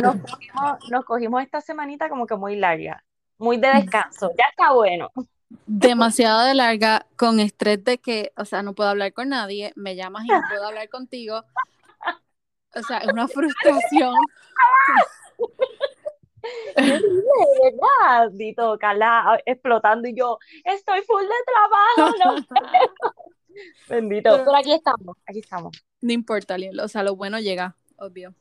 nos 0.00 0.16
cogimos, 0.16 0.90
nos 0.90 1.04
cogimos 1.04 1.42
esta 1.42 1.60
semanita 1.60 2.08
como 2.08 2.26
que 2.26 2.36
muy 2.36 2.56
larga, 2.56 3.04
muy 3.38 3.56
de 3.56 3.68
descanso. 3.68 4.30
Ya 4.38 4.46
está 4.50 4.72
bueno. 4.72 5.10
Demasiado 5.66 6.44
de 6.46 6.54
larga, 6.54 7.06
con 7.16 7.40
estrés 7.40 7.82
de 7.84 7.98
que, 7.98 8.32
o 8.36 8.44
sea, 8.44 8.62
no 8.62 8.74
puedo 8.74 8.90
hablar 8.90 9.12
con 9.12 9.30
nadie, 9.30 9.72
me 9.74 9.96
llamas 9.96 10.24
y 10.24 10.28
no 10.28 10.40
puedo 10.48 10.66
hablar 10.66 10.88
contigo. 10.88 11.44
O 12.76 12.82
sea, 12.82 12.98
es 12.98 13.08
una 13.08 13.26
frustración. 13.26 14.14
de 16.76 17.02
verdad, 17.62 18.30
Dito, 18.32 18.78
Carla 18.78 19.40
explotando 19.44 20.08
y 20.08 20.14
yo, 20.14 20.38
estoy 20.64 21.02
full 21.02 21.22
de 21.22 21.28
trabajo, 21.44 22.16
no 22.24 22.36
Bendito, 23.88 24.30
pero, 24.38 24.56
aquí 24.56 24.72
estamos, 24.72 25.16
aquí 25.26 25.40
estamos. 25.40 25.84
No 26.00 26.12
importa, 26.12 26.56
o 26.82 26.88
sea, 26.88 27.02
lo 27.02 27.16
bueno 27.16 27.40
llega, 27.40 27.76
obvio. 27.96 28.34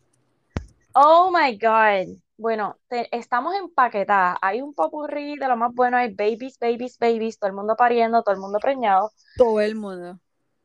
Oh 0.94 1.32
my 1.32 1.58
God. 1.58 2.18
Bueno, 2.38 2.78
estamos 3.12 3.56
empaquetadas. 3.56 4.38
Hay 4.42 4.62
un 4.62 4.74
popurrí 4.74 5.38
de 5.38 5.48
lo 5.48 5.58
más 5.58 5.74
bueno. 5.74 5.98
Hay 5.98 6.14
babies, 6.14 6.58
babies, 6.60 6.98
babies. 6.98 7.38
Todo 7.38 7.50
el 7.50 7.56
mundo 7.56 7.76
pariendo, 7.76 8.24
todo 8.24 8.34
el 8.34 8.42
mundo 8.42 8.60
preñado. 8.60 9.12
Todo 9.38 9.60
el 9.62 9.76
mundo. 9.76 10.20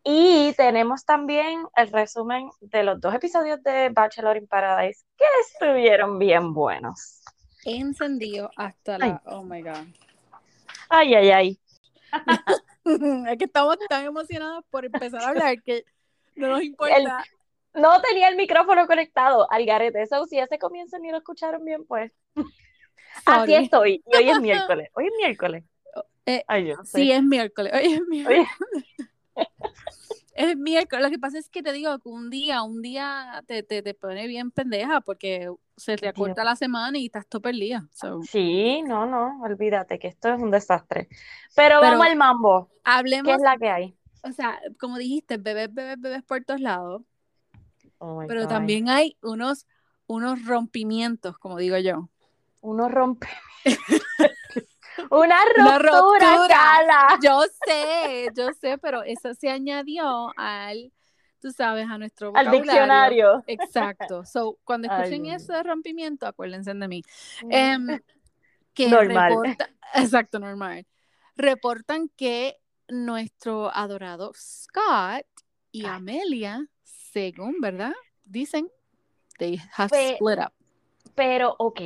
Y 0.05 0.52
tenemos 0.56 1.05
también 1.05 1.66
el 1.77 1.91
resumen 1.91 2.50
de 2.60 2.84
los 2.84 3.00
dos 3.00 3.14
episodios 3.14 3.62
de 3.62 3.88
Bachelor 3.88 4.37
in 4.37 4.47
Paradise 4.47 5.05
que 5.16 5.24
estuvieron 5.41 6.19
bien 6.19 6.52
buenos. 6.52 7.22
Encendido 7.64 8.50
hasta 8.56 8.98
la. 8.98 9.22
Oh 9.25 9.42
my 9.42 9.62
God. 9.62 9.86
Ay, 10.91 11.14
ay, 11.14 11.30
ay. 11.30 11.61
es 13.30 13.38
que 13.38 13.45
estamos 13.45 13.78
tan 13.88 14.05
emocionados 14.05 14.64
por 14.70 14.84
empezar 14.84 15.22
a 15.22 15.28
hablar 15.28 15.62
que 15.62 15.84
no 16.36 16.48
nos 16.48 16.62
importa. 16.62 17.25
No 17.74 18.01
tenía 18.01 18.28
el 18.28 18.36
micrófono 18.36 18.86
conectado 18.86 19.50
al 19.50 19.64
garete. 19.67 20.03
Eso, 20.03 20.25
si 20.27 20.39
ese 20.39 20.58
comienzo 20.58 20.98
ni 20.98 21.11
lo 21.11 21.19
escucharon 21.19 21.64
bien, 21.64 21.84
pues. 21.84 22.12
Así 23.27 23.55
estoy. 23.55 24.03
Y 24.12 24.17
hoy 24.17 24.30
es 24.30 24.41
miércoles. 24.41 24.91
Hoy 24.94 25.06
es 25.06 25.12
miércoles. 25.19 25.64
Eh, 26.27 26.45
sí, 26.84 27.12
es 27.12 27.22
miércoles. 27.22 27.72
Hoy 27.75 27.92
es 27.95 28.02
miércoles. 28.08 28.48
es 30.34 30.56
miércoles. 30.56 31.05
Lo 31.05 31.11
que 31.11 31.19
pasa 31.19 31.39
es 31.39 31.48
que 31.48 31.62
te 31.62 31.72
digo 31.72 31.98
que 31.98 32.08
un 32.08 32.30
día, 32.30 32.62
un 32.62 32.80
día 32.80 33.42
te, 33.47 33.62
te, 33.62 33.83
te 33.83 33.95
pone 33.95 34.27
bien 34.27 34.50
pendeja 34.50 35.00
porque 35.00 35.50
se 35.77 35.97
te 35.97 36.08
acorta 36.08 36.45
la 36.45 36.56
semana 36.56 36.98
y 36.98 37.06
estás 37.06 37.27
todo 37.27 37.42
perdida. 37.42 37.86
Sí, 38.22 38.83
no, 38.83 39.06
no, 39.06 39.41
olvídate 39.42 39.98
que 39.98 40.08
esto 40.08 40.33
es 40.33 40.41
un 40.41 40.50
desastre. 40.50 41.08
Pero, 41.55 41.80
vamos 41.80 42.06
al 42.06 42.17
mambo. 42.17 42.70
Hablemos. 42.84 43.27
¿Qué 43.27 43.34
es 43.34 43.42
la 43.42 43.56
que 43.58 43.69
hay? 43.69 43.97
O 44.22 44.33
sea, 44.33 44.58
como 44.80 44.97
dijiste, 44.97 45.36
bebés, 45.36 45.72
bebés, 45.72 46.00
bebés 46.00 46.22
por 46.22 46.42
todos 46.45 46.61
lados. 46.61 47.02
Oh 48.06 48.22
pero 48.28 48.47
también 48.47 48.91
hay 48.91 49.16
unos, 49.22 49.66
unos 50.06 50.44
rompimientos, 50.44 51.38
como 51.38 51.56
digo 51.56 51.78
yo. 51.78 52.11
Unos 52.61 52.91
rompimientos. 52.92 53.42
Una 55.11 55.38
ruptura, 55.46 57.19
Yo 57.22 57.41
sé, 57.66 58.28
yo 58.36 58.52
sé, 58.52 58.78
pero 58.78 59.02
eso 59.02 59.33
se 59.34 59.48
añadió 59.48 60.28
al, 60.36 60.92
tú 61.41 61.50
sabes, 61.50 61.88
a 61.88 61.96
nuestro 61.98 62.28
vocabulario. 62.28 62.61
Al 62.61 62.62
diccionario. 62.62 63.44
Exacto. 63.46 64.24
So, 64.24 64.58
cuando 64.64 64.89
escuchen 64.92 65.27
eso 65.27 65.52
de 65.55 65.62
rompimiento, 65.62 66.27
acuérdense 66.27 66.74
de 66.74 66.89
mí. 66.89 67.02
Em, 67.48 68.00
que 68.74 68.89
normal. 68.89 69.56
exacto, 69.94 70.39
normal. 70.39 70.86
Reportan 71.36 72.11
que 72.16 72.58
nuestro 72.89 73.74
adorado 73.74 74.33
Scott 74.34 75.27
y 75.72 75.86
Amelia, 75.86 76.68
según, 77.15 77.61
¿verdad? 77.61 77.95
Dicen, 78.25 78.69
they 79.39 79.61
have 79.77 79.91
split 79.93 80.39
up. 80.39 80.53
Pero, 81.15 81.55
ok, 81.59 81.81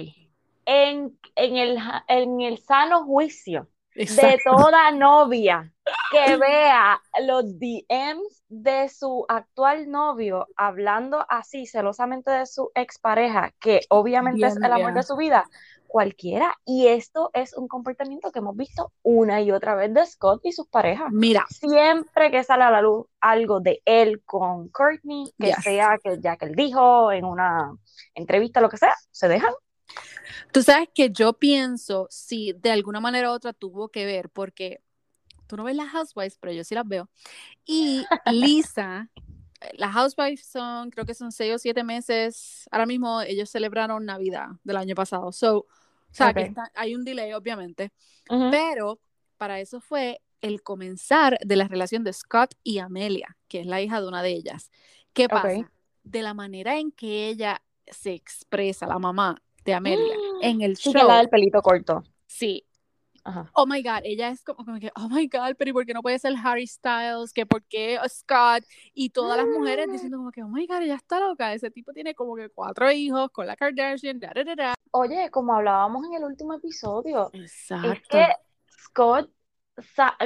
en, 0.64 1.18
en, 1.36 1.56
el, 1.56 1.78
en 2.08 2.40
el 2.40 2.58
sano 2.58 3.04
juicio 3.04 3.68
de 3.94 4.38
toda 4.44 4.90
novia 4.92 5.72
que 6.12 6.36
vea 6.36 7.00
los 7.26 7.58
DMs 7.58 8.42
de 8.48 8.88
su 8.88 9.26
actual 9.28 9.90
novio 9.90 10.46
hablando 10.56 11.26
así 11.28 11.66
celosamente 11.66 12.30
de 12.30 12.46
su 12.46 12.70
expareja, 12.74 13.52
que 13.60 13.80
obviamente 13.90 14.46
es 14.46 14.56
el 14.56 14.72
amor 14.72 14.94
de 14.94 15.02
su 15.02 15.16
vida, 15.16 15.44
cualquiera. 15.88 16.54
Y 16.64 16.86
esto 16.86 17.30
es 17.32 17.56
un 17.56 17.66
comportamiento 17.66 18.30
que 18.30 18.38
hemos 18.38 18.56
visto 18.56 18.92
una 19.02 19.40
y 19.40 19.50
otra 19.50 19.74
vez 19.74 19.92
de 19.92 20.06
Scott 20.06 20.42
y 20.44 20.52
sus 20.52 20.68
parejas. 20.68 21.08
Mira. 21.10 21.46
Siempre 21.50 22.30
que 22.30 22.44
sale 22.44 22.62
a 22.62 22.70
la 22.70 22.82
luz 22.82 23.06
algo 23.20 23.58
de 23.58 23.82
él 23.84 24.22
con 24.24 24.68
Courtney, 24.68 25.32
que 25.38 25.52
sea 25.54 25.98
que 26.02 26.20
ya 26.20 26.36
que 26.36 26.44
él 26.44 26.54
dijo 26.54 27.10
en 27.10 27.24
una 27.24 27.74
entrevista, 28.14 28.60
lo 28.60 28.68
que 28.68 28.76
sea, 28.76 28.94
se 29.10 29.26
dejan 29.26 29.52
Tú 30.52 30.62
sabes 30.62 30.88
que 30.94 31.10
yo 31.10 31.32
pienso 31.34 32.06
si 32.10 32.52
de 32.52 32.70
alguna 32.70 33.00
manera 33.00 33.30
u 33.30 33.34
otra 33.34 33.52
tuvo 33.52 33.88
que 33.88 34.04
ver, 34.04 34.28
porque 34.30 34.80
tú 35.46 35.56
no 35.56 35.64
ves 35.64 35.76
las 35.76 35.88
Housewives, 35.88 36.38
pero 36.38 36.52
yo 36.52 36.64
sí 36.64 36.74
las 36.74 36.86
veo. 36.86 37.08
Y 37.64 38.04
Lisa, 38.26 39.10
las 39.72 39.92
Housewives 39.92 40.46
son, 40.46 40.90
creo 40.90 41.04
que 41.04 41.14
son 41.14 41.32
seis 41.32 41.54
o 41.54 41.58
siete 41.58 41.84
meses. 41.84 42.68
Ahora 42.70 42.86
mismo 42.86 43.22
ellos 43.22 43.50
celebraron 43.50 44.04
Navidad 44.04 44.48
del 44.64 44.76
año 44.76 44.94
pasado. 44.94 45.32
So, 45.32 45.58
o 45.58 45.66
sea, 46.10 46.32
que 46.32 46.52
hay 46.74 46.94
un 46.94 47.04
delay, 47.04 47.32
obviamente. 47.32 47.92
Pero 48.50 49.00
para 49.36 49.60
eso 49.60 49.80
fue 49.80 50.20
el 50.40 50.62
comenzar 50.62 51.38
de 51.44 51.56
la 51.56 51.66
relación 51.66 52.04
de 52.04 52.12
Scott 52.12 52.54
y 52.62 52.78
Amelia, 52.78 53.36
que 53.48 53.60
es 53.60 53.66
la 53.66 53.80
hija 53.80 54.00
de 54.00 54.08
una 54.08 54.22
de 54.22 54.30
ellas. 54.30 54.70
¿Qué 55.12 55.28
pasa? 55.28 55.70
De 56.04 56.22
la 56.22 56.34
manera 56.34 56.78
en 56.78 56.92
que 56.92 57.28
ella 57.28 57.62
se 57.86 58.12
expresa, 58.12 58.86
la 58.86 58.98
mamá, 58.98 59.42
de 59.64 59.74
Amelia 59.74 60.14
en 60.42 60.62
el 60.62 60.76
show. 60.76 60.92
la 60.94 61.18
del 61.18 61.28
pelito 61.28 61.60
corto. 61.60 62.04
Sí. 62.26 62.64
Oh 63.52 63.66
my 63.66 63.82
God, 63.82 64.00
ella 64.04 64.28
es 64.28 64.42
como, 64.44 64.78
que, 64.78 64.90
oh 64.96 65.08
my 65.08 65.26
God, 65.26 65.56
pero 65.58 65.70
¿y 65.70 65.72
por 65.72 65.86
qué 65.86 65.94
no 65.94 66.02
puede 66.02 66.18
ser 66.18 66.34
Harry 66.42 66.66
Styles? 66.66 67.32
¿Que 67.32 67.46
por 67.46 67.62
qué 67.64 67.98
Scott? 68.08 68.64
Y 68.94 69.10
todas 69.10 69.36
las 69.36 69.46
mujeres 69.46 69.90
diciendo 69.90 70.18
como 70.18 70.30
que, 70.30 70.42
oh 70.42 70.48
my 70.48 70.66
God, 70.66 70.82
ella 70.82 70.96
está 70.96 71.20
loca. 71.20 71.52
Ese 71.52 71.70
tipo 71.70 71.92
tiene 71.92 72.14
como 72.14 72.36
que 72.36 72.48
cuatro 72.50 72.90
hijos 72.90 73.30
con 73.30 73.46
la 73.46 73.56
Kardashian, 73.56 74.20
da, 74.20 74.32
da, 74.34 74.54
da. 74.54 74.74
Oye, 74.92 75.30
como 75.30 75.54
hablábamos 75.54 76.06
en 76.06 76.14
el 76.14 76.24
último 76.24 76.54
episodio, 76.54 77.30
Exacto. 77.32 77.92
es 77.92 78.08
que 78.08 78.26
Scott, 78.84 79.30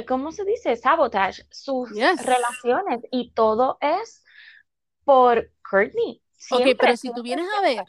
¿cómo 0.07 0.31
se 0.31 0.45
dice? 0.45 0.75
Sabotage 0.75 1.45
sus 1.51 1.89
relaciones 1.91 3.01
y 3.11 3.31
todo 3.33 3.77
es 3.81 4.23
por 5.03 5.51
Courtney. 5.69 6.21
Ok, 6.51 6.75
pero 6.79 6.97
si 6.97 7.11
tú 7.13 7.21
vienes 7.23 7.47
a 7.57 7.61
ver, 7.61 7.85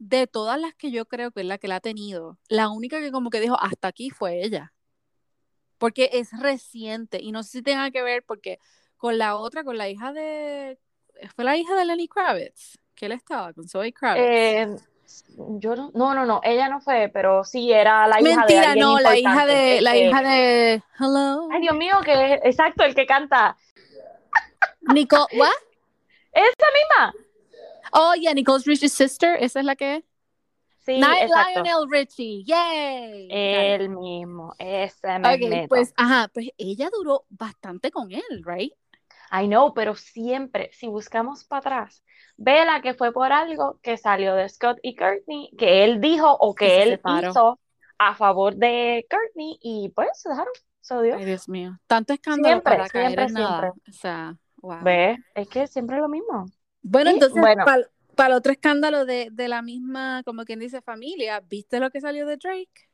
de 0.00 0.26
todas 0.26 0.58
las 0.58 0.74
que 0.74 0.90
yo 0.90 1.04
creo 1.04 1.30
que 1.30 1.40
es 1.40 1.46
la 1.46 1.58
que 1.58 1.68
la 1.68 1.76
ha 1.76 1.80
tenido, 1.80 2.38
la 2.48 2.70
única 2.70 3.00
que 3.00 3.12
como 3.12 3.28
que 3.28 3.38
dijo 3.38 3.56
hasta 3.60 3.88
aquí 3.88 4.08
fue 4.10 4.42
ella. 4.42 4.72
Porque 5.76 6.10
es 6.14 6.30
reciente 6.40 7.20
y 7.22 7.32
no 7.32 7.42
sé 7.42 7.58
si 7.58 7.62
tenga 7.62 7.90
que 7.90 8.02
ver 8.02 8.24
porque 8.26 8.58
con 8.96 9.18
la 9.18 9.36
otra, 9.36 9.62
con 9.62 9.78
la 9.78 9.88
hija 9.88 10.12
de... 10.12 10.78
Fue 11.36 11.44
la 11.44 11.56
hija 11.56 11.74
de 11.74 11.84
Lenny 11.84 12.08
Kravitz, 12.08 12.78
que 12.94 13.06
él 13.06 13.12
estaba 13.12 13.52
con 13.52 13.68
Zoe 13.68 13.92
Kravitz. 13.92 14.24
Eh, 14.26 14.76
yo 15.36 15.76
no, 15.76 15.90
no, 15.92 16.14
no, 16.14 16.24
no, 16.24 16.40
ella 16.44 16.68
no 16.68 16.80
fue, 16.80 17.10
pero 17.12 17.44
sí 17.44 17.70
era 17.70 18.06
la 18.08 18.20
hija 18.20 18.30
de 18.30 18.36
Mentira, 18.36 18.74
no, 18.74 18.98
la 19.00 19.18
hija 19.18 19.44
de, 19.44 19.80
la 19.82 19.96
hija 19.96 20.22
de 20.22 20.82
Hello. 20.98 21.48
Ay, 21.52 21.60
Dios 21.60 21.76
mío, 21.76 21.96
que 22.04 22.34
es 22.34 22.40
exacto 22.44 22.84
el 22.84 22.94
que 22.94 23.06
canta. 23.06 23.56
Nico, 24.94 25.26
¿what? 25.36 25.48
Esa 26.32 26.66
misma. 26.74 27.29
Oh, 27.92 28.14
yeah, 28.14 28.32
Nicole 28.32 28.62
Richie's 28.64 28.92
sister, 28.92 29.36
esa 29.40 29.60
es 29.60 29.64
la 29.64 29.76
que. 29.76 30.04
Sí, 30.84 30.98
Night 30.98 31.28
Lionel 31.28 31.88
Richie, 31.90 32.42
yay. 32.44 33.28
El 33.30 33.90
mismo, 33.90 34.54
ese 34.58 35.18
okay, 35.18 35.68
pues, 35.68 35.92
ajá, 35.94 36.30
pues 36.32 36.48
ella 36.56 36.88
duró 36.90 37.26
bastante 37.28 37.90
con 37.90 38.10
él, 38.10 38.42
right? 38.44 38.72
I 39.30 39.46
know, 39.46 39.74
pero 39.74 39.94
siempre, 39.94 40.70
si 40.72 40.88
buscamos 40.88 41.44
para 41.44 41.58
atrás, 41.58 42.02
vela 42.36 42.80
que 42.80 42.94
fue 42.94 43.12
por 43.12 43.30
algo 43.30 43.78
que 43.82 43.96
salió 43.96 44.34
de 44.34 44.48
Scott 44.48 44.78
y 44.82 44.96
Courtney, 44.96 45.50
que 45.56 45.84
él 45.84 46.00
dijo 46.00 46.32
o 46.32 46.54
que, 46.54 46.82
él 46.82 47.00
hizo 47.04 47.60
a 47.98 48.14
favor 48.14 48.56
de 48.56 49.06
Courtney 49.10 49.58
y 49.60 49.90
pues 49.94 50.08
se 50.14 50.30
dejaron, 50.30 50.52
se 50.80 50.94
odió. 50.94 51.16
Ay, 51.16 51.26
Dios 51.26 51.48
mío, 51.48 51.78
tanto 51.86 52.14
escándalo 52.14 52.54
siempre, 52.54 52.76
para 52.76 52.88
caer 52.88 53.20
en 53.20 53.32
nada. 53.34 53.72
O 53.88 53.92
sea, 53.92 54.34
wow. 54.56 54.82
Ve, 54.82 55.18
es 55.34 55.48
que 55.48 55.66
siempre 55.66 55.96
es 55.96 56.02
lo 56.02 56.08
mismo. 56.08 56.46
Bueno, 56.82 57.10
entonces, 57.10 57.42
para 58.14 58.28
el 58.28 58.34
otro 58.34 58.52
escándalo 58.52 59.04
de, 59.04 59.28
de, 59.32 59.48
la 59.48 59.62
misma, 59.62 60.22
como 60.24 60.44
quien 60.44 60.58
dice, 60.58 60.80
familia, 60.82 61.40
¿viste 61.40 61.80
lo 61.80 61.90
que 61.90 62.00
salió 62.00 62.26
de 62.26 62.36
Drake? 62.36 62.88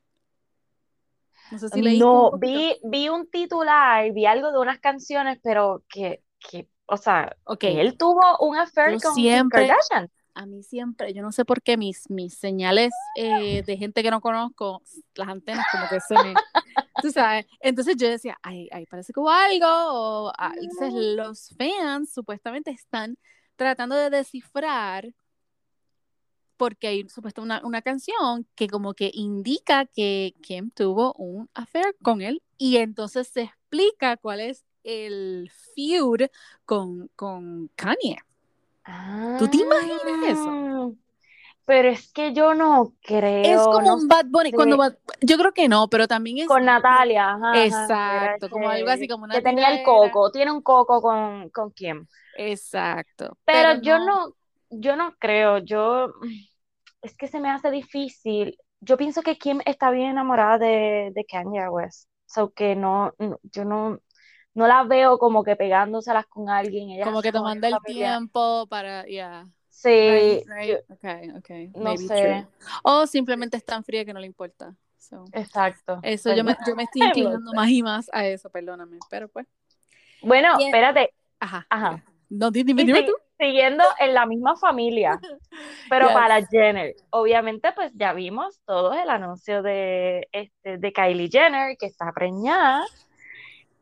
No 1.50 1.58
sé 1.58 1.68
si 1.68 1.82
leí. 1.82 1.98
No, 1.98 2.32
vi, 2.38 2.76
vi 2.82 3.08
un 3.08 3.28
titular, 3.28 4.12
vi 4.12 4.26
algo 4.26 4.52
de 4.52 4.58
unas 4.58 4.80
canciones, 4.80 5.38
pero 5.42 5.84
que, 5.88 6.22
que 6.38 6.68
o 6.86 6.96
sea, 6.96 7.36
que 7.58 7.80
él 7.80 7.96
tuvo 7.98 8.20
un 8.40 8.56
affair 8.56 9.00
con 9.00 9.14
siempre, 9.14 9.66
Kardashian. 9.66 10.10
A 10.34 10.44
mí 10.44 10.62
siempre, 10.62 11.14
yo 11.14 11.22
no 11.22 11.32
sé 11.32 11.46
por 11.46 11.62
qué 11.62 11.78
mis, 11.78 12.10
mis 12.10 12.34
señales 12.34 12.92
eh, 13.16 13.62
de 13.62 13.76
gente 13.78 14.02
que 14.02 14.10
no 14.10 14.20
conozco, 14.20 14.82
las 15.14 15.28
antenas 15.28 15.64
como 15.72 15.88
que 15.88 15.98
se 16.00 16.14
me... 16.14 16.34
Tú 17.02 17.10
sabes, 17.10 17.46
entonces 17.60 17.96
yo 17.96 18.08
decía, 18.08 18.38
ay, 18.42 18.68
ay, 18.70 18.86
parece 18.86 19.12
que 19.12 19.20
hubo 19.20 19.30
algo, 19.30 19.66
o, 19.66 20.32
ah, 20.36 20.52
entonces 20.60 20.92
los 20.92 21.54
fans 21.56 22.12
supuestamente 22.12 22.70
están 22.70 23.16
tratando 23.56 23.96
de 23.96 24.10
descifrar 24.10 25.12
porque 26.56 26.86
hay 26.88 27.08
supuestamente 27.08 27.54
una, 27.54 27.66
una, 27.66 27.82
canción 27.82 28.46
que 28.54 28.66
como 28.68 28.94
que 28.94 29.10
indica 29.12 29.84
que 29.84 30.34
Kim 30.40 30.70
tuvo 30.70 31.12
un 31.14 31.50
affair 31.54 31.94
con 32.02 32.22
él 32.22 32.42
y 32.56 32.78
entonces 32.78 33.28
se 33.28 33.42
explica 33.42 34.16
cuál 34.16 34.40
es 34.40 34.64
el 34.84 35.50
feud 35.74 36.28
con, 36.64 37.08
con 37.16 37.68
Kanye. 37.74 38.18
¿Tú 39.38 39.48
te 39.48 39.56
imaginas 39.56 40.28
eso? 40.28 40.94
Pero 41.66 41.88
es 41.88 42.12
que 42.12 42.32
yo 42.32 42.54
no 42.54 42.92
creo. 43.02 43.42
Es 43.42 43.60
como 43.60 43.94
un 43.94 44.06
Bad 44.06 44.26
Bunny. 44.26 44.52
Cuando 44.52 44.78
yo 45.20 45.36
creo 45.36 45.52
que 45.52 45.68
no, 45.68 45.88
pero 45.88 46.06
también 46.06 46.38
es. 46.38 46.46
Con 46.46 46.64
Natalia. 46.64 47.36
exacto. 47.56 48.48
como 48.48 48.68
algo 48.68 48.88
así 48.88 49.08
como 49.08 49.24
una. 49.24 49.34
Que 49.34 49.42
tenía 49.42 49.76
el 49.76 49.82
coco. 49.82 50.30
Tiene 50.30 50.52
un 50.52 50.62
coco 50.62 51.02
con, 51.02 51.50
con 51.50 51.72
Kim. 51.72 52.06
Exacto. 52.38 53.36
Pero, 53.44 53.80
yo 53.82 53.98
no. 53.98 54.34
Yo 54.70 54.94
no 54.94 55.16
creo. 55.18 55.58
Yo. 55.58 56.12
Es 57.02 57.16
que 57.16 57.26
se 57.26 57.40
me 57.40 57.50
hace 57.50 57.72
difícil. 57.72 58.56
Yo 58.80 58.96
pienso 58.96 59.22
que 59.22 59.36
Kim 59.36 59.60
está 59.64 59.90
bien 59.90 60.10
enamorada 60.10 60.58
de, 60.58 61.10
de 61.12 61.24
Kanye 61.24 61.68
West. 61.68 62.08
So 62.26 62.52
que 62.52 62.76
no, 62.76 63.12
yo 63.42 63.64
no, 63.64 63.98
no 64.54 64.66
la 64.68 64.84
veo 64.84 65.18
como 65.18 65.42
que 65.42 65.56
pegándoselas 65.56 66.26
con 66.26 66.48
alguien. 66.48 67.02
como 67.02 67.22
que 67.22 67.32
tomando 67.32 67.66
el 67.66 67.76
tiempo 67.84 68.66
para, 68.68 69.04
ya. 69.08 69.46
Sí. 69.76 70.42
no 71.74 71.96
sé. 71.98 72.46
O 72.82 73.06
simplemente 73.06 73.58
es 73.58 73.64
tan 73.64 73.84
fría 73.84 74.04
que 74.06 74.14
no 74.14 74.20
le 74.20 74.26
importa. 74.26 74.74
Exacto. 75.32 76.00
Eso 76.02 76.34
yo 76.34 76.42
me, 76.42 76.56
yo 76.66 76.74
me, 76.74 76.84
estoy 76.84 77.02
inclinando 77.02 77.52
más 77.52 77.68
y 77.68 77.82
más 77.82 78.10
a 78.12 78.26
eso, 78.26 78.48
perdóname. 78.50 78.98
Pero 79.10 79.28
pues. 79.28 79.46
Bueno, 80.22 80.58
espérate. 80.58 81.12
Ajá. 81.38 81.66
Ajá. 81.68 82.02
No, 82.28 82.50
dime, 82.50 82.72
dime 82.74 83.02
tú. 83.02 83.12
Siguiendo 83.38 83.84
en 84.00 84.14
la 84.14 84.24
misma 84.24 84.56
familia, 84.56 85.20
pero 85.90 86.10
para 86.14 86.44
Jenner. 86.46 86.96
Obviamente, 87.10 87.70
pues 87.72 87.92
ya 87.94 88.14
vimos 88.14 88.60
todos 88.64 88.96
el 88.96 89.10
anuncio 89.10 89.62
de, 89.62 90.26
este, 90.32 90.78
de 90.78 90.92
Kylie 90.92 91.28
Jenner, 91.30 91.76
que 91.76 91.84
está 91.84 92.10
preñada 92.12 92.82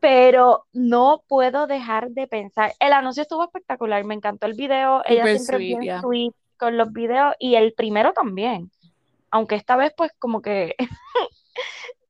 pero 0.05 0.67
no 0.71 1.23
puedo 1.27 1.65
dejar 1.65 2.11
de 2.11 2.27
pensar. 2.27 2.73
El 2.79 2.93
anuncio 2.93 3.23
estuvo 3.23 3.43
espectacular, 3.43 4.03
me 4.03 4.13
encantó 4.13 4.45
el 4.45 4.53
video. 4.53 5.01
Ella 5.03 5.23
siempre 5.23 5.57
sweet, 5.57 5.79
bien 5.79 5.99
sweet 5.99 6.33
con 6.57 6.77
los 6.77 6.93
videos 6.93 7.33
y 7.39 7.55
el 7.55 7.73
primero 7.73 8.13
también. 8.13 8.69
Aunque 9.31 9.55
esta 9.55 9.75
vez, 9.75 9.93
pues, 9.97 10.11
como 10.19 10.43
que 10.43 10.75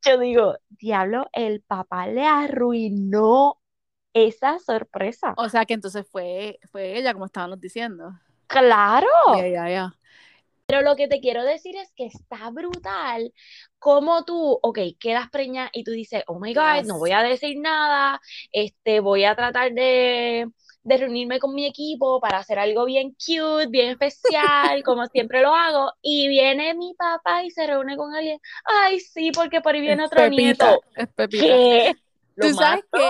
yo 0.06 0.20
digo, 0.20 0.58
diablo, 0.72 1.30
el 1.32 1.62
papá 1.62 2.08
le 2.08 2.26
arruinó 2.26 3.62
esa 4.14 4.60
sorpresa. 4.60 5.34
O 5.38 5.48
sea 5.48 5.64
que 5.64 5.76
entonces 5.76 6.06
fue, 6.12 6.60
fue 6.74 6.98
ella, 6.98 7.14
como 7.14 7.28
estábamos 7.28 7.62
diciendo. 7.62 8.12
Claro. 8.48 9.08
Ya, 9.38 9.70
ya. 9.70 9.94
Pero 10.68 10.82
lo 10.82 10.96
que 10.96 11.08
te 11.08 11.20
quiero 11.20 11.44
decir 11.44 11.76
es 11.76 11.92
que 11.96 12.06
está 12.06 12.50
brutal 12.50 13.32
como 13.78 14.26
tú, 14.26 14.58
ok, 14.64 14.80
quedas 15.00 15.30
preñada 15.30 15.70
y 15.74 15.84
tú 15.84 15.92
dices, 15.92 16.24
oh 16.26 16.40
my 16.40 16.54
God, 16.56 16.86
no 16.86 16.98
voy 16.98 17.12
a 17.12 17.22
decir 17.22 17.60
nada, 17.60 18.20
este, 18.52 19.00
voy 19.00 19.26
a 19.26 19.36
tratar 19.36 19.74
de, 19.74 20.48
de 20.82 20.98
reunirme 20.98 21.40
con 21.40 21.54
mi 21.54 21.68
equipo 21.68 22.20
para 22.20 22.40
hacer 22.40 22.58
algo 22.58 22.86
bien 22.86 23.12
cute, 23.12 23.68
bien 23.68 23.90
especial, 23.90 24.82
como 24.84 25.06
siempre 25.14 25.42
lo 25.42 25.54
hago, 25.54 25.92
y 26.02 26.28
viene 26.28 26.74
mi 26.74 26.96
papá 26.96 27.44
y 27.44 27.52
se 27.52 27.68
reúne 27.68 27.96
con 27.96 28.16
alguien, 28.16 28.40
ay, 28.64 29.00
sí, 29.00 29.32
porque 29.32 29.62
por 29.62 29.76
ahí 29.76 29.82
viene 29.82 30.06
otro 30.06 30.28
nieto. 30.30 30.82
Es 30.96 31.08
pepita. 31.10 31.94
¿Tú 32.40 32.54
sabes 32.54 32.84
que 32.92 33.10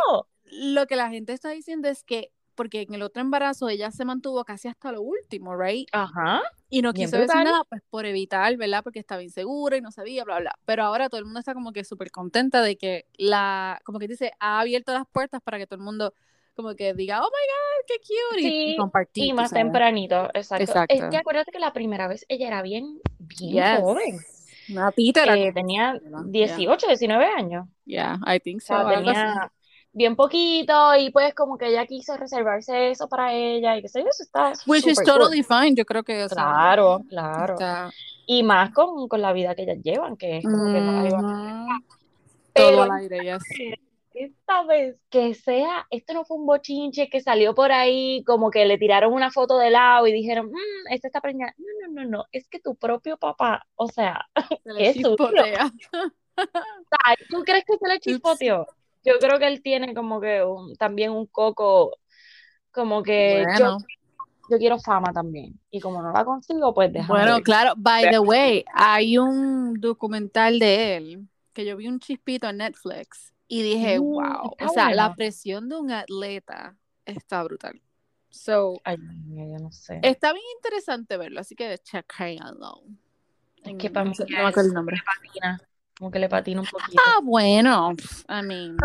lo 0.52 0.88
que 0.88 0.96
la 0.98 1.10
gente 1.10 1.32
está 1.32 1.50
diciendo 1.50 1.88
es 1.88 2.04
que 2.04 2.32
porque 2.56 2.82
en 2.82 2.94
el 2.94 3.02
otro 3.02 3.22
embarazo 3.22 3.70
ella 3.70 3.92
se 3.92 4.06
mantuvo 4.06 4.44
casi 4.44 4.68
hasta 4.68 4.92
lo 4.92 5.02
último, 5.02 5.56
¿right? 5.56 5.88
Ajá. 5.92 6.42
Y 6.70 6.82
no 6.82 6.94
quiso 6.94 7.18
decir 7.18 7.44
nada, 7.44 7.64
pues 7.70 7.82
por 7.90 8.06
evitar, 8.06 8.56
¿verdad? 8.58 8.84
Porque 8.84 9.00
estaba 9.00 9.22
insegura 9.22 9.78
y 9.78 9.82
no 9.82 9.92
sabía, 9.92 10.24
bla, 10.24 10.40
bla. 10.40 10.56
Pero 10.66 10.84
ahora 10.84 11.10
todo 11.10 11.20
el 11.20 11.26
mundo 11.26 11.40
está 11.40 11.54
como 11.54 11.72
que 11.72 11.84
súper 11.84 12.12
contenta 12.12 12.62
de 12.62 12.78
que 12.78 13.06
la, 13.18 13.80
como 13.84 14.00
que 14.00 14.08
dice, 14.08 14.32
ha 14.40 14.60
abierto 14.60 14.94
las 14.94 15.06
puertas 15.08 15.42
para 15.42 15.58
que 15.58 15.68
todo 15.68 15.78
el 15.78 15.86
mundo 15.86 16.14
como 16.56 16.74
que 16.74 16.94
diga, 16.94 17.22
oh 17.22 17.26
my 17.26 17.30
god, 17.30 17.86
qué 17.88 17.96
cute, 18.00 18.42
y, 18.42 18.78
compartir. 18.78 19.26
Y 19.26 19.34
más 19.34 19.52
tempranito, 19.52 20.30
exacto. 20.34 20.86
Es 20.88 21.04
que 21.04 21.18
acuérdate 21.18 21.52
que 21.52 21.60
la 21.60 21.74
primera 21.74 22.08
vez 22.08 22.26
ella 22.30 22.48
era 22.48 22.62
bien, 22.62 23.02
bien 23.20 23.82
joven. 23.82 24.20
Una 24.70 24.92
tita 24.92 25.36
eh, 25.36 25.52
tenía 25.54 26.00
18, 26.26 26.88
19 26.88 27.26
años. 27.26 27.68
Yeah, 27.86 28.20
I 28.26 28.40
think 28.40 28.62
so. 28.62 28.74
tenía, 28.88 29.52
bien 29.96 30.16
poquito 30.16 30.94
y 30.96 31.10
pues 31.10 31.34
como 31.34 31.58
que 31.58 31.68
ella 31.68 31.86
quiso 31.88 32.18
reservarse 32.18 32.92
eso 32.92 33.08
para 33.08 33.34
ella 33.34 33.78
y 33.78 33.82
que 33.82 33.88
sé 33.88 34.02
eso 34.02 34.24
está 34.24 34.52
which 34.68 34.86
is 34.86 35.02
totally 35.02 35.42
fine 35.42 35.74
yo 35.74 35.86
creo 35.86 36.04
que 36.04 36.28
claro 36.30 37.02
claro. 37.10 37.56
Y 38.28 38.44
más 38.44 38.72
con, 38.74 39.08
con, 39.08 39.22
la 39.22 39.32
vida 39.32 39.56
que 39.56 39.64
ellas 39.64 39.78
llevan 39.84 40.18
que 40.18 40.38
es 40.38 40.44
como 40.44 40.74
que 40.74 40.82
no 40.82 41.02
la 41.02 41.08
iban 41.08 41.66
todo 42.54 42.84
al 42.84 42.92
aire 42.92 43.20
yes. 43.24 43.44
esta 44.14 44.64
vez 44.64 44.98
que 45.10 45.34
sea 45.34 45.88
esto 45.90 46.14
no 46.14 46.26
fue 46.26 46.38
un 46.38 46.46
bochinche 46.46 47.10
que 47.10 47.22
salió 47.22 47.56
por 47.56 47.72
ahí 47.72 48.22
como 48.26 48.52
que 48.52 48.66
le 48.66 48.78
tiraron 48.78 49.14
una 49.14 49.32
foto 49.32 49.58
de 49.58 49.70
lado 49.70 50.08
y 50.08 50.12
dijeron 50.12 50.48
mmm, 50.48 50.92
esta 50.92 51.08
está 51.08 51.22
preñada 51.22 51.54
no 51.58 51.88
no 51.88 52.02
no 52.02 52.10
no 52.10 52.26
es 52.34 52.50
que 52.50 52.60
tu 52.60 52.76
propio 52.76 53.16
papá 53.16 53.66
o 53.76 53.88
sea 53.88 54.26
es 54.78 54.96
suyo 54.98 55.26
¿tú 57.30 57.44
crees 57.46 57.64
que 57.64 57.78
se 57.78 57.88
le 57.88 58.00
chispoteó? 58.00 58.68
Yo 59.06 59.14
creo 59.20 59.40
que 59.40 59.48
él 59.48 59.62
tiene 59.62 59.94
como 59.94 60.20
que 60.20 60.44
también 60.80 61.12
un 61.12 61.28
coco, 61.28 61.98
como 62.72 63.04
que 63.04 63.46
yo, 63.60 63.78
quiero 64.58 64.80
fama 64.80 65.14
también. 65.14 65.60
Y 65.70 65.80
como 65.80 66.02
no 66.02 66.12
la 66.12 66.26
consigo, 66.26 66.74
pues 66.74 66.92
déjame. 66.92 67.20
Bueno, 67.20 67.42
claro, 67.42 67.74
by 67.78 68.10
the 68.10 68.20
way, 68.20 68.66
hay 68.74 69.18
un 69.18 69.76
documental 69.80 70.60
de 70.60 70.98
él 70.98 71.28
que 71.54 71.66
yo 71.66 71.78
vi 71.78 71.88
un 71.88 72.00
chispito 72.00 72.50
en 72.50 72.58
Netflix 72.58 73.34
y 73.48 73.62
dije, 73.62 74.00
wow, 74.00 74.22
mm, 74.60 74.66
o 74.66 74.70
sea, 74.70 74.94
la 74.94 75.14
presión 75.14 75.70
de 75.70 75.78
un 75.78 75.92
atleta 75.92 76.76
está 77.06 77.44
brutal. 77.44 77.82
So, 78.30 78.82
Ay, 78.84 78.98
yo 79.30 79.60
no 79.60 79.72
sé. 79.72 80.00
Está 80.04 80.34
bien 80.34 80.44
interesante 80.58 81.16
verlo, 81.16 81.40
así 81.40 81.56
que 81.56 81.78
chequenlo. 81.78 82.84
Es 83.64 83.76
que 83.78 83.90
para 83.90 84.10
mí 84.10 84.16
no 84.18 84.26
me 84.28 84.48
acuerdo 84.48 84.70
el 84.70 84.74
nombre 84.74 84.98
como 85.98 86.12
que 86.12 86.20
le 86.20 86.30
patina 86.30 86.62
un 86.62 86.68
poquito. 86.68 87.02
Ah, 87.06 87.20
bueno, 87.24 87.94
I 88.30 88.46
mean. 88.46 88.78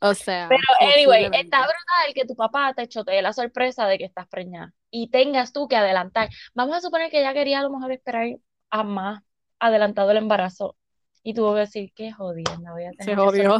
o 0.00 0.14
sea. 0.14 0.48
Pero, 0.48 0.92
anyway, 0.92 1.24
está 1.32 1.58
brutal 1.58 2.14
que 2.14 2.24
tu 2.24 2.36
papá 2.36 2.72
te 2.74 2.88
chotee 2.88 3.22
la 3.22 3.32
sorpresa 3.32 3.86
de 3.86 3.98
que 3.98 4.04
estás 4.04 4.28
preñada 4.28 4.72
y 4.90 5.10
tengas 5.10 5.52
tú 5.52 5.68
que 5.68 5.76
adelantar. 5.76 6.28
Vamos 6.54 6.76
a 6.76 6.80
suponer 6.80 7.10
que 7.10 7.20
ella 7.20 7.34
quería 7.34 7.60
a 7.60 7.62
lo 7.62 7.70
mejor 7.70 7.92
esperar 7.92 8.28
a 8.70 8.82
más 8.84 9.22
adelantado 9.58 10.10
el 10.12 10.18
embarazo 10.18 10.76
y 11.22 11.34
tuvo 11.34 11.54
que 11.54 11.60
decir 11.60 11.92
que 11.92 12.12
jodiendo, 12.12 12.72
voy 12.72 12.84
a 12.84 12.90
tener 12.92 13.04
Se 13.04 13.16
jodió. 13.16 13.58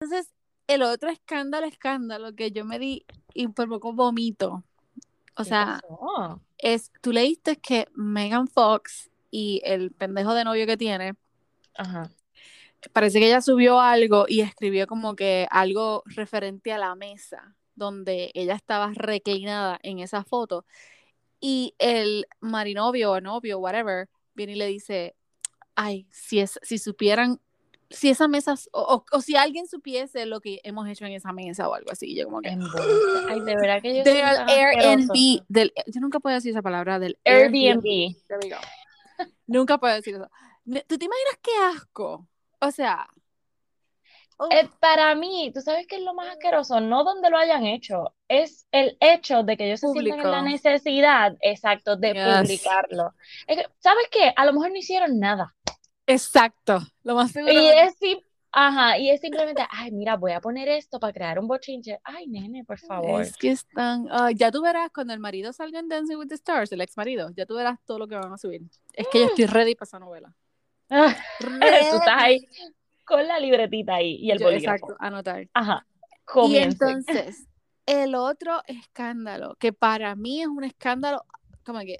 Entonces, 0.00 0.32
el 0.66 0.82
otro 0.82 1.10
escándalo, 1.10 1.66
escándalo 1.66 2.34
que 2.34 2.50
yo 2.50 2.64
me 2.64 2.78
di 2.78 3.06
y 3.32 3.48
por 3.48 3.68
poco 3.68 3.92
vomito. 3.92 4.64
O 5.36 5.44
sea, 5.44 5.80
es, 6.58 6.90
tú 7.00 7.12
leíste 7.12 7.56
que 7.56 7.86
Megan 7.94 8.48
Fox 8.48 9.08
y 9.30 9.62
el 9.64 9.92
pendejo 9.92 10.34
de 10.34 10.44
novio 10.44 10.66
que 10.66 10.76
tiene 10.76 11.14
Ajá. 11.78 12.10
Parece 12.92 13.18
que 13.18 13.26
ella 13.26 13.40
subió 13.40 13.80
algo 13.80 14.26
y 14.28 14.40
escribió 14.40 14.86
como 14.86 15.16
que 15.16 15.48
algo 15.50 16.02
referente 16.06 16.72
a 16.72 16.78
la 16.78 16.94
mesa 16.94 17.56
donde 17.74 18.30
ella 18.34 18.54
estaba 18.54 18.92
reclinada 18.94 19.78
en 19.82 20.00
esa 20.00 20.24
foto. 20.24 20.66
Y 21.40 21.74
el 21.78 22.26
marinovio 22.40 23.12
o 23.12 23.20
novio, 23.20 23.58
whatever, 23.58 24.08
viene 24.34 24.52
y 24.52 24.56
le 24.56 24.66
dice, 24.66 25.14
ay, 25.74 26.06
si, 26.10 26.40
es, 26.40 26.58
si 26.62 26.78
supieran, 26.78 27.40
si 27.88 28.10
esa 28.10 28.28
mesa, 28.28 28.54
o, 28.72 29.04
si 29.20 29.36
alguien 29.36 29.66
supiese 29.66 30.26
lo 30.26 30.40
que 30.40 30.60
hemos 30.64 30.88
hecho 30.88 31.06
en 31.06 31.12
esa 31.12 31.32
mesa 31.32 31.68
o 31.68 31.74
algo 31.74 31.90
así, 31.90 32.14
yo 32.14 32.26
como 32.26 32.42
que... 32.42 32.48
Ay, 32.48 33.40
de 33.40 33.56
verdad 33.56 33.80
que 33.80 33.96
yo... 33.96 34.04
Del 34.04 34.24
Airbnb, 34.24 35.44
del, 35.48 35.72
yo 35.86 36.00
nunca 36.00 36.20
puedo 36.20 36.34
decir 36.34 36.50
esa 36.50 36.62
palabra, 36.62 36.98
del 36.98 37.18
Airbnb. 37.24 38.14
nunca 39.46 39.78
puedo 39.78 39.94
decir 39.94 40.16
eso. 40.16 40.28
¿Tú 40.86 40.98
te 40.98 41.04
imaginas 41.04 41.38
qué 41.42 41.50
asco? 41.74 42.28
O 42.60 42.70
sea. 42.70 43.08
Oh. 44.40 44.48
Eh, 44.52 44.68
para 44.78 45.16
mí, 45.16 45.50
tú 45.52 45.60
sabes 45.60 45.86
qué 45.88 45.96
es 45.96 46.02
lo 46.02 46.14
más 46.14 46.28
asqueroso, 46.28 46.80
no 46.80 47.02
donde 47.02 47.28
lo 47.28 47.38
hayan 47.38 47.66
hecho, 47.66 48.14
es 48.28 48.68
el 48.70 48.96
hecho 49.00 49.42
de 49.42 49.56
que 49.56 49.66
ellos 49.66 49.80
se 49.80 49.90
sientan 49.90 50.20
en 50.20 50.30
la 50.30 50.42
necesidad, 50.42 51.36
exacto, 51.40 51.96
de 51.96 52.14
publicarlo. 52.14 53.14
¿Sabes 53.80 54.06
qué? 54.12 54.32
A 54.36 54.46
lo 54.46 54.52
mejor 54.52 54.70
no 54.70 54.76
hicieron 54.76 55.18
nada. 55.18 55.56
Exacto, 56.06 56.78
lo 57.02 57.16
más 57.16 57.32
seguro. 57.32 57.52
Y 57.52 57.66
es, 57.66 57.96
ajá, 58.52 58.96
y 58.96 59.10
es 59.10 59.20
simplemente, 59.20 59.66
ay, 59.70 59.90
mira, 59.90 60.16
voy 60.16 60.30
a 60.30 60.40
poner 60.40 60.68
esto 60.68 61.00
para 61.00 61.12
crear 61.12 61.40
un 61.40 61.48
bochinche. 61.48 61.98
Ay, 62.04 62.28
nene, 62.28 62.64
por 62.64 62.78
favor. 62.78 63.20
Es 63.20 63.36
que 63.36 63.50
están, 63.50 64.06
ya 64.36 64.52
tú 64.52 64.62
verás 64.62 64.90
cuando 64.94 65.14
el 65.14 65.18
marido 65.18 65.52
salga 65.52 65.80
en 65.80 65.88
Dancing 65.88 66.16
with 66.16 66.28
the 66.28 66.36
Stars, 66.36 66.70
el 66.70 66.80
ex 66.80 66.96
marido, 66.96 67.30
ya 67.36 67.44
tú 67.44 67.56
verás 67.56 67.80
todo 67.84 67.98
lo 67.98 68.06
que 68.06 68.14
van 68.14 68.32
a 68.32 68.38
subir. 68.38 68.62
Es 68.92 69.08
que 69.08 69.18
yo 69.18 69.26
estoy 69.26 69.46
ready 69.46 69.74
para 69.74 69.88
esa 69.88 69.98
novela. 69.98 70.32
Tú 70.88 71.46
estás 71.60 72.08
ahí 72.08 72.46
con 73.04 73.26
la 73.26 73.38
libretita 73.38 73.96
ahí 73.96 74.16
y 74.16 74.30
el 74.30 74.38
bolígrafo. 74.38 74.76
Exacto, 74.76 74.96
anotar. 75.00 75.48
Ajá. 75.54 75.86
Y 76.46 76.56
entonces, 76.58 77.46
el 77.86 78.14
otro 78.14 78.62
escándalo, 78.66 79.56
que 79.58 79.72
para 79.72 80.14
mí 80.14 80.42
es 80.42 80.48
un 80.48 80.64
escándalo 80.64 81.24
como 81.64 81.80
que, 81.80 81.98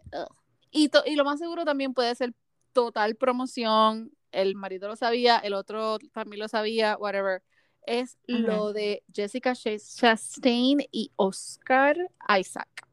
Y, 0.71 0.91
y 1.07 1.17
lo 1.17 1.25
más 1.25 1.39
seguro 1.39 1.65
también 1.65 1.95
puede 1.95 2.15
ser 2.15 2.35
total 2.73 3.17
promoción. 3.17 4.13
El 4.31 4.55
marido 4.55 4.89
lo 4.89 4.97
sabía, 4.97 5.39
el 5.39 5.55
otro 5.55 5.99
también 6.13 6.41
lo 6.41 6.49
sabía, 6.49 6.97
whatever. 6.99 7.43
Es 7.87 8.19
lo 8.27 8.75
de 8.75 9.03
Jessica 9.15 9.55
Chastain 9.55 10.81
y 10.93 11.11
Oscar 11.17 11.97
Isaac. 12.39 12.87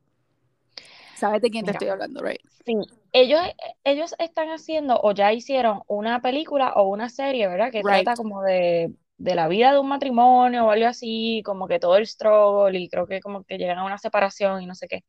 ¿Sabes 1.16 1.42
de 1.42 1.50
quién 1.50 1.66
te 1.66 1.72
estoy 1.72 1.90
hablando, 1.90 2.22
right? 2.22 2.40
Sí, 2.66 2.75
ellos, 3.15 3.39
ellos 3.86 4.13
están 4.19 4.50
haciendo 4.50 5.00
o 5.01 5.13
ya 5.13 5.31
hicieron 5.31 5.81
una 5.88 6.22
película 6.22 6.74
o 6.74 6.89
una 6.89 7.07
serie, 7.07 7.48
¿verdad? 7.48 7.72
Que 7.72 7.81
trata 7.81 8.13
como 8.13 8.41
de, 8.41 8.93
de, 9.17 9.36
la 9.36 9.48
vida 9.48 9.72
de 9.72 9.79
un 9.79 9.88
matrimonio 9.88 10.65
o 10.65 10.72
algo 10.72 10.88
así, 10.88 11.41
como 11.45 11.65
que 11.67 11.79
todo 11.79 11.95
el 11.95 12.05
struggle 12.05 12.77
y 12.77 12.89
creo 12.89 13.07
que 13.07 13.22
como 13.22 13.45
que 13.45 13.57
llegan 13.57 13.77
a 13.77 13.86
una 13.86 13.98
separación 13.98 14.62
y 14.62 14.65
no 14.65 14.75
sé 14.75 14.89
qué. 14.89 15.05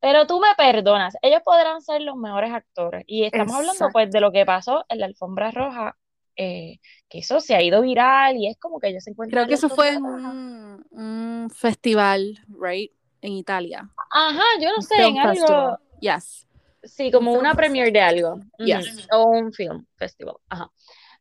Pero 0.00 0.26
tú 0.26 0.38
me 0.38 0.48
perdonas, 0.54 1.16
ellos 1.22 1.40
podrán 1.42 1.80
ser 1.80 2.02
los 2.02 2.14
mejores 2.16 2.52
actores. 2.52 3.04
Y 3.06 3.24
estamos 3.24 3.54
hablando 3.54 3.88
pues 3.90 4.10
de 4.10 4.20
lo 4.20 4.30
que 4.30 4.44
pasó 4.44 4.84
en 4.90 5.00
la 5.00 5.06
alfombra 5.06 5.50
roja, 5.50 5.96
eh, 6.36 6.78
que 7.08 7.20
eso 7.20 7.40
se 7.40 7.54
ha 7.54 7.62
ido 7.62 7.80
viral 7.80 8.36
y 8.36 8.48
es 8.48 8.58
como 8.58 8.80
que 8.80 8.88
ellos 8.88 9.02
se 9.02 9.12
encuentran. 9.12 9.44
Creo 9.44 9.48
que 9.48 9.54
eso 9.54 9.70
fue 9.70 9.94
en 9.94 10.04
un, 10.04 11.48
festival, 11.48 12.38
right? 12.60 12.92
En 13.22 13.32
Italia. 13.32 13.88
Ajá, 14.10 14.44
yo 14.60 14.68
no 14.76 14.82
sé, 14.82 14.94
en 15.02 15.18
algo. 15.18 15.78
Yes. 16.00 16.43
Sí, 16.84 17.10
como 17.10 17.32
una 17.32 17.54
premiere 17.54 17.90
de 17.90 18.00
algo. 18.00 18.40
Yes. 18.58 19.06
O 19.12 19.24
un 19.24 19.52
film 19.52 19.86
festival. 19.96 20.36
Ajá. 20.48 20.70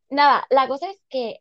Nada, 0.09 0.45
la 0.49 0.67
cosa 0.67 0.89
es 0.89 0.99
que 1.09 1.39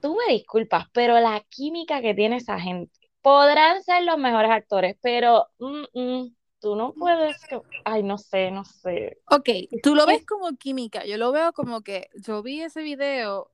tú 0.00 0.16
me 0.16 0.32
disculpas, 0.32 0.86
pero 0.92 1.18
la 1.18 1.44
química 1.48 2.00
que 2.00 2.14
tiene 2.14 2.36
esa 2.36 2.60
gente 2.60 2.92
podrán 3.22 3.82
ser 3.82 4.04
los 4.04 4.18
mejores 4.18 4.50
actores, 4.50 4.96
pero 5.02 5.48
mm, 5.58 5.82
mm, 5.94 6.36
tú 6.60 6.76
no 6.76 6.92
puedes, 6.94 7.36
ay, 7.84 8.04
no 8.04 8.18
sé, 8.18 8.52
no 8.52 8.64
sé. 8.64 9.18
Ok, 9.30 9.48
tú 9.82 9.96
lo 9.96 10.06
ves 10.06 10.24
como 10.24 10.56
química, 10.56 11.04
yo 11.04 11.16
lo 11.16 11.32
veo 11.32 11.52
como 11.52 11.82
que 11.82 12.08
yo 12.14 12.42
vi 12.42 12.62
ese 12.62 12.82
video 12.82 13.50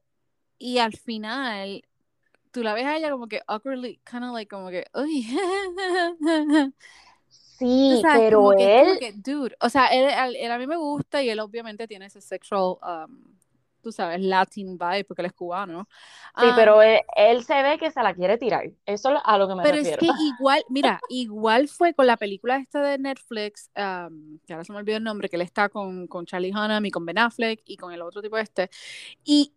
y 0.58 0.78
al 0.78 0.92
final 0.92 1.84
tú 2.50 2.62
la 2.62 2.74
ves 2.74 2.84
a 2.84 2.98
ella 2.98 3.10
como 3.10 3.28
que 3.28 3.40
awkwardly, 3.46 3.98
kind 4.04 4.24
of 4.24 4.32
like 4.32 4.54
como 4.54 4.68
que, 4.68 4.84
uy. 4.94 5.26
Sí, 7.62 8.02
pero 8.02 8.52
él, 8.58 8.98
dude, 9.16 9.56
o 9.60 9.68
sea, 9.68 9.86
él, 9.86 10.50
a 10.50 10.58
mí 10.58 10.66
me 10.66 10.76
gusta 10.76 11.22
y 11.22 11.30
él 11.30 11.40
obviamente 11.40 11.86
tiene 11.86 12.06
ese 12.06 12.20
sexual 12.20 12.76
um, 12.82 13.32
tú 13.82 13.92
sabes, 13.92 14.20
Latin 14.20 14.78
vibe, 14.78 15.04
porque 15.04 15.22
él 15.22 15.26
es 15.26 15.32
cubano. 15.32 15.88
Sí, 16.38 16.46
pero 16.54 16.80
él, 16.80 17.44
se 17.44 17.62
ve 17.62 17.78
que 17.78 17.90
se 17.90 18.02
la 18.02 18.14
quiere 18.14 18.38
tirar. 18.38 18.70
Eso 18.86 19.14
es 19.14 19.20
a 19.22 19.36
lo 19.36 19.48
que 19.48 19.56
me 19.56 19.62
pero 19.62 19.76
refiero. 19.76 19.98
Pero 20.00 20.12
es 20.12 20.18
que 20.18 20.24
igual, 20.38 20.64
mira, 20.70 21.00
igual 21.10 21.68
fue 21.68 21.92
con 21.92 22.06
la 22.06 22.16
película 22.16 22.56
esta 22.56 22.80
de 22.80 22.98
Netflix, 22.98 23.70
que 23.74 24.52
ahora 24.52 24.64
se 24.64 24.72
me 24.72 24.78
olvidó 24.78 24.96
el 24.96 25.04
nombre, 25.04 25.28
que 25.28 25.36
él 25.36 25.42
está 25.42 25.68
con, 25.68 26.06
con 26.06 26.24
Charlie 26.24 26.52
Hunnam 26.52 26.86
y 26.86 26.90
con 26.90 27.04
Ben 27.04 27.18
Affleck 27.18 27.62
y 27.66 27.76
con 27.76 27.92
el 27.92 28.00
otro 28.00 28.22
tipo 28.22 28.38
este. 28.38 28.70
Y 29.24 29.52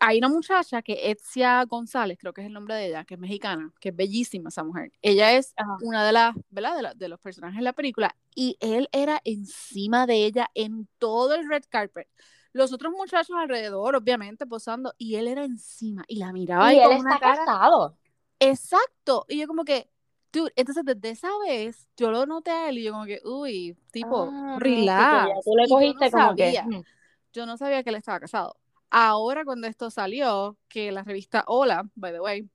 hay 0.00 0.18
una 0.18 0.28
muchacha 0.28 0.82
que 0.82 1.10
Etzia 1.10 1.64
González, 1.64 2.18
creo 2.20 2.32
que 2.32 2.40
es 2.40 2.46
el 2.46 2.52
nombre 2.52 2.74
de 2.74 2.86
ella, 2.86 3.04
que 3.04 3.14
es 3.14 3.20
mexicana, 3.20 3.72
que 3.80 3.90
es 3.90 3.96
bellísima 3.96 4.48
esa 4.48 4.64
mujer. 4.64 4.92
Ella 5.02 5.32
es 5.32 5.54
una 5.82 6.06
de 6.06 6.12
las, 6.12 6.34
¿verdad? 6.50 6.76
De, 6.76 6.94
de, 6.96 7.08
los 7.08 7.20
personajes 7.20 7.58
de 7.58 7.64
la 7.64 7.72
película 7.72 8.14
y 8.34 8.56
él 8.60 8.88
era 8.92 9.20
encima 9.24 10.06
de 10.06 10.24
ella 10.24 10.50
en 10.54 10.88
todo 10.98 11.34
el 11.34 11.48
red 11.48 11.64
carpet 11.68 12.08
los 12.52 12.72
otros 12.72 12.92
muchachos 12.92 13.36
alrededor, 13.38 13.96
obviamente, 13.96 14.46
posando, 14.46 14.94
y 14.98 15.16
él 15.16 15.28
era 15.28 15.44
encima 15.44 16.04
y 16.08 16.16
la 16.16 16.32
miraba. 16.32 16.72
Y, 16.72 16.78
él 16.78 16.92
está 16.92 17.18
casado. 17.18 17.96
Exacto. 18.40 19.24
Y 19.28 19.40
yo 19.40 19.46
como 19.46 19.64
que, 19.64 19.90
dude, 20.32 20.52
entonces 20.56 20.84
desde 20.84 21.10
esa 21.10 21.28
vez 21.46 21.88
yo 21.96 22.10
lo 22.10 22.26
noté 22.26 22.50
a 22.50 22.68
él 22.68 22.78
y 22.78 22.84
yo 22.84 22.92
como 22.92 23.04
que, 23.04 23.20
uy, 23.24 23.76
tipo, 23.90 24.28
ah, 24.30 24.56
relax. 24.58 25.44
tú 25.44 25.52
le 25.56 25.68
cogiste 25.68 26.10
como 26.10 26.34
que... 26.34 26.84
Yo 27.32 27.46
no 27.46 27.56
sabía 27.56 27.82
que 27.82 27.90
él 27.90 27.96
estaba 27.96 28.20
casado. 28.20 28.56
Ahora 28.90 29.44
cuando 29.44 29.66
esto 29.66 29.90
salió, 29.90 30.56
que 30.68 30.92
la 30.92 31.02
revista 31.02 31.44
Hola, 31.46 31.88
by 31.94 32.12
the 32.12 32.20
way, 32.20 32.48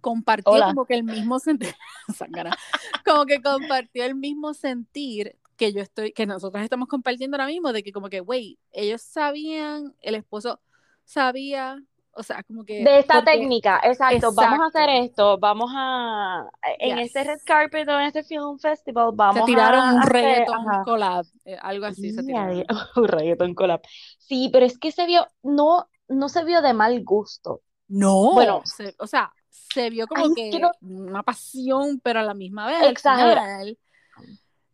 compartió 0.00 0.52
como 0.66 0.84
que 0.84 0.94
el 0.94 1.04
mismo 1.04 1.38
sentir, 1.38 1.74
como 3.04 3.26
que 3.26 3.40
compartió 3.40 4.04
el 4.04 4.14
mismo 4.14 4.54
sentir 4.54 5.38
que 5.56 5.72
yo 5.72 5.80
estoy, 5.80 6.12
que 6.12 6.26
nosotros 6.26 6.62
estamos 6.62 6.88
compartiendo 6.88 7.36
ahora 7.36 7.46
mismo, 7.46 7.72
de 7.72 7.82
que 7.82 7.92
como 7.92 8.08
que, 8.08 8.20
güey, 8.20 8.58
ellos 8.72 9.02
sabían, 9.02 9.94
el 10.00 10.14
esposo 10.16 10.60
sabía, 11.04 11.82
o 12.16 12.22
sea, 12.22 12.42
como 12.44 12.64
que... 12.64 12.84
De 12.84 12.98
esta 12.98 13.24
técnica, 13.24 13.80
exacto, 13.82 14.32
vamos 14.32 14.60
a 14.60 14.66
hacer 14.66 14.90
esto, 14.90 15.38
vamos 15.38 15.70
a, 15.74 16.48
en 16.78 16.98
este 16.98 17.24
red 17.24 17.38
carpet 17.44 17.88
o 17.88 18.00
en 18.00 18.06
este 18.06 18.22
film 18.24 18.58
festival, 18.58 19.10
vamos 19.14 19.36
a... 19.36 19.40
Se 19.40 19.46
tiraron 19.46 19.96
un 19.96 20.02
reggaeton 20.02 20.64
collab, 20.84 21.26
eh, 21.44 21.58
algo 21.60 21.86
así 21.86 22.10
se 22.12 22.22
tiraron. 22.22 22.64
un 22.96 23.08
reggaeton 23.08 23.54
collab. 23.54 23.80
Sí, 24.18 24.50
pero 24.52 24.66
es 24.66 24.78
que 24.78 24.92
se 24.92 25.06
vio, 25.06 25.26
no, 25.42 25.88
no 26.08 26.28
se 26.28 26.44
vio 26.44 26.62
de 26.62 26.74
mal 26.74 27.02
gusto. 27.04 27.62
No, 27.88 28.32
bueno, 28.32 28.62
o 28.98 29.06
sea, 29.06 29.32
se 29.50 29.90
vio 29.90 30.06
como 30.06 30.34
que 30.34 30.50
una 30.80 31.22
pasión, 31.22 32.00
pero 32.02 32.20
a 32.20 32.22
la 32.22 32.34
misma 32.34 32.66
vez, 32.66 32.82
exagerada 32.84 33.62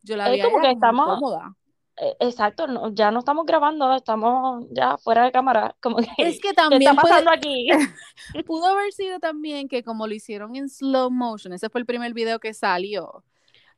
yo 0.03 0.17
la 0.17 0.31
vi 0.31 0.41
como 0.41 0.61
que 0.61 0.71
estamos 0.71 1.07
cómoda. 1.07 1.55
E, 2.01 2.17
exacto, 2.19 2.67
ya 2.95 3.11
no 3.11 3.19
estamos 3.19 3.45
grabando, 3.45 3.95
estamos 3.95 4.65
ya 4.71 4.97
fuera 4.97 5.25
de 5.25 5.33
cámara. 5.33 5.77
Como 5.83 5.99
que, 5.99 6.09
es 6.17 6.41
que 6.41 6.55
también. 6.55 6.81
¿Qué 6.81 6.89
está 6.89 7.03
pasando 7.03 7.31
aquí? 7.31 7.69
pudo 8.47 8.67
haber 8.67 8.93
sido 8.93 9.21
también 9.21 9.69
que, 9.69 9.85
como 9.85 10.07
lo 10.07 10.15
hicieron 10.15 10.57
en 10.57 10.69
slow 10.69 11.11
motion, 11.11 11.53
ese 11.53 11.69
fue 11.69 11.81
el 11.81 11.87
primer 11.87 12.15
video 12.15 12.39
que 12.39 12.55
salió. 12.55 13.25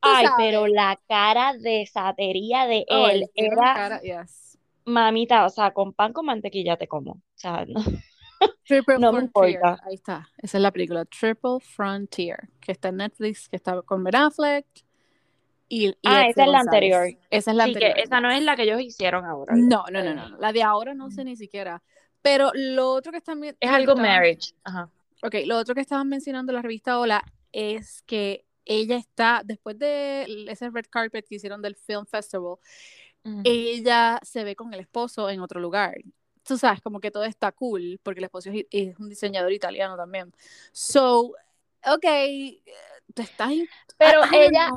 Ay, 0.01 0.27
pero 0.37 0.67
la 0.67 0.99
cara 1.09 1.55
de 1.55 1.87
satería 1.87 2.67
de 2.67 2.85
él 2.89 3.31
era. 3.35 4.01
Mamita, 4.85 5.47
o 5.47 5.49
sea, 5.49 5.73
con 5.73 5.93
pan 5.93 6.13
con 6.13 6.27
mantequilla 6.27 6.77
te 6.77 6.89
como. 6.89 7.13
O 7.13 7.21
sea, 7.37 7.65
no. 7.67 7.81
Triple 8.67 8.99
no 8.99 9.13
Frontier. 9.13 9.61
Ahí 9.85 9.95
está. 9.95 10.29
Esa 10.39 10.59
es 10.59 10.63
la 10.63 10.73
película 10.73 11.05
Triple 11.05 11.61
Frontier, 11.61 12.49
que 12.61 12.73
está 12.73 12.89
en 12.89 12.97
Netflix, 12.97 13.49
que 13.49 13.55
está 13.55 13.81
con 13.83 14.03
Ben 14.03 14.17
Affleck, 14.17 14.67
ah, 16.05 16.27
esa 16.29 16.45
es 16.45 16.51
la 16.51 16.61
anterior. 16.61 17.09
Esa 17.31 17.51
es 17.51 17.57
la 17.57 17.65
anterior. 17.65 17.99
esa 17.99 18.21
no 18.21 18.31
es 18.31 18.43
la 18.43 18.57
que 18.57 18.63
ellos 18.63 18.81
hicieron 18.81 19.25
ahora. 19.25 19.55
No, 19.57 19.85
no, 19.91 20.03
no, 20.03 20.15
no. 20.15 20.37
La 20.39 20.53
de 20.53 20.63
ahora 20.63 20.95
no 20.95 21.11
sé 21.11 21.25
ni 21.25 21.37
siquiera. 21.37 21.83
Pero 22.21 22.51
lo 22.55 22.93
otro 22.93 23.11
que 23.11 23.19
están 23.19 23.43
Es 23.43 23.57
algo 23.61 23.97
marriage. 23.97 24.53
Ajá. 24.65 24.89
Ok, 25.23 25.37
lo 25.47 25.59
otro 25.59 25.75
que 25.75 25.81
estaban 25.81 26.09
mencionando 26.09 26.53
en 26.53 26.57
la 26.57 26.63
revista 26.63 26.99
Hola 26.99 27.23
es 27.53 28.03
que 28.03 28.45
ella 28.65 28.97
está, 28.97 29.43
después 29.45 29.79
de 29.79 30.47
ese 30.49 30.71
red 30.71 30.87
carpet 30.89 31.27
que 31.29 31.37
hicieron 31.37 31.63
del 31.63 31.77
Film 31.77 32.07
Festival, 32.07 32.57
ella 33.45 34.19
se 34.23 34.43
ve 34.43 34.57
con 34.57 34.75
el 34.75 34.81
esposo 34.81 35.31
en 35.31 35.41
otro 35.41 35.61
lugar. 35.61 35.95
Tú 36.43 36.59
sabes, 36.59 36.81
como 36.81 36.99
que 36.99 37.13
todo 37.13 37.25
está 37.25 37.53
cool, 37.53 38.01
porque 38.03 38.19
el 38.19 38.25
esposo 38.25 38.51
es, 38.53 38.99
un 38.99 39.09
diseñador 39.09 39.53
italiano 39.53 39.97
también. 39.97 40.33
So, 40.73 41.35
ok, 41.87 42.05
tú 43.13 43.23
estás 43.23 43.51
pero 43.99 44.23
ella, 44.33 44.71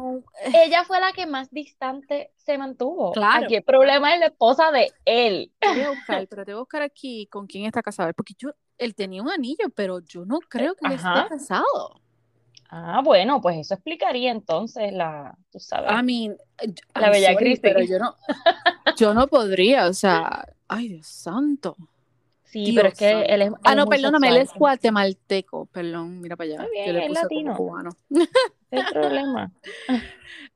ella 0.54 0.84
fue 0.86 1.00
la 1.00 1.12
que 1.12 1.26
más 1.26 1.50
distante 1.52 2.32
se 2.36 2.58
mantuvo. 2.58 3.12
Claro. 3.14 3.46
Aquí 3.46 3.56
el 3.56 3.64
problema 3.64 4.14
es 4.14 4.20
la 4.20 4.28
esposa 4.28 4.72
de 4.72 4.92
él. 5.06 5.52
voy 5.62 5.82
a 5.82 5.90
buscar, 5.90 6.28
pero 6.28 6.46
te 6.46 6.52
voy 6.52 6.60
a 6.60 6.62
buscar 6.62 6.82
aquí 6.84 7.28
con 7.28 7.48
quién 7.48 7.66
está 7.66 7.82
casado. 7.82 8.12
Porque 8.14 8.36
yo, 8.38 8.52
él 8.78 8.94
tenía 8.94 9.22
un 9.22 9.30
anillo, 9.30 9.70
pero 9.76 10.00
yo 10.00 10.26
no 10.26 10.40
creo 10.48 10.76
que 10.76 10.88
él 10.88 10.94
esté 10.94 11.28
casado. 11.28 12.02
Ah, 12.70 13.02
bueno, 13.04 13.42
pues 13.42 13.58
eso 13.58 13.74
explicaría 13.74 14.32
entonces 14.32 14.92
la, 14.92 15.38
tú 15.52 15.60
sabes. 15.60 15.92
I 15.92 16.04
mean, 16.04 16.38
la 16.94 17.10
bella 17.10 17.36
Cristi. 17.36 17.62
Pero 17.62 17.82
yo 17.82 18.00
no, 18.00 18.16
yo 18.98 19.14
no 19.14 19.28
podría, 19.28 19.88
o 19.88 19.94
sea, 19.94 20.46
ay 20.68 20.90
Dios 20.90 21.08
santo. 21.08 21.76
Sí, 22.64 22.72
pero 22.74 22.88
es 22.88 22.94
que 22.98 23.22
él 23.24 23.42
es. 23.42 23.52
Ah, 23.64 23.76
no, 23.76 23.86
perdóname, 23.86 24.30
él 24.30 24.38
es 24.38 24.54
guatemalteco. 24.54 25.66
Perdón, 25.66 26.22
mira 26.22 26.38
para 26.38 26.52
allá. 26.52 26.68
Bien, 26.72 26.96
es 26.96 27.12
latino. 27.12 27.54
cubano. 27.54 27.90
el 28.72 28.86
problema. 28.94 29.52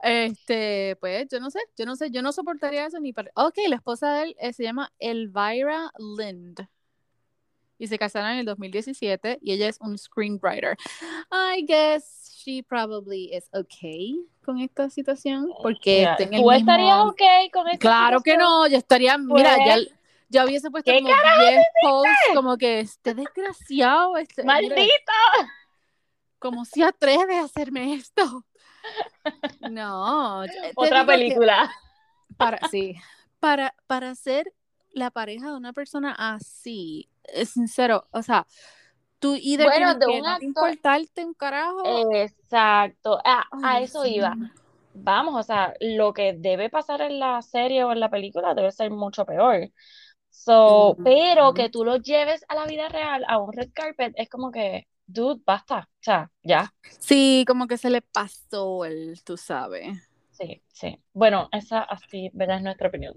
Este, 0.02 0.96
pues 1.02 1.28
yo 1.30 1.42
no 1.42 1.50
sé, 1.52 1.60
yo 1.78 1.86
no 1.86 1.98
sé, 1.98 2.10
yo 2.10 2.22
no 2.22 2.32
soportaría 2.32 2.86
eso 2.86 3.02
ni 3.02 3.12
para. 3.12 3.32
Ok, 3.36 3.58
la 3.68 3.76
esposa 3.76 4.14
de 4.14 4.24
él 4.24 4.36
eh, 4.40 4.54
se 4.54 4.64
llama 4.64 4.94
Elvira 5.00 5.92
Lind. 5.98 6.68
Y 7.78 7.88
se 7.88 7.98
casaron 7.98 8.32
en 8.32 8.40
el 8.40 8.46
2017 8.46 9.40
y 9.42 9.54
ella 9.54 9.68
es 9.68 9.78
un 9.80 9.98
screenwriter. 9.98 10.78
I 11.32 11.66
guess 11.66 12.34
she 12.38 12.62
probably 12.64 13.34
is 13.34 13.50
okay 13.54 14.20
con 14.44 14.60
esta 14.60 14.90
situación 14.90 15.50
porque 15.62 16.08
¿Tú 16.18 16.52
estarías 16.52 17.00
okay 17.06 17.50
con 17.50 17.68
esta 17.68 17.80
Claro 17.80 18.22
que 18.22 18.36
no, 18.36 18.68
yo 18.68 18.78
estaría, 18.78 19.18
mira, 19.18 19.56
ya 19.66 19.78
ya 20.30 20.46
hubiese 20.46 20.70
puesto 20.70 20.92
como 20.92 21.08
10 21.08 21.66
posts 21.82 22.12
como 22.36 22.58
que 22.58 22.80
este 22.80 23.14
desgraciado, 23.14 24.18
este 24.18 24.44
maldito. 24.44 25.12
como 26.38 26.66
si 26.66 26.84
atreve 26.84 27.38
a 27.38 27.44
hacerme 27.44 27.96
esto. 27.96 28.46
No, 29.70 30.44
otra 30.76 31.06
película. 31.06 31.70
Para 32.38 32.66
sí, 32.70 32.96
para 33.40 33.76
para 33.88 34.16
ser 34.16 34.54
la 34.94 35.12
pareja 35.12 35.48
de 35.48 35.58
una 35.58 35.74
persona 35.74 36.16
así, 36.18 37.10
es 37.24 37.50
sincero, 37.50 38.08
o 38.12 38.22
sea, 38.24 38.48
tú 39.20 39.36
y 39.40 39.58
de 39.58 39.66
bueno, 39.66 39.96
de 39.96 40.08
un 40.08 40.26
importarte 40.42 41.26
un 41.26 41.34
carajo. 41.34 42.14
Exacto, 42.14 43.20
a, 43.24 43.82
eso 43.82 44.06
iba. 44.06 44.36
vamos, 44.94 45.36
o 45.36 45.44
sea, 45.44 45.74
lo 45.80 46.14
que 46.14 46.34
debe 46.34 46.70
pasar 46.70 47.02
en 47.02 47.20
la 47.20 47.42
serie 47.42 47.84
o 47.84 47.92
en 47.92 48.00
la 48.00 48.10
película 48.10 48.54
debe 48.54 48.72
ser 48.72 48.90
mucho 48.92 49.26
peor. 49.26 49.70
So, 50.40 50.96
pero 51.04 51.54
que 51.54 51.70
tú 51.70 51.84
lo 51.84 51.98
lleves 51.98 52.46
a 52.48 52.56
la 52.56 52.66
vida 52.66 52.88
real, 52.88 53.26
a 53.28 53.40
un 53.40 53.52
red 53.52 53.72
carpet, 53.74 54.14
es 54.16 54.30
como 54.30 54.52
que, 54.52 54.88
dude, 55.06 55.42
basta, 55.46 55.90
o 55.92 56.00
sea, 56.00 56.32
ya. 56.44 56.74
Sí, 56.98 57.44
como 57.46 57.68
que 57.68 57.78
se 57.78 57.90
le 57.90 58.02
pasó 58.02 58.86
el, 58.86 59.22
tú 59.26 59.36
sabes. 59.36 59.98
Sí, 60.32 60.64
sí. 60.72 60.98
Bueno, 61.12 61.50
esa 61.52 61.82
así, 61.82 62.32
¿verdad? 62.34 62.56
Es 62.56 62.64
nuestra 62.64 62.88
opinión. 62.88 63.16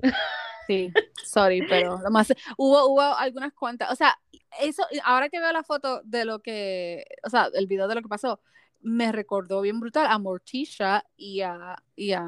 Sí, 0.66 0.92
sorry, 1.24 1.64
pero 1.68 2.00
lo 2.02 2.10
más, 2.10 2.32
hubo, 2.56 2.86
hubo 2.86 3.00
algunas 3.00 3.52
cuantas, 3.52 3.92
o 3.92 3.94
sea, 3.94 4.18
eso, 4.60 4.82
ahora 5.04 5.28
que 5.28 5.38
veo 5.38 5.52
la 5.52 5.62
foto 5.62 6.02
de 6.02 6.24
lo 6.24 6.40
que, 6.40 7.04
o 7.22 7.30
sea, 7.30 7.50
el 7.54 7.68
video 7.68 7.86
de 7.86 7.94
lo 7.94 8.02
que 8.02 8.08
pasó, 8.08 8.40
me 8.80 9.12
recordó 9.12 9.60
bien 9.60 9.78
brutal 9.78 10.08
a 10.10 10.18
Morticia 10.18 11.04
y 11.16 11.42
a, 11.42 11.76
y 11.94 12.14
a, 12.14 12.24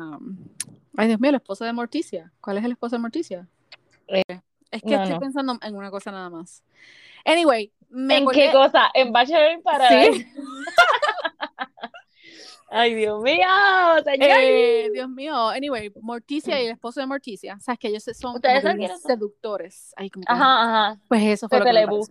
ay 0.97 1.09
Dios 1.09 1.19
mío, 1.19 1.31
el 1.31 1.35
esposo 1.35 1.65
de 1.65 1.73
Morticia. 1.73 2.33
¿Cuál 2.41 2.59
es 2.59 2.65
el 2.65 2.71
esposo 2.71 2.95
de 2.95 3.03
Morticia? 3.03 3.49
Eh, 4.07 4.23
es 4.75 4.83
que 4.83 4.95
estoy 4.95 5.19
pensando 5.19 5.59
en 5.61 5.77
una 5.77 5.91
cosa 5.91 6.11
nada 6.11 6.31
más. 6.31 6.63
Anyway, 7.25 7.73
¿En 7.91 8.27
qué 8.29 8.51
cosa? 8.53 8.91
¿En 8.93 9.13
Bachelor 9.13 9.53
in 9.53 9.63
Paradise? 9.63 10.13
¿Sí? 10.13 10.27
Ay, 12.71 12.93
Dios 12.95 13.23
mío, 13.23 13.47
eh, 14.05 14.91
Dios 14.93 15.09
mío. 15.09 15.49
Anyway, 15.49 15.93
Morticia 16.01 16.61
y 16.61 16.67
el 16.67 16.73
esposo 16.73 16.99
de 16.99 17.07
Morticia, 17.07 17.57
sabes 17.61 17.79
que 17.79 17.87
ellos 17.87 18.03
son 18.03 18.41
seductores. 19.01 19.95
ajá, 20.27 20.63
ajá. 20.63 21.01
Pues 21.07 21.23
eso 21.23 21.49
fue 21.49 21.59
Pepe 21.59 21.73
lo 21.73 21.79
que 21.79 21.87
Lebu. 21.87 22.07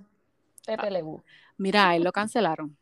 Pepe 0.65 0.91
Lebu. 0.91 1.21
Mira, 1.57 1.93
él 1.97 2.03
lo 2.03 2.13
cancelaron. 2.13 2.77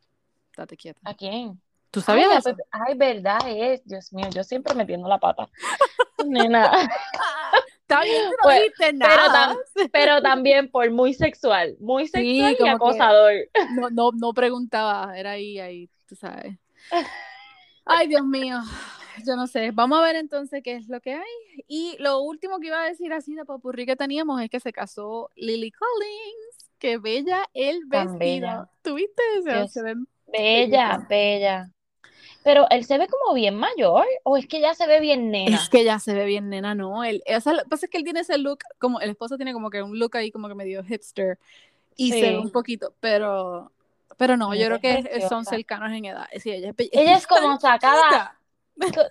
Date 0.55 0.77
quieto. 0.77 1.01
¿A 1.05 1.15
quién? 1.15 1.59
¿Tú 1.89 2.01
sabías 2.01 2.29
ay, 2.29 2.37
eso? 2.37 2.55
Ay, 2.69 2.95
verdad 2.95 3.39
es. 3.47 3.83
Dios 3.83 4.13
mío, 4.13 4.29
yo 4.29 4.43
siempre 4.43 4.75
metiendo 4.75 5.09
la 5.09 5.17
pata. 5.17 5.49
Nena. 6.27 6.71
Está 7.91 8.03
bien, 8.03 8.23
no 8.23 8.35
pues, 8.43 8.93
nada. 8.93 9.57
Pero, 9.91 10.21
también 10.21 10.71
por 10.71 10.89
muy 10.91 11.13
sexual, 11.13 11.75
muy 11.79 12.07
sexual 12.07 12.55
y 12.57 12.67
acosador. 12.67 13.33
No, 13.75 13.89
no, 13.89 14.11
no 14.13 14.33
preguntaba, 14.33 15.17
era 15.17 15.31
ahí, 15.31 15.59
ahí, 15.59 15.89
tú 16.07 16.15
sabes. 16.15 16.57
Ay, 17.85 18.07
Dios 18.07 18.25
mío, 18.25 18.59
yo 19.27 19.35
no 19.35 19.45
sé. 19.45 19.71
Vamos 19.71 19.99
a 19.99 20.03
ver 20.03 20.15
entonces 20.15 20.61
qué 20.63 20.75
es 20.75 20.87
lo 20.87 21.01
que 21.01 21.15
hay. 21.15 21.63
Y 21.67 21.97
lo 21.99 22.21
último 22.21 22.59
que 22.59 22.67
iba 22.67 22.81
a 22.81 22.87
decir 22.87 23.11
así 23.11 23.35
de 23.35 23.43
popurrí 23.43 23.85
que 23.85 23.97
teníamos 23.97 24.41
es 24.41 24.49
que 24.49 24.61
se 24.61 24.71
casó 24.71 25.29
Lily 25.35 25.71
Collins. 25.71 26.71
Qué 26.79 26.97
bella 26.97 27.45
el 27.53 27.81
vestido. 27.87 28.69
¿Tuviste 28.81 29.21
eso? 29.39 29.83
bella, 30.27 31.05
bella. 31.09 31.71
Pero 32.43 32.67
él 32.71 32.85
se 32.85 32.97
ve 32.97 33.07
como 33.07 33.35
bien 33.35 33.55
mayor, 33.55 34.05
o 34.23 34.35
es 34.35 34.47
que 34.47 34.61
ya 34.61 34.73
se 34.73 34.87
ve 34.87 34.99
bien 34.99 35.29
nena. 35.29 35.55
Es 35.55 35.69
que 35.69 35.83
ya 35.83 35.99
se 35.99 36.13
ve 36.13 36.25
bien 36.25 36.49
nena, 36.49 36.73
no. 36.73 37.03
Él, 37.03 37.23
o 37.35 37.39
sea, 37.39 37.53
lo 37.53 37.63
que 37.63 37.69
pasa 37.69 37.85
es 37.85 37.89
que 37.91 37.99
él 37.99 38.03
tiene 38.03 38.21
ese 38.21 38.37
look, 38.37 38.59
como 38.79 38.99
el 38.99 39.11
esposo 39.11 39.37
tiene 39.37 39.53
como 39.53 39.69
que 39.69 39.83
un 39.83 39.99
look 39.99 40.17
ahí 40.17 40.31
como 40.31 40.47
que 40.47 40.55
medio 40.55 40.83
hipster 40.83 41.37
y 41.95 42.11
se 42.11 42.21
ve 42.21 42.37
un 42.39 42.51
poquito, 42.51 42.93
pero 42.99 43.71
pero 44.17 44.37
no, 44.37 44.53
yo 44.53 44.67
creo 44.67 44.79
que 44.79 45.21
son 45.27 45.45
cercanos 45.45 45.91
en 45.91 46.05
edad. 46.05 46.27
Sí, 46.37 46.51
ella, 46.51 46.73
es, 46.77 46.89
ella 46.91 47.17
es 47.17 47.27
como 47.27 47.59
sacada, 47.59 48.37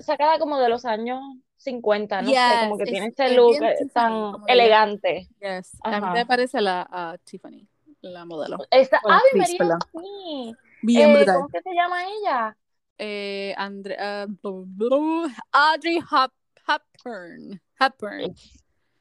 sacada 0.00 0.38
como 0.38 0.58
de 0.58 0.68
los 0.68 0.84
años 0.84 1.20
50, 1.56 2.22
no 2.22 2.30
sé, 2.30 2.36
como 2.62 2.78
que 2.78 2.84
tiene 2.84 3.06
este 3.08 3.34
look 3.34 3.58
tan 3.92 4.34
elegante. 4.46 5.28
Yes. 5.40 5.76
A 5.82 6.00
mí 6.00 6.06
me 6.12 6.26
parece 6.26 6.60
la 6.60 7.18
Tiffany, 7.24 7.66
la 8.02 8.24
modelo. 8.24 8.58
Esta, 8.70 9.00
María, 9.04 9.46
sí. 9.92 10.54
Bien 10.82 11.10
eh, 11.10 11.26
¿Cómo 11.26 11.48
que 11.48 11.60
se 11.60 11.74
llama 11.74 12.04
ella? 12.04 12.56
Eh, 13.02 13.54
Andre, 13.56 13.96
uh, 13.98 15.26
Audrey 15.52 16.00
Hop, 16.10 16.32
Hepburn. 16.68 17.58
Hepburn. 17.80 18.34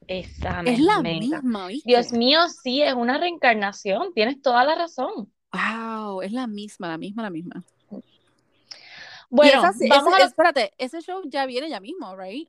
Esa 0.06 0.62
es 0.64 0.78
la 0.78 1.02
misma, 1.02 1.68
Dios 1.84 2.10
mío, 2.10 2.48
sí, 2.48 2.80
es 2.80 2.94
una 2.94 3.18
reencarnación, 3.18 4.14
tienes 4.14 4.40
toda 4.40 4.64
la 4.64 4.74
razón. 4.74 5.30
Wow, 5.52 6.22
es 6.22 6.32
la 6.32 6.46
misma, 6.46 6.88
la 6.88 6.96
misma, 6.96 7.24
la 7.24 7.30
misma. 7.30 7.62
Bueno, 9.28 9.62
vamos 9.62 10.14
a... 10.14 10.24
espérate, 10.24 10.72
ese 10.78 11.02
show 11.02 11.20
ya 11.26 11.44
viene 11.44 11.68
ya 11.68 11.78
mismo, 11.78 12.16
right? 12.16 12.48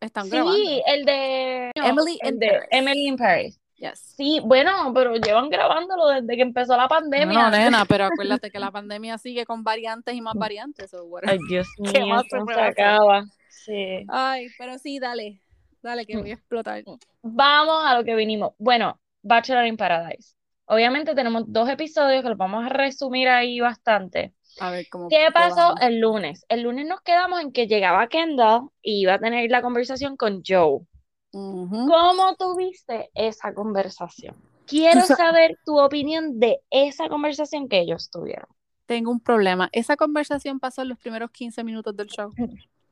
Están 0.00 0.30
grabando. 0.30 0.56
Sí, 0.56 0.82
el 0.86 1.04
de 1.04 1.72
Emily 1.74 2.18
in 2.22 2.38
Paris. 2.38 2.68
Emily 2.70 3.06
in 3.08 3.16
Paris. 3.16 3.60
Yes. 3.82 4.14
Sí, 4.16 4.40
bueno, 4.44 4.92
pero 4.94 5.16
llevan 5.16 5.50
grabándolo 5.50 6.06
desde 6.06 6.36
que 6.36 6.42
empezó 6.42 6.76
la 6.76 6.86
pandemia. 6.86 7.42
No, 7.42 7.50
nena, 7.50 7.84
pero 7.88 8.04
acuérdate 8.04 8.52
que 8.52 8.60
la 8.60 8.70
pandemia 8.70 9.18
sigue 9.18 9.44
con 9.44 9.64
variantes 9.64 10.14
y 10.14 10.20
más 10.20 10.34
variantes. 10.34 10.94
Ay, 11.24 11.38
Dios 11.48 11.66
mío, 11.78 12.22
se 12.30 12.60
acaba. 12.60 13.24
Sí. 13.48 14.06
Ay, 14.08 14.46
pero 14.56 14.78
sí, 14.78 15.00
dale, 15.00 15.40
dale 15.82 16.06
que 16.06 16.16
voy 16.16 16.30
a 16.30 16.34
explotar. 16.34 16.84
Vamos 17.22 17.84
a 17.84 17.96
lo 17.96 18.04
que 18.04 18.14
vinimos. 18.14 18.52
Bueno, 18.58 19.00
Bachelor 19.22 19.66
in 19.66 19.76
Paradise. 19.76 20.36
Obviamente 20.66 21.16
tenemos 21.16 21.42
dos 21.48 21.68
episodios 21.68 22.22
que 22.22 22.28
los 22.28 22.38
vamos 22.38 22.64
a 22.64 22.68
resumir 22.68 23.28
ahí 23.28 23.58
bastante. 23.58 24.32
A 24.60 24.70
ver, 24.70 24.86
¿cómo 24.90 25.08
¿Qué 25.08 25.26
pasó 25.34 25.74
el 25.80 25.98
lunes? 25.98 26.46
El 26.48 26.62
lunes 26.62 26.86
nos 26.86 27.00
quedamos 27.00 27.40
en 27.40 27.50
que 27.50 27.66
llegaba 27.66 28.06
Kendall 28.06 28.68
y 28.80 29.00
iba 29.00 29.14
a 29.14 29.18
tener 29.18 29.50
la 29.50 29.60
conversación 29.60 30.16
con 30.16 30.42
Joe. 30.46 30.86
¿Cómo 31.32 32.36
tuviste 32.38 33.10
esa 33.14 33.54
conversación? 33.54 34.36
Quiero 34.66 35.02
saber 35.02 35.58
tu 35.64 35.80
opinión 35.80 36.38
de 36.38 36.60
esa 36.70 37.08
conversación 37.08 37.68
que 37.68 37.80
ellos 37.80 38.10
tuvieron. 38.10 38.48
Tengo 38.86 39.10
un 39.10 39.20
problema. 39.20 39.68
Esa 39.72 39.96
conversación 39.96 40.60
pasó 40.60 40.82
en 40.82 40.90
los 40.90 40.98
primeros 40.98 41.30
15 41.30 41.64
minutos 41.64 41.96
del 41.96 42.08
show. 42.08 42.30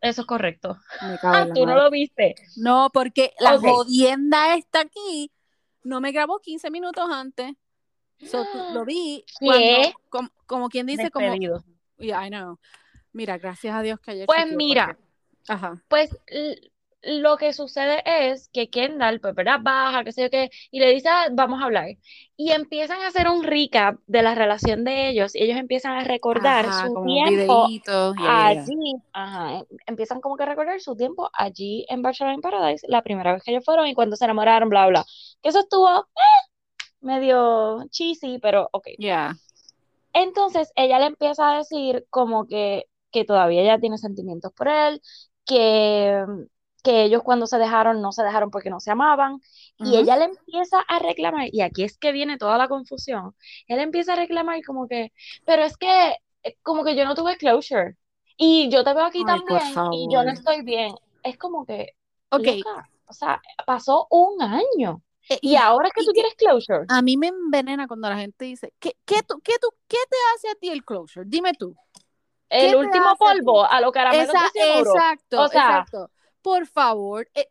Eso 0.00 0.22
es 0.22 0.26
correcto. 0.26 0.78
ah, 1.22 1.46
tú 1.54 1.66
no 1.66 1.74
lo 1.74 1.90
viste. 1.90 2.34
No, 2.56 2.90
porque 2.92 3.34
la 3.38 3.58
jodienda 3.58 4.56
está 4.56 4.80
aquí 4.80 5.30
no 5.82 6.00
me 6.00 6.12
grabó 6.12 6.38
15 6.40 6.70
minutos 6.70 7.08
antes. 7.10 7.54
lo 8.72 8.84
vi 8.84 9.24
como, 10.46 10.68
quien 10.68 10.86
dice, 10.86 11.10
como. 11.10 11.34
Yeah, 11.98 12.26
I 12.26 12.30
know. 12.30 12.58
Mira, 13.12 13.38
gracias 13.38 13.74
a 13.74 13.82
Dios 13.82 14.00
que 14.00 14.12
ayer. 14.12 14.26
Pues 14.26 14.46
mira, 14.52 14.96
Ajá. 15.48 15.82
pues 15.88 16.16
lo 17.02 17.36
que 17.36 17.52
sucede 17.52 18.02
es 18.04 18.48
que 18.52 18.68
Kendall, 18.68 19.20
pues, 19.20 19.34
¿verdad? 19.34 19.60
Baja, 19.62 20.04
qué 20.04 20.12
sé 20.12 20.22
yo 20.22 20.30
qué, 20.30 20.50
y 20.70 20.80
le 20.80 20.90
dice, 20.90 21.08
ah, 21.08 21.28
vamos 21.32 21.60
a 21.60 21.64
hablar. 21.64 21.86
Y 22.36 22.52
empiezan 22.52 23.00
a 23.00 23.08
hacer 23.08 23.28
un 23.28 23.42
recap 23.42 23.98
de 24.06 24.22
la 24.22 24.34
relación 24.34 24.84
de 24.84 25.08
ellos, 25.08 25.34
y 25.34 25.42
ellos 25.44 25.58
empiezan 25.58 25.96
a 25.96 26.04
recordar 26.04 26.66
su 26.72 27.02
tiempo 27.04 27.66
allí. 28.18 28.94
Ajá, 29.12 29.64
empiezan 29.86 30.20
como 30.20 30.36
que 30.36 30.42
a 30.42 30.46
recordar 30.46 30.80
su 30.80 30.96
tiempo 30.96 31.30
allí 31.32 31.86
en 31.88 32.02
Barcelona 32.02 32.34
in 32.34 32.40
Paradise, 32.40 32.86
la 32.88 33.02
primera 33.02 33.32
vez 33.32 33.42
que 33.42 33.52
ellos 33.52 33.64
fueron 33.64 33.86
y 33.86 33.94
cuando 33.94 34.16
se 34.16 34.24
enamoraron, 34.24 34.68
bla, 34.68 34.86
bla. 34.86 35.04
Que 35.42 35.48
eso 35.48 35.60
estuvo 35.60 35.88
eh, 35.88 36.48
medio 37.00 37.84
cheesy, 37.90 38.38
pero 38.38 38.68
ok. 38.72 38.88
Ya. 38.98 39.34
Entonces 40.12 40.72
ella 40.76 40.98
le 40.98 41.06
empieza 41.06 41.50
a 41.50 41.58
decir 41.58 42.06
como 42.10 42.46
que, 42.46 42.86
que 43.10 43.24
todavía 43.24 43.62
ella 43.62 43.78
tiene 43.78 43.96
sentimientos 43.96 44.52
por 44.52 44.68
él, 44.68 45.00
que 45.46 46.24
que 46.80 47.04
ellos 47.04 47.22
cuando 47.22 47.46
se 47.46 47.58
dejaron 47.58 48.00
no 48.00 48.12
se 48.12 48.22
dejaron 48.22 48.50
porque 48.50 48.70
no 48.70 48.80
se 48.80 48.90
amaban 48.90 49.40
y 49.78 49.96
ella 49.96 50.16
le 50.16 50.24
empieza 50.24 50.80
a 50.80 50.98
reclamar 50.98 51.48
y 51.52 51.62
aquí 51.62 51.84
es 51.84 51.96
que 51.96 52.12
viene 52.12 52.38
toda 52.38 52.58
la 52.58 52.68
confusión 52.68 53.34
él 53.66 53.78
empieza 53.78 54.12
a 54.12 54.16
reclamar 54.16 54.62
como 54.64 54.88
que 54.88 55.12
pero 55.44 55.62
es 55.62 55.76
que 55.76 56.16
eh, 56.42 56.56
como 56.62 56.84
que 56.84 56.96
yo 56.96 57.04
no 57.04 57.14
tuve 57.14 57.36
closure 57.36 57.96
y 58.36 58.68
yo 58.70 58.84
te 58.84 58.94
veo 58.94 59.04
aquí 59.04 59.24
también 59.24 59.62
y 59.92 60.08
yo 60.12 60.22
no 60.24 60.30
estoy 60.30 60.62
bien 60.62 60.94
es 61.22 61.36
como 61.36 61.66
que 61.66 61.94
ok. 62.30 62.48
O 63.06 63.12
sea 63.12 63.40
pasó 63.66 64.06
un 64.10 64.40
año 64.40 65.02
eh, 65.28 65.38
y, 65.42 65.56
ahora 65.56 65.88
es 65.88 65.94
que 65.94 66.04
tú 66.04 66.12
quieres 66.12 66.34
closure 66.34 66.86
a 66.88 67.02
mí 67.02 67.16
me 67.16 67.28
envenena 67.28 67.86
cuando 67.86 68.08
la 68.08 68.16
gente 68.16 68.44
dice 68.44 68.72
¿qué, 68.78 68.96
qué, 69.04 69.22
tú, 69.22 69.40
qué, 69.42 69.54
tú, 69.60 69.68
qué 69.88 69.98
te 70.08 70.16
hace 70.34 70.48
a 70.48 70.54
ti 70.54 70.70
el 70.70 70.84
closure? 70.84 71.26
dime 71.28 71.52
tú 71.52 71.74
el 72.48 72.74
último 72.74 73.16
polvo 73.16 73.64
a, 73.64 73.80
lo 73.80 73.92
caramelos 73.92 74.34
exacto, 74.54 75.44
exacto 75.46 76.10
por 76.42 76.66
favor, 76.66 77.28
eh, 77.34 77.48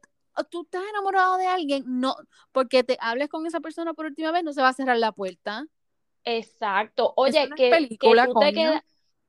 tú 0.50 0.64
estás 0.64 0.84
enamorado 0.90 1.38
de 1.38 1.48
alguien, 1.48 1.84
no, 1.88 2.16
porque 2.52 2.84
te 2.84 2.98
hables 3.00 3.30
con 3.30 3.46
esa 3.46 3.60
persona 3.60 3.94
por 3.94 4.06
última 4.06 4.32
vez, 4.32 4.44
no 4.44 4.54
se 4.54 4.62
va 4.62 4.70
a 4.70 4.74
cerrar 4.74 4.98
la 4.98 5.12
puerta. 5.12 5.66
Exacto. 6.24 7.14
Oye, 7.16 7.50
que, 7.56 7.70
película, 7.70 8.28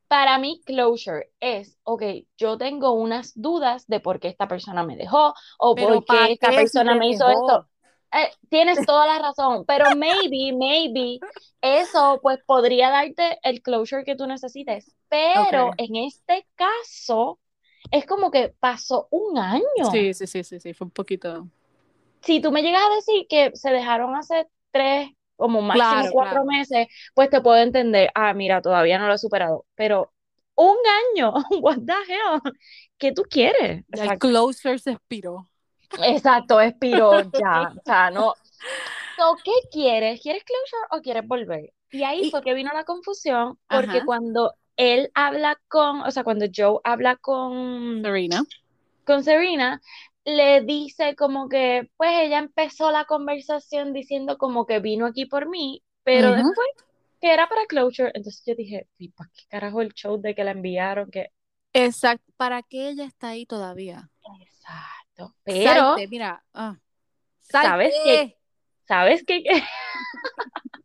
para 0.09 0.39
mí, 0.39 0.61
closure 0.65 1.31
es, 1.39 1.79
ok, 1.85 2.03
yo 2.37 2.59
tengo 2.59 2.93
unas 2.93 3.33
dudas 3.41 3.87
de 3.87 4.01
por 4.01 4.19
qué 4.19 4.29
esta 4.29 4.49
persona 4.49 4.83
me 4.83 4.97
dejó 4.97 5.35
o 5.59 5.75
por 5.77 6.05
qué 6.05 6.33
esta 6.33 6.51
persona 6.51 6.97
me 6.97 7.11
hizo 7.11 7.29
esto. 7.29 7.69
Eh, 8.13 8.29
tienes 8.49 8.85
toda 8.85 9.07
la 9.07 9.21
razón, 9.21 9.65
pero 9.67 9.95
maybe, 9.95 10.53
maybe, 10.53 11.21
eso 11.61 12.19
pues 12.21 12.41
podría 12.45 12.91
darte 12.91 13.39
el 13.45 13.63
closure 13.63 14.03
que 14.03 14.17
tú 14.17 14.27
necesites. 14.27 14.97
Pero 15.09 15.71
en 15.77 15.95
este 15.95 16.45
caso, 16.57 17.39
es 17.91 18.07
como 18.07 18.31
que 18.31 18.55
pasó 18.61 19.09
un 19.11 19.39
año. 19.39 19.91
Sí, 19.91 20.15
sí, 20.15 20.27
sí, 20.27 20.45
sí, 20.45 20.61
sí, 20.61 20.75
fue 20.75 20.87
un 20.87 20.91
poquito. 20.91 21.49
Si 22.23 22.41
tú 22.41 22.53
me 22.53 22.63
llegas 22.63 22.83
a 22.83 22.95
decir 22.97 23.27
que 23.29 23.51
se 23.55 23.71
dejaron 23.71 24.15
hace 24.15 24.47
tres, 24.71 25.11
como 25.37 25.63
máximo 25.63 26.13
cuatro 26.13 26.45
meses, 26.45 26.89
pues 27.15 27.31
te 27.31 27.41
puedo 27.41 27.57
entender, 27.57 28.11
ah, 28.15 28.35
mira, 28.35 28.61
todavía 28.61 28.99
no 28.99 29.07
lo 29.07 29.15
he 29.15 29.19
superado, 29.19 29.65
pero 29.75 30.13
un 30.55 30.77
año, 31.15 31.33
what 31.63 31.79
the 31.87 31.93
hell, 31.93 32.41
¿qué 32.99 33.13
tú 33.13 33.23
quieres? 33.23 33.85
El 33.91 34.19
closer 34.19 34.79
se 34.79 34.93
expiró. 34.93 35.49
Exacto, 36.03 36.61
expiró 36.61 37.23
ya, 37.33 37.73
o 37.77 37.83
sea, 37.85 38.11
no. 38.11 38.35
¿Qué 39.45 39.53
quieres? 39.71 40.21
¿Quieres 40.21 40.45
closure 40.45 40.87
o 40.91 41.01
quieres 41.03 41.27
volver? 41.27 41.73
Y 41.91 42.03
ahí 42.05 42.31
fue 42.31 42.43
que 42.43 42.55
vino 42.55 42.71
la 42.73 42.85
confusión, 42.85 43.59
porque 43.69 44.03
cuando 44.05 44.55
él 44.81 45.11
habla 45.13 45.61
con, 45.69 46.01
o 46.01 46.11
sea, 46.11 46.25
cuando 46.25 46.47
Joe 46.55 46.81
habla 46.85 47.17
con 47.17 48.01
Serena, 48.03 48.43
con 49.05 49.23
Serena, 49.23 49.83
le 50.25 50.63
dice 50.63 51.15
como 51.17 51.51
que, 51.51 51.91
pues 51.99 52.11
ella 52.19 52.39
empezó 52.39 52.91
la 52.91 53.05
conversación 53.05 53.93
diciendo 53.93 54.39
como 54.39 54.65
que 54.65 54.79
vino 54.81 55.05
aquí 55.05 55.27
por 55.27 55.51
mí, 55.51 55.83
pero 56.03 56.33
después 56.33 56.69
que 57.21 57.31
era 57.31 57.47
para 57.47 57.67
closure, 57.67 58.11
entonces 58.15 58.43
yo 58.47 58.55
dije, 58.55 58.89
¿y 58.97 59.11
para 59.11 59.29
qué 59.35 59.43
carajo 59.51 59.83
el 59.83 59.93
show 59.93 60.19
de 60.19 60.35
que 60.35 60.45
la 60.45 60.53
enviaron? 60.53 61.11
Que... 61.11 61.29
Exacto, 61.75 62.33
¿para 62.39 62.63
qué 62.63 62.89
ella 62.89 63.05
está 63.05 63.29
ahí 63.29 63.45
todavía? 63.45 64.09
Exacto, 64.41 65.35
pero... 65.43 65.97
mira, 66.09 66.43
ah, 66.55 66.79
¿sabes 67.41 67.95
qué? 68.03 68.39
¿Sabes 68.89 69.25
qué? 69.27 69.43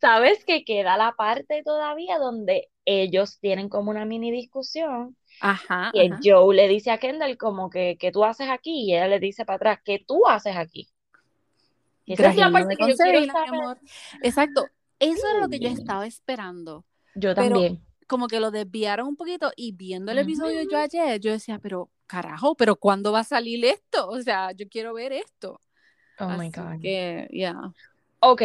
¿Sabes 0.00 0.44
que 0.44 0.64
queda 0.64 0.96
la 0.96 1.12
parte 1.12 1.62
todavía 1.64 2.18
donde 2.18 2.70
ellos 2.84 3.38
tienen 3.40 3.68
como 3.68 3.90
una 3.90 4.04
mini 4.04 4.30
discusión? 4.30 5.16
Ajá, 5.40 5.90
y 5.94 6.10
Joe 6.22 6.54
le 6.54 6.68
dice 6.68 6.90
a 6.90 6.98
Kendall 6.98 7.38
como 7.38 7.70
que, 7.70 7.96
¿qué 7.98 8.12
tú 8.12 8.24
haces 8.24 8.48
aquí? 8.50 8.84
Y 8.84 8.94
ella 8.94 9.08
le 9.08 9.20
dice 9.20 9.44
para 9.44 9.56
atrás, 9.56 9.78
¿qué 9.84 10.04
tú 10.06 10.26
haces 10.26 10.56
aquí? 10.56 10.88
esa 12.06 12.30
es 12.30 12.36
la 12.36 12.50
parte 12.50 12.76
que 12.76 12.88
yo 12.88 12.96
quiero 12.96 13.38
Amor. 13.46 13.78
Exacto, 14.22 14.66
eso 14.98 15.26
es 15.34 15.40
lo 15.40 15.48
que 15.48 15.60
yo 15.60 15.68
estaba 15.68 16.06
esperando. 16.06 16.84
Yo 17.14 17.34
también. 17.34 17.82
como 18.06 18.28
que 18.28 18.40
lo 18.40 18.50
desviaron 18.50 19.06
un 19.08 19.16
poquito 19.16 19.50
y 19.56 19.72
viendo 19.72 20.12
el 20.12 20.18
episodio 20.18 20.62
yo 20.70 20.78
ayer, 20.78 21.20
yo 21.20 21.32
decía, 21.32 21.58
pero 21.58 21.90
carajo, 22.06 22.54
pero 22.56 22.76
¿cuándo 22.76 23.12
va 23.12 23.20
a 23.20 23.24
salir 23.24 23.64
esto? 23.64 24.08
O 24.08 24.20
sea, 24.20 24.52
yo 24.52 24.68
quiero 24.68 24.92
ver 24.94 25.12
esto. 25.12 25.60
Oh 26.18 26.28
my 26.30 26.50
God. 26.50 26.80
Que, 26.82 27.28
yeah. 27.30 27.72
Ok, 28.20 28.42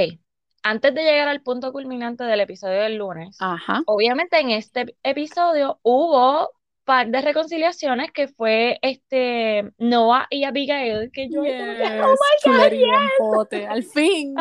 antes 0.65 0.95
de 0.95 1.04
llegar 1.04 1.28
al 1.28 1.43
punto 1.43 1.71
culminante 1.71 2.23
del 2.23 2.39
episodio 2.39 2.82
del 2.82 2.95
lunes, 2.95 3.38
Ajá. 3.39 3.84
obviamente 3.86 4.39
en 4.39 4.49
este 4.49 4.97
episodio 5.04 5.80
hubo 5.84 6.49
par 6.84 7.08
de 7.08 7.21
reconciliaciones 7.21 8.12
que 8.12 8.28
fue 8.28 8.80
este 8.82 9.71
Noah 9.78 10.25
y 10.32 10.43
Abigail 10.43 11.12
que 11.13 11.30
yo 11.30 11.41
oh 11.41 11.45
my 11.45 12.84
God, 13.19 13.54
al 13.69 13.84
fin 13.84 14.36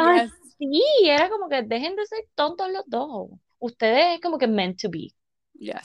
sí 0.59 0.83
era 1.05 1.29
como 1.29 1.51
que 1.51 1.61
dejen 1.63 1.95
de 1.95 2.07
ser 2.07 2.21
tontos 2.35 2.71
los 2.71 2.85
dos. 2.87 3.29
Ustedes 3.59 4.15
es 4.15 4.21
como 4.23 4.39
que 4.39 4.47
meant 4.47 4.81
to 4.81 4.89
be. 4.89 5.13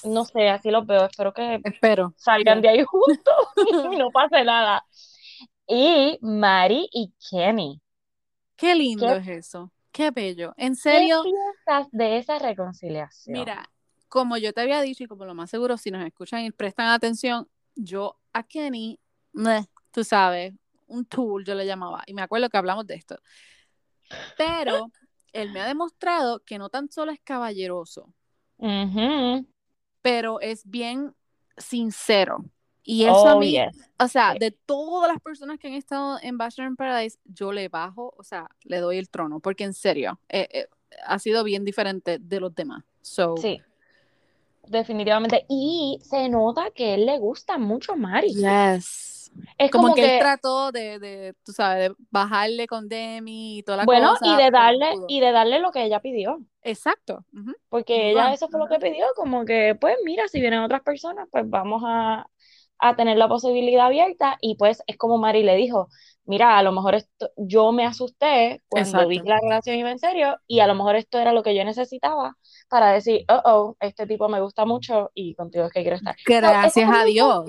No 0.06 0.24
sé 0.24 0.48
así 0.48 0.72
los 0.72 0.86
veo. 0.86 1.06
Espero 1.06 1.34
que 1.34 1.60
espero. 1.66 2.14
salgan 2.18 2.62
de 2.62 2.70
ahí 2.70 2.84
juntos 2.84 3.36
y 3.92 3.98
no 3.98 4.10
pase 4.12 4.46
nada. 4.46 4.86
Y 5.68 6.18
Mari 6.22 6.88
y 6.94 7.14
Kenny. 7.30 7.82
Qué 8.56 8.74
lindo 8.76 9.10
es 9.12 9.28
eso 9.28 9.72
qué 10.00 10.12
bello 10.12 10.54
en 10.58 10.76
serio 10.76 11.22
¿Qué 11.24 11.32
piensas 11.32 11.92
de 11.92 12.18
esa 12.18 12.40
reconciliación 12.40 13.34
mira 13.38 13.70
como 14.10 14.38
yo 14.38 14.52
te 14.54 14.62
había 14.62 14.82
dicho 14.82 15.04
y 15.04 15.08
como 15.08 15.24
lo 15.24 15.36
más 15.36 15.50
seguro, 15.50 15.78
si 15.78 15.92
nos 15.92 16.04
escuchan 16.04 16.44
y 16.44 16.52
prestan 16.52 16.88
atención, 16.88 17.48
yo 17.76 18.20
a 18.34 18.44
Kenny, 18.44 19.00
tú 19.92 20.04
sabes, 20.04 20.54
un 20.88 21.06
tool 21.06 21.46
yo 21.46 21.54
le 21.54 21.66
llamaba, 21.66 22.04
y 22.08 22.14
me 22.16 22.24
acuerdo 22.24 22.50
que 22.50 22.58
hablamos 22.58 22.86
de 22.88 22.96
esto. 22.96 23.18
Pero 24.36 24.92
él 25.32 25.52
me 25.54 25.62
ha 25.62 25.68
demostrado 25.68 26.44
que 26.44 26.58
no 26.58 26.70
tan 26.70 26.90
solo 26.92 27.12
es 27.12 27.20
caballeroso, 27.22 28.12
pero 30.02 30.42
es 30.42 30.68
bien 30.68 31.16
sincero. 31.56 32.44
Y 32.92 33.04
eso 33.04 33.28
a 33.28 33.36
oh, 33.36 33.40
mí, 33.40 33.56
o 34.00 34.08
sea, 34.08 34.34
de 34.34 34.52
todas 34.52 35.12
las 35.12 35.22
personas 35.22 35.60
que 35.60 35.68
han 35.68 35.74
estado 35.74 36.18
en 36.22 36.38
Bachelor 36.38 36.70
in 36.70 36.76
Paradise, 36.76 37.20
yo 37.24 37.52
le 37.52 37.70
bajo, 37.70 38.14
o 38.18 38.24
sea, 38.24 38.50
le 38.64 38.80
doy 38.80 38.98
el 38.98 39.10
trono, 39.10 39.40
porque 39.40 39.64
en 39.64 39.74
serio, 39.74 40.20
eh, 40.28 40.48
eh, 40.52 40.68
ha 41.06 41.20
sido 41.20 41.44
bien 41.44 41.64
diferente 41.66 42.18
de 42.20 42.40
los 42.40 42.56
demás. 42.56 42.84
So, 43.02 43.38
sí 43.38 43.62
definitivamente. 44.70 45.46
Y 45.50 46.00
se 46.02 46.30
nota 46.30 46.72
que 46.72 46.94
él 46.94 47.06
le 47.06 47.18
gusta 47.18 47.58
mucho 47.58 47.96
Mari. 47.96 48.34
Yes. 48.34 49.32
Es 49.58 49.70
como, 49.70 49.94
que, 49.94 50.16
él 50.16 50.20
trató 50.20 50.72
de, 50.72 50.98
de, 50.98 51.36
tú 51.46 51.52
sabes, 51.52 51.90
de 51.90 51.96
bajarle 52.10 52.66
con 52.66 52.90
Demi 52.90 53.60
y 53.60 53.64
toda 53.64 53.78
la 53.78 53.86
bueno, 53.86 54.12
cosa. 54.12 54.26
Bueno, 54.26 54.40
y 54.40 54.44
de 54.44 54.52
darle, 54.52 54.94
y 55.08 55.20
de 55.20 55.32
darle 55.32 55.60
lo 55.60 55.72
que 55.72 55.84
ella 55.84 56.00
pidió. 56.00 56.42
Exacto. 56.64 57.24
Porque 57.70 58.12
ella 58.12 58.34
eso 58.34 58.50
fue 58.50 58.60
lo 58.60 58.68
que 58.68 58.80
pidió, 58.80 59.06
como 59.16 59.46
que, 59.46 59.78
pues 59.80 59.98
mira, 60.04 60.28
si 60.28 60.40
vienen 60.40 60.62
otras 60.62 60.82
personas, 60.82 61.28
pues 61.32 61.48
vamos 61.48 61.84
a, 61.86 62.28
a 62.80 62.96
tener 62.96 63.18
la 63.18 63.28
posibilidad 63.28 63.88
abierta. 63.88 64.38
Y 64.42 64.56
pues 64.56 64.84
es 64.88 64.98
como 64.98 65.18
Mari 65.18 65.44
le 65.44 65.56
dijo, 65.56 65.90
mira, 66.26 66.58
a 66.58 66.64
lo 66.64 66.72
mejor 66.72 66.96
esto, 66.96 67.32
yo 67.38 67.72
me 67.72 67.86
asusté 67.86 68.62
cuando 68.70 69.08
vi 69.08 69.20
que 69.20 69.30
la 69.30 69.40
relación 69.42 69.78
iba 69.78 69.92
en 69.92 70.00
serio 70.00 70.38
y 70.48 70.60
a 70.60 70.68
lo 70.68 70.76
mejor 70.76 70.96
esto 70.96 71.18
era 71.18 71.34
lo 71.34 71.42
que 71.44 71.56
yo 71.56 71.64
necesitaba 71.66 72.38
para 72.70 72.92
decir, 72.92 73.26
oh, 73.30 73.42
oh, 73.46 73.78
este 73.80 74.06
tipo 74.06 74.30
me 74.30 74.40
gusta 74.40 74.64
mucho 74.66 75.12
y 75.16 75.34
contigo 75.34 75.66
es 75.66 75.74
que 75.74 75.82
quiero 75.82 75.98
estar. 75.98 76.16
Gracias 76.26 76.90
a 76.90 77.04
Dios. 77.04 77.46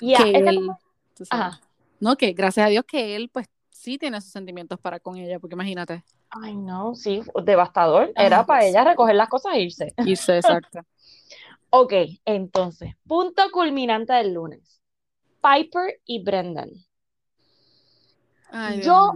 que 0.00 0.14
él, 0.14 0.70
no, 2.00 2.16
que 2.16 2.32
gracias 2.32 2.66
a 2.66 2.68
Dios 2.70 2.84
que 2.84 3.16
él, 3.16 3.30
pues, 3.32 3.48
sí 3.70 3.98
tiene 3.98 4.20
sus 4.20 4.30
sentimientos 4.30 4.78
para 4.78 5.00
con 5.00 5.16
ella, 5.16 5.40
porque 5.40 5.54
imagínate. 5.54 6.04
Ay, 6.30 6.56
no, 6.56 6.94
sí, 6.94 7.22
devastador. 7.42 8.12
Era 8.14 8.44
para 8.44 8.64
ella 8.64 8.84
recoger 8.84 9.14
las 9.16 9.28
cosas 9.28 9.54
e 9.54 9.60
irse. 9.60 9.92
Irse, 10.04 10.36
exacto. 10.36 10.80
Ok, 11.70 11.92
entonces, 12.24 12.94
punto 13.06 13.42
culminante 13.52 14.12
del 14.14 14.34
lunes. 14.34 14.80
Piper 15.42 16.00
y 16.04 16.22
Brendan. 16.22 16.70
yo, 18.82 19.12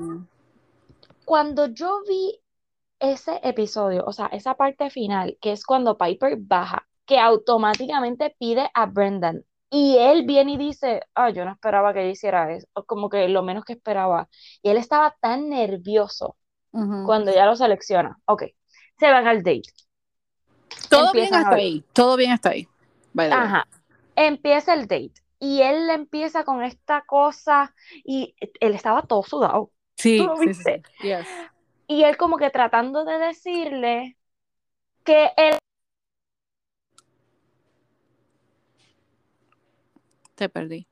cuando 1.25 1.67
yo 1.67 2.03
vi 2.09 2.41
ese 3.01 3.41
episodio, 3.43 4.05
o 4.07 4.13
sea, 4.13 4.27
esa 4.27 4.55
parte 4.55 4.91
final, 4.91 5.37
que 5.41 5.53
es 5.53 5.65
cuando 5.65 5.99
Piper 5.99 6.37
baja, 6.39 6.87
que 7.07 7.19
automáticamente 7.19 8.35
pide 8.39 8.71
a 8.75 8.87
Brendan 8.87 9.45
y 9.75 9.97
él 9.99 10.25
viene 10.27 10.53
y 10.53 10.57
dice, 10.59 11.03
ah, 11.15 11.31
yo 11.31 11.47
no 11.47 11.53
esperaba 11.53 11.95
que 11.95 12.03
ella 12.03 12.11
hiciera 12.11 12.53
eso, 12.55 12.67
como 12.87 13.09
que 13.09 13.27
lo 13.29 13.43
menos 13.43 13.65
que 13.65 13.73
esperaba. 13.73 14.29
Y 14.63 14.69
él 14.69 14.77
estaba 14.77 15.17
tan 15.21 15.49
nervioso 15.49 16.37
cuando 16.71 17.33
ya 17.33 17.47
lo 17.47 17.57
selecciona. 17.57 18.19
Ok, 18.27 18.45
se 18.99 19.11
van 19.11 19.27
al 19.27 19.43
date. 19.43 19.63
Todo 20.89 21.13
bien 21.13 21.35
hasta 21.35 21.57
ahí, 21.57 21.85
todo 21.93 22.17
bien 22.17 22.33
hasta 22.33 22.51
ahí. 22.51 22.69
Ajá, 23.17 23.67
empieza 24.17 24.75
el 24.75 24.83
date 24.83 25.13
y 25.39 25.63
él 25.63 25.91
empieza 25.91 26.45
con 26.45 26.63
esta 26.63 27.03
cosa 27.03 27.75
y 28.05 28.35
él 28.61 28.75
estaba 28.75 29.03
todo 29.03 29.23
sudado. 29.23 29.71
Sí, 29.97 30.27
sí, 30.43 30.55
sí, 30.55 30.83
y 31.87 32.05
él 32.05 32.17
como 32.17 32.37
que 32.37 32.51
tratando 32.51 33.05
de 33.05 33.19
decirle 33.19 34.17
que 35.05 35.31
él... 35.37 35.59
Te 40.35 40.49
perdí. 40.49 40.87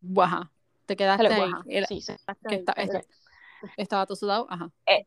Baja. 0.00 0.50
Te 0.86 0.96
quedaste 0.96 1.26
ahí. 1.26 1.52
sí, 1.88 2.00
sí. 2.00 2.14
Estaba 3.76 4.06
todo 4.06 4.16
sudado. 4.16 4.46
Ajá. 4.50 4.70
Eh, 4.86 5.06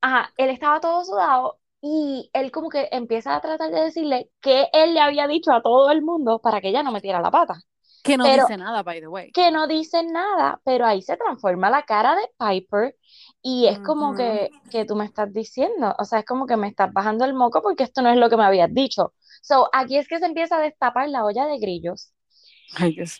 ajá, 0.00 0.32
él 0.36 0.50
estaba 0.50 0.80
todo 0.80 1.04
sudado 1.04 1.58
y 1.80 2.30
él 2.32 2.50
como 2.50 2.68
que 2.68 2.88
empieza 2.90 3.34
a 3.34 3.40
tratar 3.40 3.70
de 3.70 3.82
decirle 3.82 4.30
que 4.40 4.68
él 4.72 4.94
le 4.94 5.00
había 5.00 5.26
dicho 5.26 5.52
a 5.52 5.62
todo 5.62 5.90
el 5.90 6.02
mundo 6.02 6.40
para 6.40 6.60
que 6.60 6.68
ella 6.68 6.82
no 6.82 6.92
metiera 6.92 7.20
la 7.20 7.30
pata. 7.30 7.54
Que 8.02 8.16
no 8.16 8.24
dice 8.24 8.56
nada, 8.56 8.82
by 8.82 9.00
the 9.00 9.08
way. 9.08 9.30
Que 9.32 9.50
no 9.50 9.66
dice 9.66 10.02
nada, 10.02 10.60
pero 10.64 10.86
ahí 10.86 11.02
se 11.02 11.16
transforma 11.16 11.68
la 11.68 11.82
cara 11.82 12.16
de 12.16 12.30
Piper 12.38 12.96
y 13.42 13.66
es 13.66 13.80
como 13.80 14.14
que, 14.14 14.50
que 14.70 14.84
tú 14.84 14.96
me 14.96 15.04
estás 15.04 15.32
diciendo, 15.32 15.94
o 15.98 16.04
sea, 16.04 16.20
es 16.20 16.24
como 16.24 16.46
que 16.46 16.56
me 16.56 16.68
estás 16.68 16.92
bajando 16.92 17.24
el 17.24 17.34
moco 17.34 17.60
porque 17.60 17.84
esto 17.84 18.02
no 18.02 18.10
es 18.10 18.16
lo 18.16 18.30
que 18.30 18.36
me 18.36 18.44
habías 18.44 18.72
dicho. 18.72 19.14
So, 19.42 19.68
aquí 19.72 19.96
es 19.96 20.08
que 20.08 20.18
se 20.18 20.26
empieza 20.26 20.56
a 20.56 20.60
destapar 20.60 21.08
la 21.08 21.24
olla 21.24 21.46
de 21.46 21.58
grillos. 21.58 22.12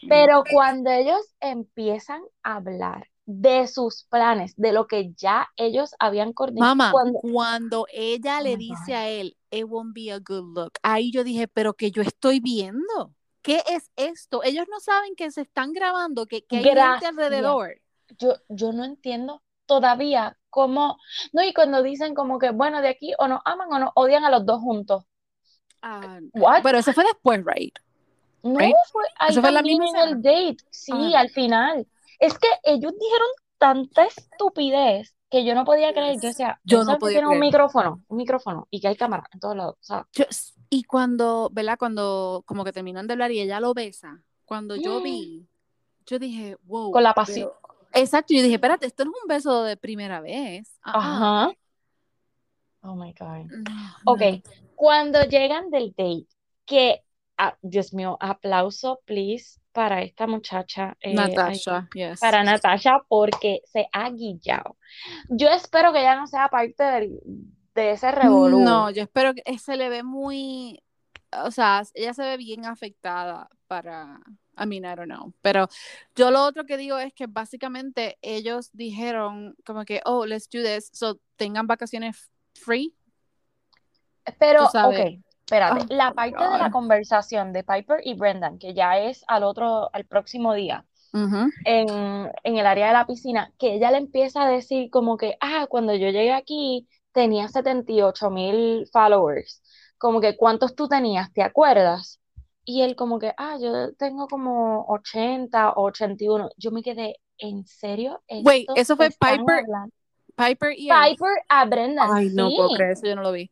Pero 0.08 0.42
cuando 0.50 0.90
ellos 0.90 1.20
empiezan 1.40 2.22
a 2.42 2.56
hablar 2.56 3.06
de 3.30 3.66
sus 3.66 4.04
planes, 4.04 4.54
de 4.56 4.72
lo 4.72 4.86
que 4.86 5.12
ya 5.14 5.48
ellos 5.56 5.94
habían 5.98 6.32
coordinado. 6.32 6.74
Mamá, 6.74 6.92
cuando, 7.20 7.86
ella 7.92 8.40
le 8.40 8.56
dice 8.56 8.94
a 8.94 9.08
él, 9.08 9.36
it 9.50 9.66
won't 9.68 9.94
be 9.94 10.10
a 10.10 10.18
good 10.18 10.56
look, 10.56 10.72
ahí 10.82 11.12
yo 11.12 11.24
dije, 11.24 11.46
pero 11.46 11.74
que 11.74 11.90
yo 11.90 12.00
estoy 12.02 12.40
viendo. 12.40 13.12
¿qué 13.42 13.62
es 13.70 13.90
esto? 13.96 14.42
Ellos 14.42 14.66
no 14.70 14.78
saben 14.80 15.14
que 15.16 15.30
se 15.30 15.42
están 15.42 15.72
grabando, 15.72 16.26
que, 16.26 16.44
que 16.44 16.58
hay 16.58 16.64
gente 16.64 17.06
alrededor. 17.06 17.80
Yo, 18.18 18.34
yo 18.48 18.72
no 18.72 18.84
entiendo 18.84 19.42
todavía 19.64 20.36
cómo, 20.50 20.98
no, 21.32 21.42
y 21.42 21.54
cuando 21.54 21.82
dicen 21.82 22.14
como 22.14 22.38
que, 22.38 22.50
bueno, 22.50 22.82
de 22.82 22.88
aquí 22.88 23.12
o 23.18 23.28
nos 23.28 23.40
aman 23.44 23.68
o 23.72 23.78
nos 23.78 23.90
odian 23.94 24.24
a 24.24 24.30
los 24.30 24.44
dos 24.44 24.60
juntos. 24.60 25.04
Ah, 25.80 26.18
pero 26.62 26.78
eso 26.78 26.92
fue 26.92 27.04
después, 27.04 27.42
right? 27.44 27.78
No, 28.42 28.58
fue, 28.92 29.04
ahí 29.18 29.34
fue 29.34 29.50
la 29.50 29.62
misma 29.62 29.88
en 29.90 30.08
el 30.08 30.22
date, 30.22 30.58
sí, 30.70 31.14
ah. 31.14 31.20
al 31.20 31.30
final. 31.30 31.86
Es 32.18 32.38
que 32.38 32.48
ellos 32.64 32.92
dijeron 32.98 33.28
tanta 33.58 34.04
estupidez 34.04 35.14
que 35.30 35.44
yo 35.44 35.54
no 35.54 35.64
podía 35.64 35.92
creer, 35.92 36.14
yo 36.14 36.28
decía, 36.28 36.60
yo 36.64 36.84
no 36.84 36.98
podía 36.98 37.18
tiene 37.18 37.34
un 37.34 37.40
micrófono, 37.40 38.02
un 38.08 38.16
micrófono 38.16 38.66
y 38.70 38.80
que 38.80 38.88
hay 38.88 38.96
cámara 38.96 39.28
en 39.32 39.40
todos 39.40 39.56
lados, 39.56 39.76
y 40.70 40.84
cuando, 40.84 41.50
¿verdad? 41.52 41.78
Cuando 41.78 42.42
como 42.46 42.64
que 42.64 42.72
terminan 42.72 43.06
de 43.06 43.12
hablar 43.12 43.30
y 43.30 43.40
ella 43.40 43.60
lo 43.60 43.74
besa, 43.74 44.22
cuando 44.44 44.76
yo 44.76 45.02
vi, 45.02 45.46
yo 46.06 46.18
dije, 46.18 46.56
wow. 46.64 46.90
Con 46.90 47.02
la 47.02 47.12
pasión. 47.12 47.50
Exacto, 47.92 48.34
yo 48.34 48.42
dije, 48.42 48.54
espérate, 48.54 48.86
esto 48.86 49.04
no 49.04 49.12
es 49.12 49.22
un 49.22 49.28
beso 49.28 49.62
de 49.62 49.76
primera 49.76 50.20
vez. 50.20 50.78
Ajá. 50.82 51.50
Oh 52.80 52.94
my 52.94 53.12
God. 53.12 53.50
ok, 54.04 54.22
cuando 54.74 55.22
llegan 55.24 55.70
del 55.70 55.94
date, 55.96 56.26
que, 56.64 57.02
ah, 57.38 57.56
Dios 57.62 57.94
mío, 57.94 58.18
aplauso, 58.20 59.00
please, 59.06 59.60
para 59.72 60.02
esta 60.02 60.26
muchacha. 60.26 60.96
Eh, 61.00 61.14
Natasha, 61.14 61.88
yes. 61.94 62.20
Para 62.20 62.42
Natasha, 62.42 63.00
porque 63.08 63.62
se 63.64 63.88
ha 63.92 64.10
guillado. 64.10 64.76
Yo 65.30 65.48
espero 65.48 65.92
que 65.92 66.00
ella 66.00 66.16
no 66.16 66.26
sea 66.26 66.48
parte 66.48 66.84
de 67.74 67.90
ese 67.90 68.10
revolú. 68.10 68.60
No, 68.60 68.90
yo 68.90 69.02
espero 69.02 69.32
que 69.34 69.58
se 69.58 69.76
le 69.76 69.88
ve 69.88 70.02
muy, 70.02 70.82
o 71.32 71.50
sea, 71.50 71.82
ella 71.94 72.12
se 72.12 72.22
ve 72.22 72.36
bien 72.36 72.66
afectada 72.66 73.48
para, 73.68 74.20
I 74.58 74.66
mean, 74.66 74.84
I 74.84 74.96
don't 74.96 75.08
know. 75.08 75.32
Pero 75.42 75.68
yo 76.16 76.30
lo 76.30 76.44
otro 76.44 76.64
que 76.64 76.76
digo 76.76 76.98
es 76.98 77.12
que 77.14 77.26
básicamente 77.26 78.18
ellos 78.20 78.70
dijeron 78.72 79.54
como 79.64 79.84
que, 79.84 80.00
oh, 80.04 80.26
let's 80.26 80.48
do 80.48 80.62
this, 80.62 80.90
so 80.92 81.20
tengan 81.36 81.66
vacaciones 81.66 82.30
free. 82.54 82.94
Pero, 84.38 84.64
ok, 84.64 85.22
espérate, 85.48 85.86
oh 85.90 85.96
la 85.96 86.12
parte 86.12 86.44
de 86.44 86.58
la 86.58 86.70
conversación 86.70 87.52
de 87.52 87.64
Piper 87.64 88.00
y 88.04 88.14
Brendan, 88.14 88.58
que 88.58 88.74
ya 88.74 88.98
es 88.98 89.24
al 89.26 89.44
otro, 89.44 89.88
al 89.92 90.04
próximo 90.04 90.52
día, 90.52 90.84
en, 91.12 92.30
en, 92.44 92.56
el 92.58 92.66
área 92.66 92.88
de 92.88 92.92
la 92.92 93.06
piscina, 93.06 93.50
que 93.58 93.74
ella 93.74 93.90
le 93.90 93.96
empieza 93.96 94.42
a 94.42 94.50
decir 94.50 94.90
como 94.90 95.16
que, 95.16 95.36
ah, 95.40 95.66
cuando 95.68 95.94
yo 95.94 96.10
llegué 96.10 96.32
aquí 96.32 96.86
tenía 97.12 97.48
78 97.48 98.30
mil 98.30 98.86
followers, 98.92 99.62
como 99.96 100.20
que 100.20 100.36
cuántos 100.36 100.74
tú 100.74 100.86
tenías, 100.86 101.32
¿te 101.32 101.42
acuerdas? 101.42 102.20
Y 102.64 102.82
él 102.82 102.94
como 102.94 103.18
que, 103.18 103.32
ah, 103.38 103.56
yo 103.58 103.94
tengo 103.94 104.28
como 104.28 104.84
80 104.88 105.72
o 105.72 105.84
81. 105.84 106.50
Yo 106.58 106.70
me 106.70 106.82
quedé, 106.82 107.16
¿en 107.38 107.64
serio? 107.66 108.20
Wait, 108.28 108.68
eso 108.76 108.94
fue 108.94 109.08
Piper. 109.08 109.64
Piper 110.36 110.72
y 110.76 110.88
Piper 110.90 111.42
a 111.48 111.64
Brenda. 111.64 112.06
Ay, 112.12 112.28
no 112.34 112.50
puedo 112.50 112.76
creer 112.76 112.92
eso, 112.92 113.06
yo 113.06 113.16
no 113.16 113.22
lo 113.22 113.32
vi. 113.32 113.50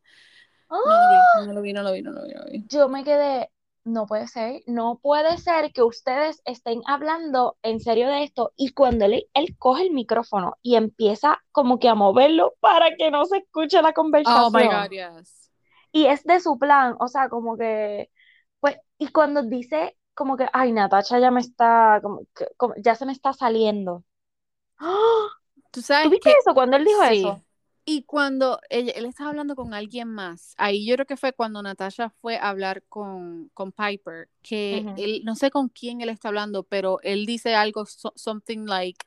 No, 0.71 1.53
lo 1.53 1.63
vi, 1.63 1.73
no 1.73 1.83
lo 1.83 1.93
vi, 1.93 2.03
no 2.03 2.13
lo 2.13 2.23
vi, 2.25 2.33
no 2.33 2.41
lo 2.41 2.51
vi. 2.51 2.65
Yo 2.69 2.89
me 2.89 3.05
quedé, 3.05 3.51
no 3.85 4.07
puede 4.07 4.27
ser, 4.27 4.63
no 4.67 4.99
puede 5.03 5.39
ser 5.39 5.73
que 5.73 5.83
ustedes 5.83 6.43
estén 6.45 6.83
hablando 6.87 7.57
en 7.63 7.81
serio 7.81 8.09
de 8.09 8.25
esto 8.25 8.53
y 8.57 8.73
cuando 8.73 9.05
él, 9.05 9.29
él 9.35 9.57
coge 9.59 9.83
el 9.83 9.93
micrófono 9.93 10.57
y 10.63 10.77
empieza 10.77 11.39
como 11.53 11.79
que 11.79 11.89
a 11.89 11.95
moverlo 11.95 12.55
para 12.61 12.97
que 12.97 13.11
no 13.11 13.25
se 13.27 13.39
escuche 13.39 13.81
la 13.83 13.93
conversación. 13.93 14.45
Oh 14.45 14.51
my 14.51 14.67
God, 14.67 14.91
yes. 14.91 15.51
Y 15.93 16.07
es 16.07 16.25
de 16.25 16.41
su 16.41 16.59
plan, 16.59 16.97
o 16.99 17.09
sea, 17.09 17.29
como 17.29 17.57
que 17.57 18.11
pues, 18.61 18.77
y 18.99 19.09
cuando 19.09 19.43
dice 19.43 19.97
como 20.15 20.37
que, 20.37 20.47
ay, 20.53 20.73
Natacha 20.73 21.19
ya 21.19 21.31
me 21.31 21.41
está, 21.41 22.01
como, 22.01 22.75
ya 22.79 22.95
se 22.95 23.07
me 23.07 23.13
está 23.13 23.33
saliendo. 23.33 24.03
¿Tú 25.71 25.83
sabes 25.83 26.11
viste 26.11 26.31
eso 26.31 26.55
cuando 26.55 26.77
él 26.79 26.85
dijo 26.85 27.03
eso? 27.03 27.43
Y 27.89 28.03
cuando 28.03 28.59
él, 28.69 28.93
él, 28.97 29.07
estaba 29.07 29.31
hablando 29.31 29.55
con 29.55 29.73
alguien 29.73 30.09
más, 30.09 30.55
ahí 30.57 30.85
yo 30.85 30.97
creo 30.97 31.07
que 31.07 31.17
fue 31.17 31.33
cuando 31.33 31.63
Natasha 31.63 32.11
fue 32.11 32.37
a 32.37 32.49
hablar 32.49 32.83
con, 32.89 33.49
con 33.55 33.71
Piper, 33.71 34.29
que 34.43 34.85
él, 34.97 35.23
no 35.25 35.37
sé 35.37 35.53
con 35.53 35.69
quién 35.69 36.01
él 36.01 36.09
está 36.09 36.29
hablando, 36.29 36.65
pero 36.65 36.99
él 37.03 37.27
dice 37.27 37.55
algo, 37.55 37.85
something 37.87 38.67
like, 38.67 39.07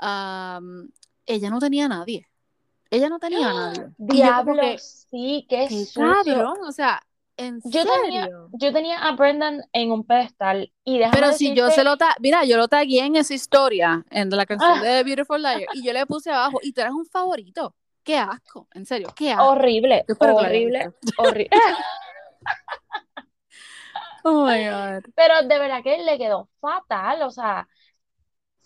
um, 0.00 0.88
ella 1.26 1.50
no 1.50 1.58
tenía 1.58 1.86
a 1.86 1.88
nadie. 1.88 2.28
Ella 2.88 3.08
no 3.08 3.18
tenía 3.18 3.50
a 3.50 3.52
nadie. 3.52 3.86
Diablos, 3.98 5.06
sí, 5.10 5.44
qué, 5.48 5.66
qué 5.68 5.84
o 6.00 6.72
sea, 6.72 7.02
yo 7.64 7.84
Tenía, 7.84 8.28
yo 8.52 8.72
tenía 8.72 8.98
a 8.98 9.12
Brendan 9.12 9.62
en 9.72 9.92
un 9.92 10.04
pedestal 10.04 10.72
y 10.84 11.00
Pero 11.10 11.32
si 11.32 11.54
yo 11.54 11.70
se 11.70 11.84
lo 11.84 11.96
mira, 12.20 12.44
yo 12.44 12.56
lo 12.56 12.68
tagué 12.68 13.00
en 13.00 13.16
esa 13.16 13.34
historia, 13.34 14.04
en 14.10 14.30
la 14.30 14.44
canción 14.44 14.78
ah. 14.78 14.82
de 14.82 15.02
Beautiful 15.02 15.40
Liar, 15.40 15.66
y 15.72 15.82
yo 15.82 15.92
le 15.92 16.04
puse 16.06 16.30
abajo, 16.30 16.60
y 16.62 16.72
tú 16.72 16.82
eres 16.82 16.92
un 16.92 17.06
favorito. 17.06 17.74
Qué 18.02 18.16
asco, 18.18 18.68
en 18.72 18.86
serio, 18.86 19.08
qué 19.14 19.32
asco. 19.32 19.50
Horrible, 19.50 20.04
horrible, 20.18 20.92
horrible. 21.18 21.50
oh 24.24 24.46
my 24.46 24.64
God. 24.64 25.04
Pero 25.14 25.42
de 25.42 25.58
verdad 25.58 25.82
que 25.82 25.98
le 25.98 26.18
quedó 26.18 26.48
fatal, 26.60 27.22
o 27.22 27.30
sea, 27.30 27.68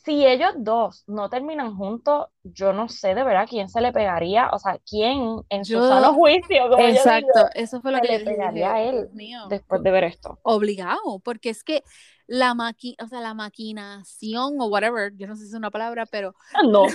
si 0.04 0.26
ellos 0.26 0.52
dos 0.56 1.04
no 1.06 1.30
terminan 1.30 1.76
juntos, 1.76 2.26
yo 2.42 2.72
no 2.74 2.88
sé 2.88 3.14
de 3.14 3.24
verdad 3.24 3.46
quién 3.48 3.68
se 3.68 3.80
le 3.80 3.90
pegaría, 3.90 4.50
o 4.52 4.58
sea, 4.58 4.78
quién 4.86 5.40
en 5.48 5.64
su 5.64 5.80
sano 5.80 6.12
juicio, 6.12 6.68
como 6.70 6.86
exacto, 6.86 7.48
eso 7.54 7.80
fue 7.80 7.90
lo 7.90 8.00
que 8.02 8.18
le 8.18 8.20
pegaría 8.20 8.74
a 8.74 8.82
él 8.82 9.08
después 9.48 9.82
de 9.82 9.90
ver 9.90 10.04
esto. 10.04 10.38
Obligado, 10.42 11.20
porque 11.24 11.48
es 11.48 11.64
que 11.64 11.82
la 12.26 12.54
maqui 12.54 12.96
o 13.02 13.06
sea, 13.06 13.20
la 13.20 13.32
maquinación 13.32 14.60
o 14.60 14.66
whatever, 14.66 15.12
yo 15.16 15.26
no 15.26 15.36
sé 15.36 15.44
si 15.44 15.48
es 15.48 15.54
una 15.54 15.70
palabra, 15.70 16.04
pero 16.06 16.34
no. 16.70 16.86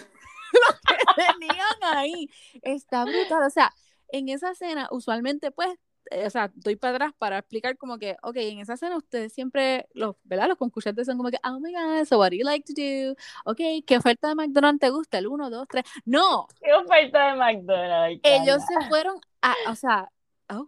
lo 1.28 1.40
tenían 1.40 1.96
ahí 1.96 2.30
está 2.62 3.06
brutal, 3.06 3.44
o 3.46 3.50
sea, 3.50 3.72
en 4.10 4.30
esa 4.30 4.52
escena 4.52 4.88
usualmente 4.92 5.52
pues 5.52 5.78
eh, 6.12 6.26
o 6.26 6.30
sea, 6.30 6.52
doy 6.56 6.76
para 6.76 6.96
atrás 6.96 7.14
para 7.18 7.38
explicar 7.38 7.78
como 7.78 8.00
que, 8.00 8.18
ok, 8.24 8.36
en 8.38 8.60
esa 8.60 8.74
escena 8.74 8.98
ustedes 8.98 9.32
siempre, 9.32 9.88
los, 9.94 10.16
¿verdad? 10.24 10.48
Los 10.48 10.58
concursantes 10.58 11.06
son 11.06 11.18
como 11.18 11.30
que, 11.30 11.38
oh 11.44 11.60
my 11.60 11.72
god, 11.72 12.06
so 12.06 12.18
what 12.18 12.32
do 12.32 12.38
you 12.38 12.44
like 12.44 12.66
to 12.66 12.74
do? 12.74 13.16
Ok, 13.46 13.86
¿qué 13.86 13.98
oferta 13.98 14.30
de 14.30 14.36
McDonald's 14.36 14.80
te 14.80 14.90
gusta? 14.90 15.20
El 15.20 15.28
1, 15.28 15.50
2, 15.50 15.68
3. 15.70 15.86
No. 16.06 16.48
¿Qué 16.62 16.74
oferta 16.74 17.32
de 17.32 17.36
McDonald's? 17.36 18.22
Ellos 18.24 18.64
se 18.66 18.88
fueron 18.88 19.20
a, 19.42 19.56
o 19.68 19.76
sea, 19.76 20.10
oh, 20.50 20.68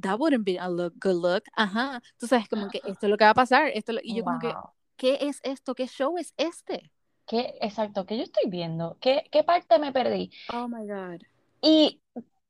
that 0.00 0.18
wouldn't 0.18 0.44
be 0.44 0.58
a 0.58 0.68
look, 0.68 0.94
good 1.00 1.22
look. 1.22 1.42
Ajá. 1.54 2.00
Tú 2.16 2.26
sabes, 2.26 2.48
como 2.48 2.68
que 2.68 2.78
esto 2.84 3.06
es 3.06 3.10
lo 3.10 3.16
que 3.18 3.24
va 3.24 3.30
a 3.30 3.34
pasar. 3.34 3.68
Esto 3.74 3.92
y 4.02 4.16
yo 4.16 4.24
como 4.24 4.38
que, 4.38 4.54
¿qué 4.96 5.18
es 5.20 5.40
esto? 5.42 5.74
¿Qué 5.74 5.86
show 5.86 6.16
es 6.16 6.32
este? 6.38 6.90
¿Qué, 7.28 7.58
exacto, 7.60 8.06
¿qué 8.06 8.16
yo 8.16 8.22
estoy 8.22 8.50
viendo? 8.50 8.96
¿Qué, 9.00 9.28
qué 9.30 9.44
parte 9.44 9.78
me 9.78 9.92
perdí? 9.92 10.30
Oh 10.52 10.66
my 10.66 10.86
God. 10.88 11.20
Y 11.60 12.00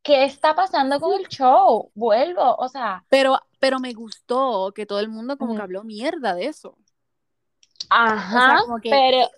¿qué 0.02 0.24
está 0.24 0.54
pasando 0.54 1.00
con 1.00 1.18
el 1.18 1.26
show? 1.26 1.90
Vuelvo, 1.94 2.54
o 2.56 2.68
sea. 2.68 3.04
Pero, 3.08 3.40
pero 3.58 3.80
me 3.80 3.92
gustó 3.92 4.72
que 4.72 4.86
todo 4.86 5.00
el 5.00 5.08
mundo 5.08 5.36
como 5.36 5.56
que 5.56 5.62
habló 5.62 5.82
mierda 5.82 6.34
de 6.34 6.46
eso. 6.46 6.78
Ajá, 7.90 8.60
pero. 8.82 9.28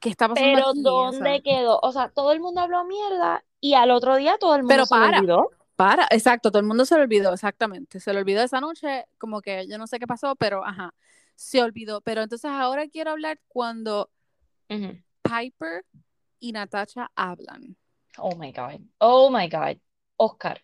¿Qué 0.00 0.10
está 0.10 0.28
pasando 0.28 0.52
Pero 0.54 0.72
¿dónde 0.74 1.42
quedó? 1.42 1.78
O 1.82 1.92
sea, 1.92 2.08
todo 2.10 2.32
el 2.32 2.40
mundo 2.40 2.60
habló 2.60 2.84
mierda 2.84 3.44
y 3.60 3.74
al 3.74 3.90
otro 3.90 4.16
día 4.16 4.36
todo 4.38 4.54
el 4.54 4.62
mundo 4.62 4.72
pero 4.72 4.86
se 4.86 4.94
para, 4.94 5.18
olvidó. 5.18 5.50
Para, 5.76 6.06
exacto, 6.10 6.50
todo 6.50 6.60
el 6.60 6.66
mundo 6.66 6.84
se 6.84 6.96
lo 6.96 7.02
olvidó, 7.02 7.32
exactamente. 7.32 8.00
Se 8.00 8.12
lo 8.12 8.18
olvidó 8.18 8.42
esa 8.42 8.60
noche, 8.60 9.06
como 9.16 9.40
que 9.42 9.66
yo 9.68 9.78
no 9.78 9.86
sé 9.86 9.98
qué 9.98 10.06
pasó, 10.06 10.34
pero 10.36 10.64
ajá, 10.64 10.92
se 11.36 11.62
olvidó. 11.62 12.00
Pero 12.00 12.22
entonces 12.22 12.50
ahora 12.50 12.88
quiero 12.88 13.12
hablar 13.12 13.40
cuando 13.48 14.10
Piper 14.68 15.84
y 16.40 16.52
Natasha 16.52 17.10
hablan. 17.16 17.76
Oh 18.18 18.34
my 18.36 18.52
God. 18.52 18.80
Oh 18.98 19.30
my 19.30 19.48
God. 19.48 19.78
Oscar. 20.16 20.60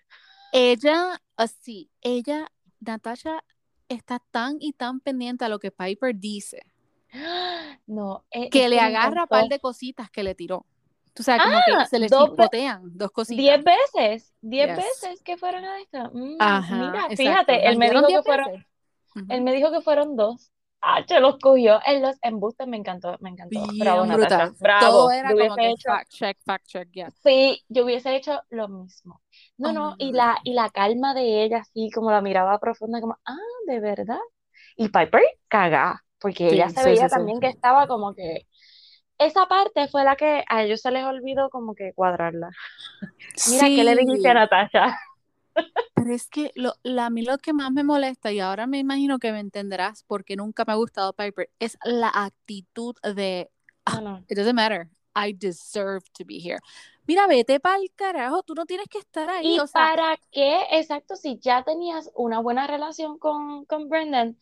Ella, 0.52 1.20
así, 1.36 1.90
ella, 2.00 2.50
Natasha, 2.80 3.42
está 3.88 4.20
tan 4.30 4.56
y 4.60 4.72
tan 4.72 5.00
pendiente 5.00 5.44
a 5.44 5.48
lo 5.48 5.58
que 5.58 5.70
Piper 5.70 6.14
dice. 6.14 6.62
No, 7.86 8.24
e, 8.30 8.48
que 8.48 8.68
le 8.68 8.80
agarra 8.80 9.22
un 9.22 9.28
par 9.28 9.48
de 9.48 9.60
cositas 9.60 10.10
que 10.10 10.22
le 10.22 10.34
tiró. 10.34 10.64
Tú 11.12 11.22
sabes, 11.22 11.42
como 11.42 11.58
que 11.64 11.72
ah, 11.72 11.86
se 11.86 11.98
le 11.98 12.08
dos 12.08 12.30
cositas. 13.12 13.36
Diez 13.36 13.62
veces, 13.62 14.34
diez 14.40 14.74
veces 14.74 15.22
que 15.22 15.36
fueron 15.36 15.64
a 15.64 15.80
esta. 15.80 16.08
Mm, 16.08 16.38
mira, 16.38 17.08
fíjate, 17.14 17.68
él 17.68 17.78
me 17.78 17.90
dijo 17.90 18.06
que 18.08 18.22
fueron, 18.22 18.66
él 19.28 19.40
me 19.42 19.52
dijo 19.52 19.70
que 19.70 19.80
fueron 19.80 20.16
dos. 20.16 20.50
Ah, 20.86 21.02
se 21.08 21.18
los 21.18 21.38
cogió 21.38 21.80
en 21.86 22.02
los 22.02 22.18
embustes, 22.20 22.66
me 22.66 22.76
encantó, 22.76 23.16
me 23.20 23.30
encantó. 23.30 23.58
Bravo, 23.78 24.04
brutal. 24.04 24.52
Bravo. 24.60 24.86
Todo 24.86 25.10
era 25.12 25.30
como 25.30 25.56
que 25.56 25.74
fact 25.82 26.10
check, 26.10 26.38
fact 26.44 26.66
check, 26.66 26.90
yeah. 26.92 27.10
Sí, 27.22 27.64
yo 27.70 27.84
hubiese 27.84 28.14
hecho 28.14 28.42
lo 28.50 28.68
mismo. 28.68 29.22
No, 29.56 29.72
no, 29.72 29.94
y 29.96 30.12
la, 30.12 30.38
y 30.44 30.52
la 30.52 30.68
calma 30.68 31.14
de 31.14 31.42
ella, 31.42 31.60
así 31.60 31.90
como 31.90 32.10
la 32.10 32.20
miraba 32.20 32.58
profunda, 32.58 33.00
como, 33.00 33.16
ah, 33.24 33.36
de 33.66 33.80
verdad. 33.80 34.18
Y 34.76 34.88
Piper 34.90 35.22
cagá, 35.48 36.04
porque 36.20 36.48
ella 36.48 36.68
se 36.68 36.84
veía 36.84 37.08
también 37.08 37.40
que 37.40 37.48
estaba 37.48 37.86
como 37.86 38.14
que. 38.14 38.46
Esa 39.16 39.46
parte 39.46 39.88
fue 39.88 40.04
la 40.04 40.16
que 40.16 40.44
a 40.46 40.64
ellos 40.64 40.82
se 40.82 40.90
les 40.90 41.04
olvidó 41.04 41.48
como 41.48 41.74
que 41.74 41.94
cuadrarla. 41.94 42.50
Mira, 43.48 43.68
¿qué 43.68 43.84
le 43.84 43.96
dijiste 43.96 44.28
a 44.28 44.34
Natasha? 44.34 44.98
Pero 46.04 46.16
es 46.16 46.28
que 46.28 46.50
lo, 46.54 46.74
la, 46.82 47.06
a 47.06 47.10
mí 47.10 47.22
lo 47.22 47.38
que 47.38 47.54
más 47.54 47.72
me 47.72 47.82
molesta, 47.82 48.30
y 48.30 48.38
ahora 48.38 48.66
me 48.66 48.78
imagino 48.78 49.18
que 49.18 49.32
me 49.32 49.40
entenderás 49.40 50.04
porque 50.06 50.36
nunca 50.36 50.62
me 50.66 50.74
ha 50.74 50.76
gustado 50.76 51.14
Piper, 51.14 51.48
es 51.58 51.78
la 51.82 52.10
actitud 52.12 52.94
de, 53.16 53.50
ah, 53.86 54.20
it 54.28 54.36
doesn't 54.36 54.54
matter, 54.54 54.90
I 55.16 55.32
deserve 55.32 56.04
to 56.12 56.22
be 56.26 56.38
here. 56.38 56.58
Mira, 57.06 57.26
vete 57.26 57.58
para 57.58 57.78
el 57.78 57.90
carajo, 57.94 58.42
tú 58.42 58.54
no 58.54 58.66
tienes 58.66 58.86
que 58.88 58.98
estar 58.98 59.30
ahí. 59.30 59.56
¿Y 59.56 59.58
para 59.72 60.18
qué? 60.30 60.66
Exacto, 60.72 61.16
si 61.16 61.38
ya 61.38 61.64
tenías 61.64 62.10
una 62.14 62.38
buena 62.38 62.66
relación 62.66 63.18
con, 63.18 63.64
con 63.64 63.88
Brendan, 63.88 64.36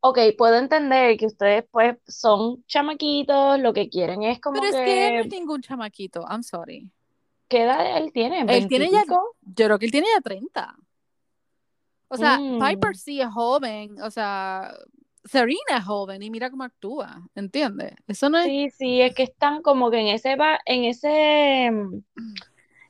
ok, 0.00 0.18
puedo 0.36 0.56
entender 0.56 1.16
que 1.16 1.24
ustedes 1.24 1.64
pues 1.70 1.96
son 2.06 2.62
chamaquitos, 2.66 3.58
lo 3.58 3.72
que 3.72 3.88
quieren 3.88 4.22
es 4.22 4.38
como 4.38 4.60
Pero 4.60 4.66
es 4.66 4.74
que 4.74 5.08
él 5.08 5.14
no 5.14 5.20
es 5.22 5.30
ningún 5.30 5.62
chamaquito, 5.62 6.26
I'm 6.28 6.42
sorry. 6.42 6.90
¿Qué 7.48 7.62
edad 7.62 7.96
él 7.96 8.12
tiene? 8.12 8.44
Él 8.48 8.68
tiene 8.68 8.90
ya, 8.90 9.04
yo 9.06 9.64
creo 9.64 9.78
que 9.78 9.86
él 9.86 9.92
tiene 9.92 10.08
ya 10.14 10.20
30. 10.20 10.76
O 12.08 12.16
sea, 12.16 12.38
Mm. 12.38 12.58
Piper 12.60 12.96
sí 12.96 13.20
es 13.20 13.28
joven, 13.28 14.00
o 14.02 14.10
sea, 14.10 14.72
Serena 15.24 15.78
es 15.78 15.84
joven 15.84 16.22
y 16.22 16.30
mira 16.30 16.50
cómo 16.50 16.64
actúa, 16.64 17.20
¿entiendes? 17.34 17.94
Eso 18.06 18.30
no 18.30 18.38
es... 18.38 18.44
Sí, 18.44 18.70
sí, 18.70 19.00
es 19.02 19.14
que 19.14 19.24
están 19.24 19.62
como 19.62 19.90
que 19.90 19.98
en 20.00 20.06
ese, 20.08 20.36
en 20.66 20.84
ese, 20.84 21.70
mm, 21.72 22.02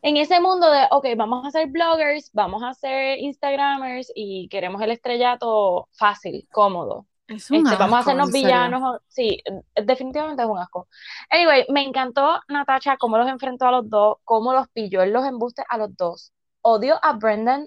en 0.03 0.17
ese 0.19 0.41
mundo 0.41 0.71
de, 0.71 0.83
ok, 0.91 1.07
vamos 1.17 1.47
a 1.47 1.51
ser 1.51 1.69
bloggers, 1.69 2.31
vamos 2.33 2.63
a 2.63 2.75
ser 2.75 3.19
Instagramers 3.19 4.13
y 4.15 4.49
queremos 4.49 4.81
el 4.83 4.91
estrellato 4.91 5.89
fácil, 5.93 6.47
cómodo. 6.53 7.07
Es 7.27 7.51
un 7.51 7.59
Este, 7.59 7.77
vamos 7.77 7.95
a 7.97 7.99
asco, 7.99 8.11
hacernos 8.11 8.31
villanos. 8.33 9.01
Sí, 9.09 9.43
definitivamente 9.75 10.43
es 10.43 10.49
un 10.49 10.59
asco. 10.59 10.89
Anyway, 11.31 11.67
me 11.71 11.83
encantó 11.83 12.41
Natasha 12.49 12.97
cómo 12.99 13.19
los 13.19 13.29
enfrentó 13.29 13.67
a 13.67 13.73
los 13.73 13.91
dos, 13.91 14.19
cómo 14.25 14.53
los 14.53 14.69
pilló 14.69 15.03
en 15.03 15.13
los 15.13 15.25
embustes 15.27 15.65
a 15.69 15.79
los 15.79 15.97
dos. 15.97 16.33
Odio 16.63 16.99
a 17.03 17.15
Brendan 17.15 17.67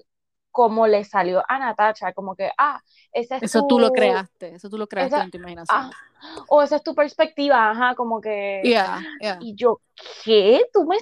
como 0.51 0.87
le 0.87 1.03
salió 1.03 1.43
a 1.47 1.59
Natasha, 1.59 2.13
como 2.13 2.35
que, 2.35 2.51
ah, 2.57 2.81
ese 3.11 3.35
es 3.37 3.43
Eso 3.43 3.67
tú 3.67 3.79
lo 3.79 3.91
creaste, 3.91 4.55
eso 4.55 4.69
tú 4.69 4.77
lo 4.77 4.87
creaste 4.87 5.15
esa- 5.15 5.23
en 5.23 5.31
tu 5.31 5.37
imaginación. 5.37 5.79
ah, 5.79 5.91
o 6.47 6.61
esa 6.61 6.77
es 6.77 6.83
tu 6.83 6.93
perspectiva, 6.95 7.71
ajá, 7.71 7.95
como 7.95 8.19
que. 8.19 8.61
Yeah, 8.63 8.99
yeah. 9.21 9.37
Y 9.41 9.55
yo, 9.55 9.81
¿qué? 10.23 10.65
¿Tú 10.73 10.85
me 10.85 10.97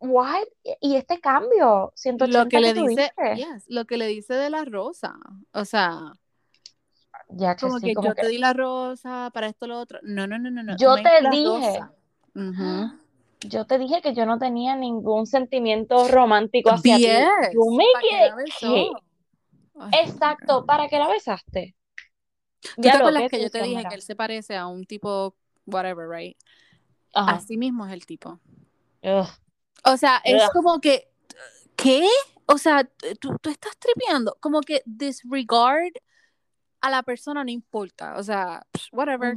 What? 0.00 0.42
Y 0.80 0.96
este 0.96 1.20
cambio, 1.20 1.92
180 1.94 2.26
Lo 2.42 2.48
que 2.48 2.60
le 2.60 2.74
dice, 2.74 3.12
yes, 3.36 3.64
lo 3.68 3.84
que 3.84 3.96
le 3.96 4.08
dice 4.08 4.34
de 4.34 4.50
la 4.50 4.64
rosa, 4.64 5.14
o 5.52 5.64
sea, 5.64 6.12
Ya, 7.30 7.54
che, 7.54 7.66
como 7.66 7.78
sí, 7.78 7.86
que 7.86 7.94
como 7.94 8.08
yo 8.08 8.14
que- 8.14 8.22
te 8.22 8.28
di 8.28 8.38
la 8.38 8.52
rosa 8.54 9.30
para 9.32 9.46
esto 9.46 9.66
lo 9.68 9.78
otro. 9.78 10.00
No, 10.02 10.26
no, 10.26 10.38
no, 10.38 10.50
no, 10.50 10.62
no. 10.62 10.76
Yo 10.76 10.96
te 10.96 11.28
dije. 11.30 11.80
Ujú. 12.34 12.90
Yo 13.40 13.66
te 13.66 13.78
dije 13.78 14.02
que 14.02 14.14
yo 14.14 14.26
no 14.26 14.38
tenía 14.38 14.74
ningún 14.76 15.26
sentimiento 15.26 16.08
romántico 16.08 16.70
hacia 16.70 16.96
ti. 16.96 17.02
Yo 17.54 17.60
me 17.76 17.84
¿para 17.92 18.02
qué 18.02 18.54
quedé, 18.60 18.90
Exacto, 20.02 20.66
¿para 20.66 20.88
qué 20.88 20.98
la 20.98 21.08
besaste? 21.08 21.76
¿Tú 22.60 22.82
Ya 22.82 22.92
te 22.92 22.98
acuerdas 22.98 23.22
que 23.22 23.28
que 23.28 23.42
yo 23.42 23.50
te 23.50 23.62
dije 23.62 23.84
que 23.88 23.94
él 23.94 24.02
se 24.02 24.16
parece 24.16 24.56
a 24.56 24.66
un 24.66 24.84
tipo 24.84 25.36
whatever, 25.66 26.08
right? 26.08 26.36
Ajá. 27.14 27.32
Así 27.32 27.56
mismo 27.56 27.86
es 27.86 27.92
el 27.92 28.04
tipo. 28.06 28.40
Ugh. 29.02 29.28
O 29.84 29.96
sea, 29.96 30.20
es 30.24 30.42
Ugh. 30.42 30.50
como 30.52 30.80
que, 30.80 31.08
¿qué? 31.76 32.06
O 32.46 32.58
sea, 32.58 32.88
tú, 33.20 33.36
tú 33.40 33.50
estás 33.50 33.76
tripeando, 33.78 34.36
como 34.40 34.60
que 34.60 34.82
disregard 34.84 35.92
a 36.80 36.90
la 36.90 37.02
persona 37.02 37.44
no 37.44 37.50
importa. 37.50 38.14
O 38.16 38.22
sea, 38.22 38.62
whatever. 38.92 39.34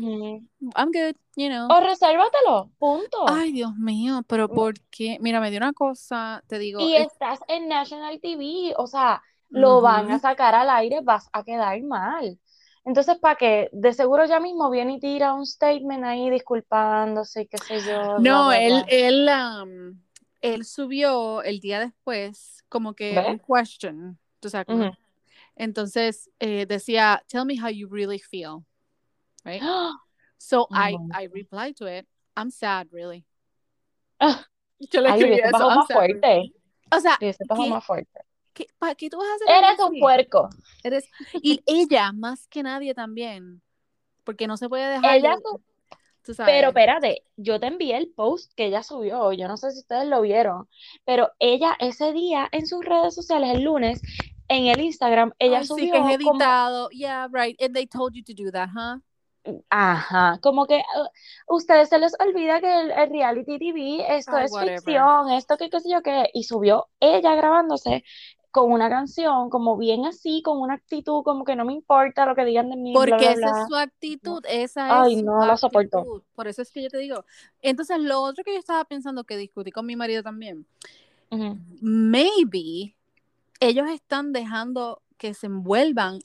I'm 0.75 0.91
good, 0.91 1.15
you 1.35 1.49
know. 1.49 1.67
O 1.71 1.79
resérvatelo, 1.79 2.71
punto. 2.77 3.25
Ay, 3.27 3.51
Dios 3.51 3.75
mío, 3.75 4.23
pero 4.27 4.47
¿por 4.47 4.73
qué? 4.91 5.17
Mira, 5.21 5.39
me 5.41 5.49
dio 5.49 5.57
una 5.57 5.73
cosa, 5.73 6.43
te 6.47 6.59
digo, 6.59 6.79
y 6.81 6.95
es- 6.95 7.07
estás 7.11 7.39
en 7.47 7.67
National 7.67 8.19
TV, 8.21 8.73
o 8.77 8.87
sea, 8.87 9.21
lo 9.49 9.81
van 9.81 10.11
a 10.11 10.19
sacar 10.19 10.55
al 10.55 10.69
aire, 10.69 11.01
vas 11.01 11.29
a 11.33 11.43
quedar 11.43 11.81
mal. 11.83 12.39
Entonces, 12.83 13.17
¿para 13.19 13.35
qué? 13.35 13.69
De 13.73 13.93
seguro 13.93 14.25
ya 14.25 14.39
mismo 14.39 14.69
viene 14.71 14.93
y 14.93 14.99
tira 14.99 15.33
un 15.33 15.45
statement 15.45 16.03
ahí 16.03 16.29
disculpándose, 16.31 17.47
qué 17.47 17.57
sé 17.57 17.79
yo. 17.81 18.17
No, 18.19 18.47
bla, 18.47 18.59
él, 18.59 18.73
bla. 18.73 18.85
él, 18.89 19.29
um, 19.93 20.01
él 20.41 20.65
subió 20.65 21.43
el 21.43 21.59
día 21.59 21.79
después 21.79 22.63
como 22.69 22.93
que 22.93 23.13
un 23.29 23.39
question, 23.39 24.17
tú 24.39 24.49
sabes, 24.49 24.65
como- 24.67 24.85
Ujú. 24.85 24.95
Entonces 25.61 26.29
eh, 26.39 26.65
decía, 26.65 27.23
tell 27.27 27.45
me 27.45 27.55
how 27.55 27.69
you 27.69 27.87
really 27.87 28.19
feel, 28.19 28.65
right? 29.45 29.61
So 30.37 30.61
Oh 30.71 30.75
I, 30.75 30.97
I 31.13 31.27
replied 31.27 31.75
to 31.77 31.85
it, 31.85 32.07
I'm 32.35 32.49
sad, 32.49 32.87
really. 32.91 33.23
Ah, 34.19 34.43
Yo 34.79 35.01
le 35.01 35.09
escribí 35.09 35.35
eso, 35.35 35.51
bajado 35.51 35.69
I'm 35.69 35.75
más 35.77 35.87
sad, 35.87 35.99
really. 35.99 36.19
fuerte. 36.19 36.53
O 36.91 36.99
sea, 36.99 37.17
¿qué, 37.19 37.35
más 37.69 37.85
fuerte. 37.85 38.19
qué, 38.53 38.65
¿para 38.79 38.95
qué 38.95 39.09
tú 39.09 39.17
vas 39.17 39.27
a 39.29 39.35
hacer 39.35 39.63
Eres 39.63 39.79
un 39.79 39.99
puerco. 39.99 40.49
Eres- 40.83 41.07
Y 41.43 41.61
ella, 41.67 42.11
más 42.11 42.47
que 42.47 42.63
nadie 42.63 42.95
también, 42.95 43.61
porque 44.23 44.47
no 44.47 44.57
se 44.57 44.67
puede 44.67 44.87
dejar 44.87 45.15
Ella 45.17 45.35
de- 45.35 45.41
su- 45.43 45.61
tú 46.23 46.33
sabes. 46.33 46.51
Pero 46.55 46.69
espérate, 46.69 47.23
yo 47.37 47.59
te 47.59 47.67
envié 47.67 47.97
el 47.97 48.09
post 48.09 48.51
que 48.55 48.65
ella 48.65 48.81
subió, 48.81 49.31
yo 49.33 49.47
no 49.47 49.57
sé 49.57 49.71
si 49.71 49.79
ustedes 49.81 50.07
lo 50.07 50.21
vieron, 50.21 50.67
pero 51.05 51.29
ella 51.37 51.75
ese 51.79 52.13
día 52.13 52.49
en 52.51 52.65
sus 52.65 52.83
redes 52.83 53.13
sociales, 53.13 53.51
el 53.53 53.63
lunes, 53.63 54.01
en 54.51 54.67
el 54.67 54.81
Instagram, 54.81 55.31
ella 55.39 55.59
Ay, 55.59 55.63
sí, 55.63 55.67
subió 55.67 55.91
que 55.93 55.97
es 55.97 56.17
como, 56.17 56.33
editado. 56.33 56.89
Yeah, 56.89 57.27
right. 57.31 57.59
And 57.61 57.73
they 57.73 57.87
told 57.87 58.13
you 58.13 58.23
to 58.23 58.33
do 58.33 58.51
that, 58.51 58.69
huh? 58.69 58.99
ajá, 59.71 60.37
como 60.43 60.67
que 60.67 60.75
uh, 60.75 61.55
ustedes 61.55 61.89
se 61.89 61.97
les 61.97 62.13
olvida 62.19 62.61
que 62.61 62.81
el, 62.81 62.91
el 62.91 63.09
reality 63.09 63.57
TV, 63.57 64.05
esto 64.15 64.37
es 64.37 64.51
whatever. 64.51 64.75
ficción, 64.75 65.31
esto 65.31 65.57
que 65.57 65.69
qué 65.71 65.79
sé 65.79 65.89
yo 65.89 66.03
qué, 66.03 66.29
y 66.31 66.43
subió 66.43 66.89
ella 66.99 67.33
grabándose 67.33 68.03
con 68.51 68.71
una 68.71 68.87
canción, 68.87 69.49
como 69.49 69.77
bien 69.77 70.05
así, 70.05 70.43
con 70.43 70.59
una 70.59 70.75
actitud, 70.75 71.23
como 71.23 71.43
que 71.43 71.55
no 71.55 71.65
me 71.65 71.73
importa 71.73 72.25
lo 72.25 72.35
que 72.35 72.45
digan 72.45 72.69
de 72.69 72.75
mí, 72.75 72.91
bla, 72.91 72.99
Porque 72.99 73.33
bla, 73.33 73.47
esa 73.47 73.61
es 73.61 73.67
su 73.67 73.75
actitud, 73.75 74.45
esa 74.47 75.01
Ay, 75.01 75.13
es 75.13 75.19
su 75.21 75.25
no 75.25 75.45
lo 75.45 75.57
soporto. 75.57 76.23
Por 76.35 76.47
eso 76.47 76.61
es 76.61 76.69
que 76.69 76.83
yo 76.83 76.89
te 76.89 76.97
digo. 76.97 77.25
Entonces, 77.61 77.97
lo 77.99 78.21
otro 78.21 78.43
que 78.43 78.53
yo 78.53 78.59
estaba 78.59 78.83
pensando 78.83 79.23
que 79.23 79.37
discutí 79.37 79.71
con 79.71 79.85
mi 79.85 79.95
marido 79.95 80.21
también, 80.21 80.67
maybe 81.81 82.93
ellos 83.61 83.89
están 83.89 84.33
dejando 84.33 85.01
que 85.17 85.33
se 85.33 85.45
envuelvan 85.47 86.19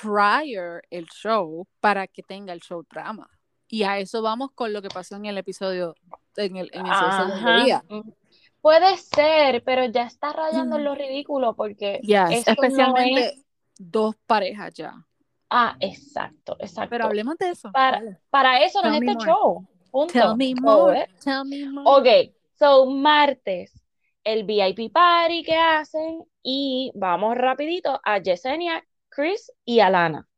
prior 0.00 0.82
el 0.90 1.06
show 1.06 1.66
para 1.80 2.06
que 2.06 2.22
tenga 2.22 2.52
el 2.52 2.60
show 2.60 2.82
drama. 2.90 3.28
Y 3.68 3.82
a 3.82 3.98
eso 3.98 4.22
vamos 4.22 4.52
con 4.54 4.72
lo 4.72 4.80
que 4.80 4.88
pasó 4.88 5.16
en 5.16 5.26
el 5.26 5.36
episodio, 5.38 5.94
en 6.36 6.56
el, 6.56 6.70
en 6.72 6.86
Ajá. 6.86 7.64
día. 7.64 7.84
Puede 8.60 8.96
ser, 8.96 9.62
pero 9.64 9.84
ya 9.86 10.04
está 10.04 10.32
rayando 10.32 10.76
en 10.76 10.82
Mm. 10.82 10.84
lo 10.84 10.94
ridículo 10.94 11.54
porque 11.54 12.00
Yes, 12.02 12.46
no 12.46 12.52
especialmente 12.52 13.20
es- 13.26 13.44
dos 13.78 14.16
parejas 14.26 14.72
ya. 14.74 14.94
Ah, 15.50 15.76
exacto, 15.80 16.56
exacto. 16.58 16.90
Pero 16.90 17.04
hablemos 17.04 17.36
de 17.38 17.50
eso. 17.50 17.70
Para, 17.72 18.00
para 18.30 18.62
eso 18.64 18.80
no 18.82 18.88
es 18.90 18.94
este 19.00 19.12
more. 19.12 19.24
show. 19.30 19.66
Punto. 19.90 20.12
Tell 20.12 20.36
me 20.36 20.54
more. 20.60 21.08
Tell 21.22 21.44
me 21.44 21.64
more. 21.68 21.84
Ok, 22.28 22.34
so 22.58 22.86
martes, 22.86 23.72
el 24.26 24.42
VIP 24.44 24.92
party 24.92 25.44
que 25.44 25.54
hacen 25.54 26.24
y 26.42 26.90
vamos 26.96 27.36
rapidito 27.36 28.00
a 28.04 28.18
Yesenia, 28.18 28.84
Chris 29.08 29.52
y 29.64 29.78
Alana. 29.78 30.28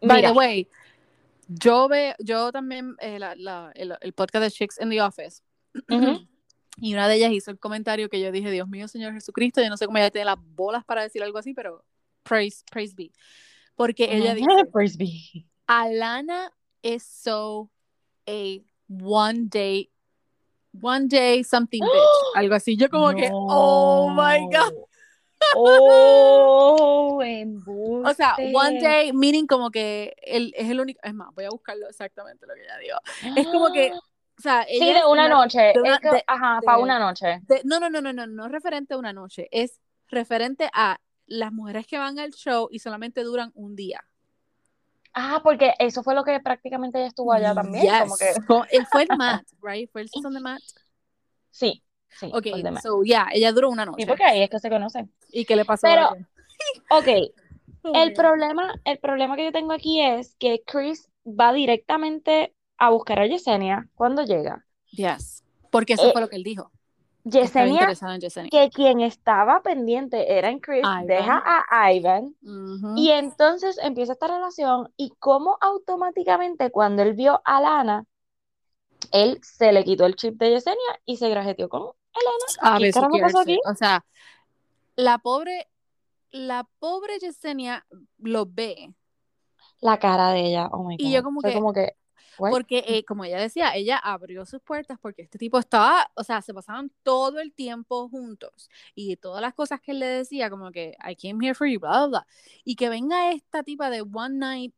By 0.00 0.16
Mira, 0.18 0.28
the 0.32 0.38
way, 0.38 0.68
yo 1.48 1.88
veo, 1.88 2.14
yo 2.20 2.50
también, 2.52 2.94
eh, 3.00 3.18
la- 3.18 3.34
la- 3.34 3.72
el, 3.74 3.96
el 4.00 4.12
podcast 4.12 4.44
de 4.44 4.50
Chicks 4.50 4.80
in 4.80 4.88
the 4.90 5.00
Office, 5.02 5.42
y 6.78 6.94
una 6.94 7.08
de 7.08 7.16
ellas 7.16 7.32
hizo 7.32 7.50
el 7.50 7.58
comentario 7.58 8.08
que 8.08 8.20
yo 8.20 8.32
dije, 8.32 8.50
Dios 8.50 8.68
mío, 8.68 8.88
Señor 8.88 9.12
Jesucristo, 9.12 9.60
yo 9.60 9.68
no 9.68 9.76
sé 9.76 9.86
cómo 9.86 9.98
ella 9.98 10.10
tiene 10.10 10.24
las 10.26 10.38
bolas 10.40 10.84
para 10.84 11.02
decir 11.02 11.22
algo 11.22 11.38
así, 11.38 11.54
pero 11.54 11.84
praise, 12.22 12.64
praise 12.70 12.94
be. 12.96 13.10
Porque 13.74 14.04
ella 14.16 14.34
dice. 14.34 14.46
Alana 15.66 16.50
is 16.82 17.02
so 17.04 17.70
a 18.28 18.60
one 18.88 19.48
day, 19.48 19.90
one 20.80 21.06
day 21.08 21.42
something 21.44 21.80
bitch, 21.82 21.90
algo 22.36 22.54
así. 22.54 22.76
Yo 22.76 22.88
como 22.88 23.10
que, 23.14 23.28
oh 23.32 24.10
my 24.10 24.38
God. 24.50 24.72
Oh, 25.54 27.20
O 28.04 28.14
sea, 28.14 28.34
one 28.38 28.68
embuste. 28.78 28.80
day, 28.80 29.12
meaning 29.12 29.46
como 29.46 29.70
que 29.70 30.14
él 30.22 30.52
es 30.56 30.68
el 30.70 30.80
único, 30.80 31.00
es 31.02 31.14
más, 31.14 31.28
voy 31.34 31.44
a 31.44 31.50
buscarlo 31.50 31.88
exactamente 31.88 32.46
lo 32.46 32.54
que 32.54 32.62
ella 32.62 32.78
dijo. 32.78 32.98
Es 33.40 33.46
como 33.48 33.72
que, 33.72 33.92
o 34.38 34.42
sea, 34.42 34.64
Sí, 34.68 34.92
de 34.92 35.04
una 35.06 35.28
noche. 35.28 35.72
de 35.74 35.80
una- 35.80 35.94
Es 35.94 36.00
que- 36.00 36.10
de- 36.10 36.24
ajá, 36.26 36.60
para 36.64 36.78
una 36.78 36.98
noche. 36.98 37.40
de- 37.46 37.62
no, 37.64 37.78
no, 37.80 37.90
no, 37.90 38.00
no, 38.00 38.12
no, 38.12 38.26
no 38.26 38.46
es 38.46 38.52
referente 38.52 38.94
a 38.94 38.98
una 38.98 39.12
noche, 39.12 39.48
es 39.50 39.80
referente 40.08 40.68
a 40.72 41.00
las 41.26 41.52
mujeres 41.52 41.86
que 41.86 41.98
van 41.98 42.18
al 42.18 42.32
show 42.32 42.68
y 42.70 42.78
solamente 42.80 43.22
duran 43.22 43.50
un 43.54 43.76
día. 43.76 44.04
Ah, 45.14 45.40
porque 45.42 45.74
eso 45.78 46.02
fue 46.02 46.14
lo 46.14 46.24
que 46.24 46.40
prácticamente 46.40 46.98
ella 46.98 47.08
estuvo 47.08 47.32
allá 47.32 47.54
también. 47.54 47.86
Como 48.00 48.16
que, 48.16 48.30
eh, 48.30 48.84
Fue 48.90 49.02
el 49.02 49.16
Matt, 49.18 49.44
right? 49.62 49.90
Fue 49.90 50.02
el 50.02 50.08
season 50.08 50.32
de 50.34 50.40
Matt. 50.40 50.62
sí, 51.50 51.82
sí. 52.18 52.30
Ok, 52.32 52.46
so 52.82 53.02
yeah, 53.02 53.28
ella 53.32 53.52
duró 53.52 53.68
una 53.70 53.84
noche. 53.84 54.02
Sí, 54.02 54.06
porque 54.06 54.24
ahí 54.24 54.42
es 54.42 54.50
que 54.50 54.58
se 54.58 54.70
conocen. 54.70 55.12
¿Y 55.28 55.44
qué 55.44 55.56
le 55.56 55.64
pasó 55.64 55.86
Pero- 55.86 56.10
a 56.10 56.16
ella? 56.16 56.28
Ok, 56.90 57.08
Oh 57.84 57.92
el 57.94 58.12
problema, 58.12 58.72
el 58.84 58.98
problema 58.98 59.34
que 59.36 59.44
yo 59.44 59.52
tengo 59.52 59.72
aquí 59.72 60.00
es 60.00 60.36
que 60.36 60.62
Chris 60.64 61.08
va 61.26 61.52
directamente 61.52 62.54
a 62.78 62.90
buscar 62.90 63.18
a 63.18 63.26
Yesenia 63.26 63.88
cuando 63.96 64.22
llega. 64.22 64.64
Yes. 64.92 65.42
Porque 65.70 65.94
eso 65.94 66.08
Eh, 66.08 66.12
fue 66.12 66.20
lo 66.20 66.28
que 66.28 66.36
él 66.36 66.44
dijo. 66.44 66.70
Yesenia, 67.24 67.72
interesado 67.74 68.12
en 68.14 68.20
Yesenia. 68.20 68.50
que 68.50 68.70
quien 68.70 69.00
estaba 69.00 69.62
pendiente 69.62 70.36
era 70.36 70.48
en 70.50 70.58
Chris, 70.58 70.80
Ivan. 70.80 71.06
deja 71.06 71.42
a 71.70 71.92
Ivan 71.92 72.34
y 72.96 73.10
entonces 73.10 73.78
empieza 73.82 74.12
esta 74.14 74.26
relación 74.26 74.92
y 74.96 75.10
como 75.18 75.56
automáticamente 75.60 76.70
cuando 76.70 77.02
él 77.02 77.14
vio 77.14 77.40
a 77.44 77.60
Lana, 77.60 78.04
él 79.12 79.38
se 79.42 79.72
le 79.72 79.84
quitó 79.84 80.06
el 80.06 80.16
chip 80.16 80.38
de 80.38 80.50
Yesenia 80.50 81.00
y 81.04 81.16
se 81.16 81.28
grajeteó 81.28 81.68
con 81.68 81.92
a 82.60 82.78
¿Qué 82.78 82.90
carajo 82.90 83.18
pasó 83.20 83.40
aquí? 83.40 83.58
O 83.70 83.74
sea, 83.74 84.04
la 84.96 85.18
pobre, 85.18 85.68
la 86.30 86.66
pobre 86.78 87.18
Yesenia 87.18 87.86
lo 88.18 88.46
ve 88.46 88.92
la 89.80 89.98
cara 89.98 90.30
de 90.30 90.46
ella. 90.46 90.68
Oh 90.72 90.84
my 90.84 90.96
Y 90.98 91.12
yo 91.12 91.22
como 91.22 91.40
Fue 91.40 91.50
que- 91.50 91.56
como 91.56 91.72
que, 91.72 91.96
porque 92.50 92.84
eh, 92.86 93.04
como 93.04 93.24
ella 93.24 93.38
decía, 93.38 93.74
ella 93.74 93.98
abrió 93.98 94.44
sus 94.46 94.60
puertas 94.60 94.98
porque 95.00 95.22
este 95.22 95.38
tipo 95.38 95.58
estaba, 95.58 96.10
o 96.14 96.24
sea, 96.24 96.42
se 96.42 96.54
pasaban 96.54 96.90
todo 97.02 97.40
el 97.40 97.52
tiempo 97.52 98.08
juntos 98.08 98.68
y 98.94 99.16
todas 99.16 99.42
las 99.42 99.54
cosas 99.54 99.80
que 99.80 99.92
él 99.92 100.00
le 100.00 100.06
decía, 100.06 100.50
como 100.50 100.70
que 100.72 100.96
I 101.06 101.16
came 101.16 101.44
here 101.44 101.54
for 101.54 101.66
you, 101.66 101.80
bla, 101.80 101.90
bla, 101.90 102.06
bla. 102.06 102.26
Y 102.64 102.76
que 102.76 102.88
venga 102.88 103.32
esta 103.32 103.62
tipa 103.62 103.90
de 103.90 104.02
One 104.02 104.36
Night. 104.36 104.74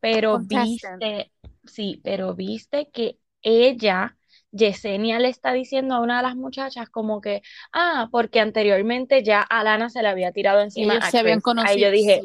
Pero 0.00 0.38
viste, 0.38 1.32
sí, 1.64 2.00
pero 2.02 2.34
viste 2.34 2.90
que 2.90 3.18
ella 3.42 4.16
Yesenia 4.50 5.18
le 5.18 5.28
está 5.28 5.52
diciendo 5.52 5.94
a 5.94 6.00
una 6.00 6.18
de 6.18 6.22
las 6.22 6.36
muchachas 6.36 6.88
como 6.88 7.20
que, 7.20 7.42
ah, 7.72 8.08
porque 8.10 8.40
anteriormente 8.40 9.22
ya 9.22 9.42
Alana 9.42 9.90
se 9.90 10.02
le 10.02 10.08
había 10.08 10.32
tirado 10.32 10.60
encima 10.60 10.94
ellos 10.94 11.10
se 11.10 11.18
habían 11.18 11.40
conocido. 11.40 11.72
Ahí 11.72 11.80
yo 11.80 11.90
dije, 11.90 12.20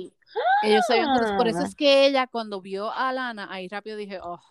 ellos 0.64 0.84
se 0.88 0.94
habían 0.94 1.14
conocido. 1.14 1.38
Por 1.38 1.48
eso 1.48 1.64
es 1.64 1.76
que 1.76 2.06
ella 2.06 2.28
cuando 2.28 2.62
vio 2.62 2.92
a 2.92 3.10
Alana, 3.10 3.48
ahí 3.52 3.68
rápido 3.68 3.98
dije, 3.98 4.20
oh, 4.22 4.42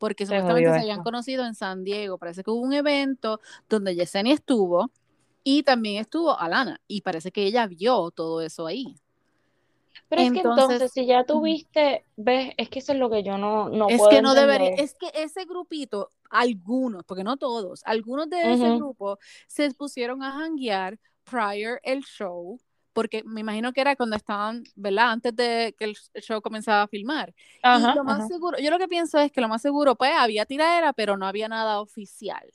porque 0.00 0.24
supuestamente 0.24 0.72
se 0.72 0.78
habían 0.78 1.02
conocido 1.02 1.44
en 1.44 1.54
San 1.54 1.84
Diego. 1.84 2.16
Parece 2.16 2.42
que 2.42 2.50
hubo 2.50 2.62
un 2.62 2.72
evento 2.72 3.38
donde 3.68 3.94
Yesenia 3.94 4.32
estuvo 4.32 4.90
y 5.44 5.62
también 5.62 6.00
estuvo 6.00 6.36
Alana 6.36 6.80
y 6.88 7.02
parece 7.02 7.30
que 7.30 7.44
ella 7.44 7.66
vio 7.66 8.10
todo 8.10 8.40
eso 8.40 8.66
ahí. 8.66 8.96
Pero 10.08 10.22
es 10.22 10.32
que 10.32 10.38
entonces, 10.38 10.90
si 10.90 11.04
ya 11.04 11.24
tuviste, 11.24 12.06
ves, 12.16 12.52
es 12.56 12.70
que 12.70 12.78
eso 12.78 12.92
es 12.92 12.98
lo 12.98 13.10
que 13.10 13.22
yo 13.22 13.36
no, 13.36 13.68
no 13.68 13.88
es 13.90 13.98
puedo 13.98 14.10
que 14.10 14.22
no 14.22 14.34
debería, 14.34 14.70
es 14.70 14.94
que 14.94 15.10
ese 15.14 15.44
grupito, 15.44 16.08
algunos, 16.30 17.04
porque 17.04 17.22
no 17.22 17.36
todos, 17.36 17.82
algunos 17.84 18.28
de 18.30 18.54
ese 18.54 18.74
grupo 18.76 19.18
se 19.46 19.70
pusieron 19.72 20.22
a 20.22 20.32
hanguear 20.32 20.98
prior 21.24 21.78
el 21.84 22.02
show, 22.04 22.58
porque 22.92 23.22
me 23.24 23.40
imagino 23.40 23.72
que 23.72 23.80
era 23.80 23.96
cuando 23.96 24.16
estaban, 24.16 24.64
¿verdad? 24.74 25.12
Antes 25.12 25.34
de 25.36 25.74
que 25.78 25.84
el 25.84 25.96
show 26.22 26.40
comenzaba 26.40 26.82
a 26.82 26.88
filmar. 26.88 27.34
y 27.62 27.96
lo 27.96 28.04
más 28.04 28.26
seguro, 28.28 28.58
yo 28.58 28.70
lo 28.70 28.78
que 28.78 28.88
pienso 28.88 29.18
es 29.18 29.32
que 29.32 29.40
lo 29.40 29.48
más 29.48 29.62
seguro, 29.62 29.96
pues 29.96 30.12
había 30.16 30.46
tiradera, 30.46 30.92
pero 30.92 31.16
no 31.16 31.26
había 31.26 31.48
nada 31.48 31.80
oficial. 31.80 32.50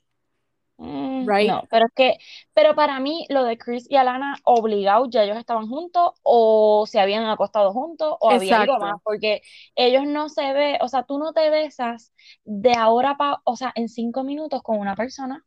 Mm, 0.78 1.26
no, 1.48 1.64
pero 1.70 1.86
es 1.86 1.94
que, 1.96 2.18
pero 2.54 2.76
para 2.76 3.00
mí 3.00 3.26
lo 3.30 3.46
de 3.46 3.58
Chris 3.58 3.88
y 3.90 3.96
Alana 3.96 4.36
obligados, 4.44 5.08
ya 5.10 5.24
ellos 5.24 5.38
estaban 5.38 5.70
juntos 5.70 6.12
o 6.22 6.86
se 6.86 7.00
habían 7.00 7.26
acostado 7.26 7.72
juntos 7.72 8.16
o 8.20 8.30
había 8.30 8.62
algo 8.62 8.78
más, 8.80 9.02
porque 9.04 9.42
ellos 9.76 10.04
no 10.06 10.28
se 10.28 10.52
ve, 10.54 10.78
o 10.82 10.90
sea, 10.90 11.04
tú 11.04 11.18
no 11.18 11.32
te 11.32 11.50
besas 11.50 12.14
de 12.44 12.74
ahora 12.74 13.16
para, 13.16 13.42
o 13.46 13.56
sea, 13.56 13.72
en 13.76 13.88
cinco 13.88 14.24
minutos 14.24 14.62
con 14.64 14.78
una 14.78 14.96
persona 14.96 15.46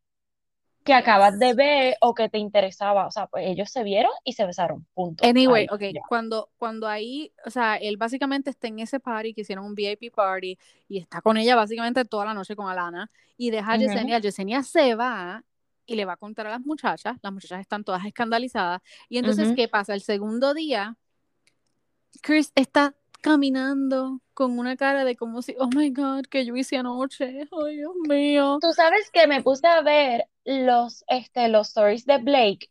que 0.88 0.94
acabas 0.94 1.38
de 1.38 1.52
ver 1.52 1.96
o 2.00 2.14
que 2.14 2.30
te 2.30 2.38
interesaba, 2.38 3.06
o 3.06 3.10
sea, 3.10 3.26
pues 3.26 3.46
ellos 3.46 3.68
se 3.68 3.82
vieron 3.82 4.10
y 4.24 4.32
se 4.32 4.46
besaron, 4.46 4.86
punto. 4.94 5.22
Anyway, 5.22 5.66
ok, 5.70 5.82
cuando, 6.08 6.48
cuando 6.56 6.88
ahí, 6.88 7.30
o 7.44 7.50
sea, 7.50 7.76
él 7.76 7.98
básicamente 7.98 8.48
está 8.48 8.68
en 8.68 8.78
ese 8.78 8.98
party, 8.98 9.34
que 9.34 9.42
hicieron 9.42 9.66
un 9.66 9.74
VIP 9.74 10.10
party, 10.14 10.58
y 10.88 10.98
está 10.98 11.20
con 11.20 11.36
ella 11.36 11.56
básicamente 11.56 12.06
toda 12.06 12.24
la 12.24 12.32
noche 12.32 12.56
con 12.56 12.70
Alana, 12.70 13.10
y 13.36 13.50
deja 13.50 13.72
a 13.72 13.76
Yesenia, 13.76 14.18
Yesenia 14.18 14.62
se 14.62 14.94
va 14.94 15.44
y 15.84 15.94
le 15.94 16.06
va 16.06 16.14
a 16.14 16.16
contar 16.16 16.46
a 16.46 16.50
las 16.52 16.60
muchachas, 16.64 17.18
las 17.20 17.32
muchachas 17.34 17.60
están 17.60 17.84
todas 17.84 18.06
escandalizadas, 18.06 18.80
y 19.10 19.18
entonces, 19.18 19.52
¿qué 19.54 19.68
pasa? 19.68 19.92
El 19.92 20.00
segundo 20.00 20.54
día, 20.54 20.96
Chris 22.22 22.50
está 22.54 22.94
caminando 23.20 24.20
con 24.34 24.58
una 24.58 24.76
cara 24.76 25.04
de 25.04 25.16
como 25.16 25.42
si, 25.42 25.56
oh 25.58 25.68
my 25.74 25.90
god, 25.90 26.24
que 26.30 26.44
yo 26.44 26.54
hice 26.56 26.76
anoche, 26.76 27.48
ay 27.50 27.76
Dios 27.76 27.94
mío. 28.08 28.58
Tú 28.60 28.72
sabes 28.72 29.10
que 29.10 29.26
me 29.26 29.42
puse 29.42 29.66
a 29.66 29.80
ver 29.82 30.26
los, 30.44 31.04
este, 31.08 31.48
los 31.48 31.68
stories 31.68 32.06
de 32.06 32.18
Blake 32.18 32.70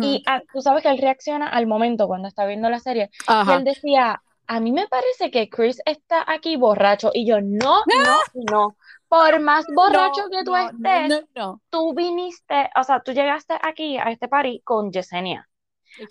y 0.00 0.24
tú 0.52 0.62
sabes 0.62 0.82
que 0.82 0.88
él 0.88 0.98
reacciona 0.98 1.48
al 1.48 1.66
momento 1.66 2.06
cuando 2.06 2.28
está 2.28 2.46
viendo 2.46 2.70
la 2.70 2.80
serie. 2.80 3.10
Y 3.46 3.52
él 3.52 3.64
decía, 3.64 4.22
a 4.46 4.60
mí 4.60 4.72
me 4.72 4.88
parece 4.88 5.30
que 5.30 5.48
Chris 5.48 5.80
está 5.84 6.24
aquí 6.26 6.56
borracho 6.56 7.10
y 7.12 7.26
yo, 7.26 7.40
no, 7.40 7.82
no, 7.86 8.20
no. 8.50 8.76
Por 9.08 9.40
más 9.40 9.66
borracho 9.74 10.22
que 10.30 10.42
tú 10.42 10.56
estés, 10.56 11.24
tú 11.68 11.94
viniste, 11.94 12.70
o 12.74 12.82
sea, 12.82 13.00
tú 13.00 13.12
llegaste 13.12 13.54
aquí 13.60 13.98
a 13.98 14.04
este 14.04 14.28
party 14.28 14.62
con 14.64 14.90
Yesenia. 14.90 15.46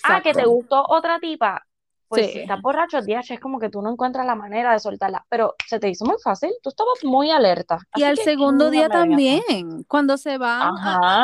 Ah, 0.04 0.22
que 0.22 0.34
te 0.34 0.46
gustó 0.46 0.86
otra 0.88 1.20
tipa 1.20 1.66
pues 2.12 2.32
si 2.34 2.40
estás 2.40 2.62
borracho, 2.62 3.02
DH, 3.02 3.36
es 3.36 3.40
como 3.40 3.58
que 3.58 3.70
tú 3.70 3.82
no 3.82 3.90
encuentras 3.90 4.26
la 4.26 4.36
manera 4.36 4.74
de 4.74 4.80
soltarla, 4.80 5.26
pero 5.30 5.56
se 5.66 5.80
te 5.80 5.88
hizo 5.88 6.04
muy 6.04 6.18
fácil, 6.22 6.52
tú 6.62 6.68
estabas 6.68 7.04
muy 7.04 7.32
alerta. 7.32 7.80
Y 7.96 8.04
al 8.04 8.18
segundo 8.18 8.70
día 8.70 8.90
también, 8.90 9.84
cuando 9.88 10.18
se 10.18 10.38
van, 10.38 10.74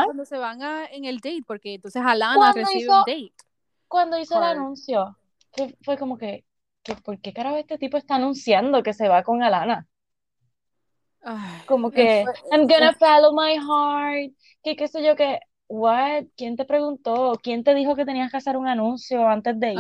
cuando 0.06 0.24
se 0.24 0.38
van 0.38 0.62
en 0.92 1.04
el 1.04 1.18
date, 1.18 1.44
porque 1.46 1.74
entonces 1.74 2.02
Alana 2.06 2.54
recibe 2.54 2.90
un 2.90 3.00
date. 3.00 3.34
Cuando 3.90 4.18
hizo 4.18 4.38
el 4.38 4.44
anuncio, 4.44 5.18
fue, 5.82 5.98
como 5.98 6.18
que, 6.18 6.46
¿por 7.04 7.20
qué 7.20 7.34
carajo 7.34 7.58
este 7.58 7.78
tipo 7.78 7.98
está 7.98 8.16
anunciando 8.16 8.82
que 8.82 8.94
se 8.94 9.10
va 9.10 9.24
con 9.24 9.44
Alana? 9.44 9.86
como 11.66 11.92
que, 11.92 12.24
I'm 12.54 12.66
gonna 12.66 12.94
follow 12.94 13.34
my 13.34 13.56
heart, 13.56 14.32
que 14.64 14.78
qué 14.78 14.88
sé 14.88 15.04
yo, 15.04 15.18
que 15.18 15.42
what? 15.68 16.26
¿Quién 16.36 16.56
te 16.56 16.66
preguntó? 16.66 17.34
¿Quién 17.42 17.64
te 17.64 17.74
dijo 17.76 17.96
que 17.96 18.06
tenías 18.06 18.32
que 18.32 18.38
hacer 18.38 18.58
un 18.58 18.68
anuncio 18.68 19.28
antes 19.28 19.60
de 19.60 19.74
ir? 19.74 19.80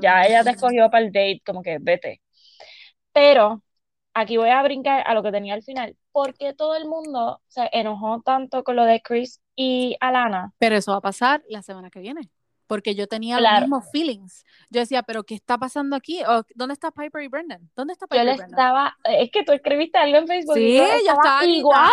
Ya 0.00 0.24
ella 0.24 0.44
te 0.44 0.50
escogió 0.50 0.90
para 0.90 1.04
el 1.04 1.12
date, 1.12 1.42
como 1.44 1.62
que 1.62 1.78
vete. 1.80 2.20
Pero 3.12 3.62
aquí 4.14 4.36
voy 4.36 4.50
a 4.50 4.62
brincar 4.62 5.02
a 5.06 5.14
lo 5.14 5.22
que 5.22 5.32
tenía 5.32 5.54
al 5.54 5.62
final. 5.62 5.96
¿Por 6.12 6.34
qué 6.34 6.54
todo 6.54 6.76
el 6.76 6.86
mundo 6.86 7.40
se 7.48 7.68
enojó 7.72 8.20
tanto 8.22 8.64
con 8.64 8.76
lo 8.76 8.84
de 8.84 9.00
Chris 9.00 9.40
y 9.54 9.96
Alana? 10.00 10.52
Pero 10.58 10.76
eso 10.76 10.92
va 10.92 10.98
a 10.98 11.02
pasar 11.02 11.42
la 11.48 11.62
semana 11.62 11.90
que 11.90 12.00
viene 12.00 12.30
porque 12.66 12.94
yo 12.94 13.06
tenía 13.06 13.40
los 13.40 13.60
mismos 13.60 13.84
feelings. 13.92 14.44
Yo 14.70 14.80
decía, 14.80 15.02
pero 15.02 15.24
¿qué 15.24 15.34
está 15.34 15.58
pasando 15.58 15.96
aquí? 15.96 16.20
¿Dónde 16.54 16.74
está 16.74 16.90
Piper 16.90 17.22
y 17.22 17.28
Brendan? 17.28 17.70
¿Dónde 17.76 17.92
está 17.92 18.06
Piper 18.06 18.26
yo 18.26 18.36
le 18.36 18.42
estaba, 18.42 18.96
es 19.04 19.30
que 19.30 19.44
tú 19.44 19.52
escribiste 19.52 19.98
algo 19.98 20.18
en 20.18 20.26
Facebook. 20.26 20.54
Sí, 20.54 20.76
yo 20.76 20.84
estaba, 20.84 21.44
igual, 21.44 21.92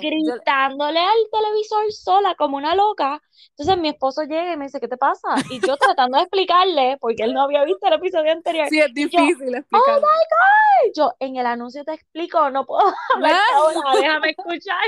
gritándole. 0.00 0.98
al 0.98 1.18
televisor 1.32 1.92
sola 1.92 2.34
como 2.34 2.56
una 2.56 2.74
loca. 2.74 3.20
Entonces 3.50 3.78
mi 3.78 3.88
esposo 3.88 4.22
llega 4.22 4.52
y 4.52 4.56
me 4.56 4.66
dice, 4.66 4.80
¿qué 4.80 4.88
te 4.88 4.96
pasa? 4.96 5.28
Y 5.50 5.60
yo 5.66 5.76
tratando 5.76 6.18
de 6.18 6.24
explicarle, 6.24 6.96
porque 7.00 7.24
él 7.24 7.34
no 7.34 7.42
había 7.42 7.64
visto 7.64 7.86
el 7.86 7.94
episodio 7.94 8.32
anterior. 8.32 8.68
Sí, 8.68 8.80
es 8.80 8.92
difícil 8.92 9.54
explicar. 9.54 9.94
Oh 9.96 9.96
my 9.96 10.02
God. 10.02 10.92
Yo 10.94 11.12
en 11.18 11.36
el 11.36 11.46
anuncio 11.46 11.84
te 11.84 11.94
explico, 11.94 12.50
no 12.50 12.66
puedo 12.66 12.92
hablar 13.14 13.40
ahora, 13.54 14.00
déjame 14.00 14.30
escuchar. 14.30 14.84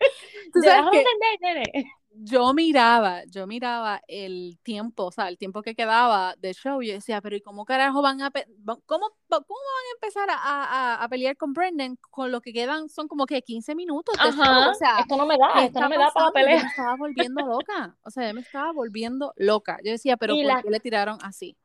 ¿Tú 0.52 0.60
sabes 0.62 0.90
que... 0.90 1.04
entender, 1.40 1.84
yo 2.20 2.52
miraba, 2.52 3.22
yo 3.26 3.46
miraba 3.46 4.02
el 4.08 4.58
tiempo, 4.62 5.06
o 5.06 5.12
sea, 5.12 5.28
el 5.28 5.38
tiempo 5.38 5.62
que 5.62 5.74
quedaba 5.74 6.34
de 6.38 6.52
show, 6.52 6.82
y 6.82 6.90
decía, 6.90 7.20
pero 7.20 7.36
¿y 7.36 7.40
cómo 7.40 7.64
carajo 7.64 8.02
van 8.02 8.20
a, 8.22 8.30
cómo, 8.30 8.82
cómo 8.86 9.10
van 9.28 9.38
a 9.38 9.94
empezar 9.94 10.28
a, 10.30 11.02
a, 11.02 11.08
pelear 11.08 11.36
con 11.36 11.52
Brendan 11.52 11.96
con 12.10 12.32
lo 12.32 12.40
que 12.40 12.52
quedan 12.52 12.88
son 12.88 13.06
como 13.06 13.24
que 13.24 13.42
15 13.42 13.74
minutos 13.74 14.16
de 14.16 14.32
show? 14.32 14.70
O 14.70 14.74
sea, 14.74 14.98
esto 15.00 15.16
no 15.16 15.26
me 15.26 15.36
da, 15.38 15.64
esto 15.64 15.80
no 15.80 15.88
me 15.88 15.96
da 15.96 16.10
para 16.10 16.30
pelear. 16.32 16.58
Yo 16.58 16.64
me 16.64 16.68
estaba 16.70 16.96
volviendo 16.96 17.46
loca, 17.46 17.96
o 18.02 18.10
sea, 18.10 18.28
yo 18.28 18.34
me 18.34 18.40
estaba 18.40 18.72
volviendo 18.72 19.32
loca. 19.36 19.78
Yo 19.84 19.92
decía, 19.92 20.16
pero 20.16 20.34
¿por 20.34 20.62
qué 20.62 20.70
le 20.70 20.80
tiraron 20.80 21.18
así? 21.22 21.56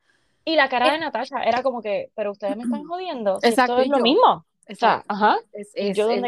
Y 0.45 0.55
la 0.55 0.69
cara 0.69 0.91
de 0.91 0.99
Natasha 0.99 1.41
era 1.43 1.63
como 1.63 1.81
que, 1.81 2.11
pero 2.15 2.31
ustedes 2.31 2.55
me 2.57 2.63
están 2.63 2.83
jodiendo, 2.87 3.39
Exacto, 3.41 3.79
esto 3.79 3.81
es 3.81 3.89
lo 3.89 4.03
mismo. 4.03 4.45
O 4.69 4.75
sea, 4.75 5.03
ajá. 5.07 5.37
Es, 5.51 5.71
es, 5.73 5.97
yo 5.97 6.09
es, 6.09 6.23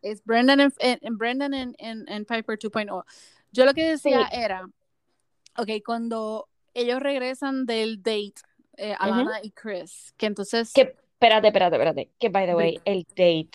es 0.00 0.24
Brendan 0.24 0.60
en, 0.60 1.18
Brendan 1.18 1.54
en, 1.54 1.74
en 1.78 2.24
Piper 2.24 2.58
2.0. 2.58 3.04
Yo 3.52 3.64
lo 3.64 3.74
que 3.74 3.88
decía 3.88 4.28
era, 4.32 4.66
ok, 5.58 5.68
cuando 5.84 6.48
ellos 6.74 7.00
regresan 7.00 7.66
del 7.66 8.02
date, 8.02 8.34
eh, 8.76 8.96
Alana 8.98 9.40
y 9.42 9.50
Chris, 9.50 10.14
que 10.16 10.26
entonces... 10.26 10.72
Que, 10.72 10.96
espérate, 11.12 11.48
espérate, 11.48 11.76
espérate, 11.76 12.10
que 12.18 12.28
by 12.30 12.46
the 12.46 12.54
way, 12.54 12.80
el 12.84 13.04
date. 13.10 13.50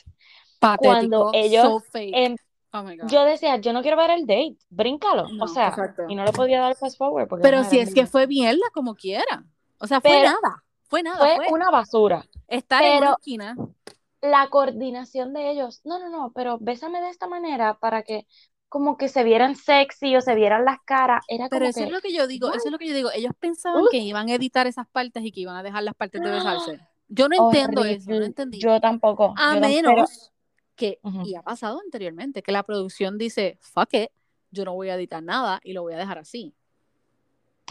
Patético, 0.60 0.94
cuando 0.94 1.32
ellos... 1.34 1.64
So 1.64 1.80
fake. 1.80 2.40
oh 2.74 2.84
my 2.84 2.98
God. 2.98 3.10
Yo 3.10 3.24
decía, 3.24 3.58
yo 3.58 3.74
no 3.74 3.82
quiero 3.82 3.98
ver 3.98 4.12
el 4.12 4.28
date, 4.28 4.58
bríncalo. 4.70 5.28
o 5.42 5.48
sea, 5.48 5.76
y 6.08 6.16
no 6.16 6.24
le 6.24 6.32
podía 6.32 6.62
dar 6.62 6.76
fast 6.76 6.98
forward. 6.98 7.28
Porque 7.28 7.44
Pero 7.44 7.64
si 7.64 7.80
es 7.80 7.94
que 7.94 8.06
fue 8.06 8.28
mierda 8.28 8.70
como 8.74 8.96
quiera. 8.96 9.46
O 9.80 9.88
sea, 9.88 10.02
fue 10.02 10.24
nada. 10.24 10.64
Fue 10.88 11.04
nada. 11.04 11.18
Fue, 11.18 11.48
una 11.52 11.70
basura. 11.70 12.26
Estar 12.48 12.84
en 12.84 13.00
una 13.00 13.12
esquina. 13.12 13.56
La 14.22 14.48
coordinación 14.50 15.34
de 15.34 15.52
ellos, 15.52 15.82
no, 15.84 16.00
no, 16.00 16.10
no, 16.10 16.32
pero 16.34 16.58
bésame 16.60 17.02
de 17.02 17.10
esta 17.10 17.28
manera 17.28 17.76
para 17.76 18.02
que, 18.02 18.26
como 18.70 18.98
que 18.98 19.08
se 19.08 19.24
vieran 19.24 19.56
sexy 19.56 20.16
o 20.16 20.22
se 20.22 20.36
vieran 20.36 20.66
las 20.66 20.80
caras. 20.84 21.24
Era 21.28 21.48
Pero 21.50 21.66
eso 21.66 21.84
es 21.84 21.92
lo 21.92 22.02
que 22.02 22.14
yo 22.14 22.28
digo, 22.28 22.50
eso 22.50 22.66
es 22.66 22.72
lo 22.72 22.78
que 22.78 22.88
yo 22.88 22.96
digo. 22.96 23.10
Ellos 23.14 23.34
pensaban 23.40 23.84
que 23.92 23.98
iban 23.98 24.30
a 24.30 24.36
editar 24.36 24.68
esas 24.68 24.88
partes 24.88 25.24
y 25.24 25.32
que 25.32 25.42
iban 25.42 25.56
a 25.56 25.64
dejar 25.64 25.84
las 25.84 25.96
partes 25.96 26.22
de 26.22 26.30
besarse. 26.30 26.80
Yo 27.10 27.30
no 27.30 27.48
entiendo 27.48 27.86
eso, 27.86 28.10
no 28.10 28.26
entendí. 28.26 28.60
Yo 28.60 28.82
tampoco. 28.82 29.34
A 29.38 29.56
menos 29.62 30.34
que, 30.76 31.00
y 31.24 31.36
ha 31.36 31.42
pasado 31.42 31.80
anteriormente, 31.80 32.44
que 32.44 32.52
la 32.52 32.64
producción 32.64 33.18
dice, 33.18 33.58
fuck 33.62 33.94
it, 33.94 34.10
yo 34.52 34.66
no 34.66 34.74
voy 34.74 34.90
a 34.90 34.96
editar 34.96 35.24
nada 35.24 35.62
y 35.64 35.72
lo 35.72 35.84
voy 35.84 35.94
a 35.94 35.98
dejar 35.98 36.18
así. 36.18 36.54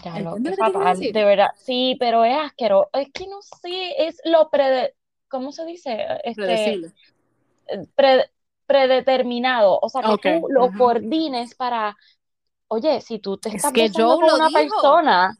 Ya 0.03 0.21
lo 0.21 0.37
que 0.37 0.57
fatal, 0.57 0.99
de 0.99 1.13
verdad. 1.13 1.51
Sí, 1.57 1.99
pero 2.01 2.25
es 2.25 2.35
asqueroso. 2.39 2.89
Es 2.95 3.11
que 3.13 3.27
no 3.27 3.43
sé, 3.43 4.07
es 4.07 4.23
lo 4.25 4.49
pre... 4.49 4.95
¿Cómo 5.29 5.53
se 5.53 5.67
dice? 5.67 5.99
Este, 6.25 6.43
Predecible. 6.43 6.93
Pre 7.95 8.31
predeterminado, 8.67 9.79
o 9.81 9.89
sea, 9.89 10.03
que 10.21 10.41
tú 10.41 10.49
lo 10.49 10.71
coordines 10.77 11.55
para, 11.55 11.97
oye, 12.69 13.01
si 13.01 13.19
tú 13.19 13.39
te 13.39 13.51
estás 13.51 13.73
que 13.73 13.91
con 13.91 14.23
una 14.25 14.51
persona, 14.51 15.37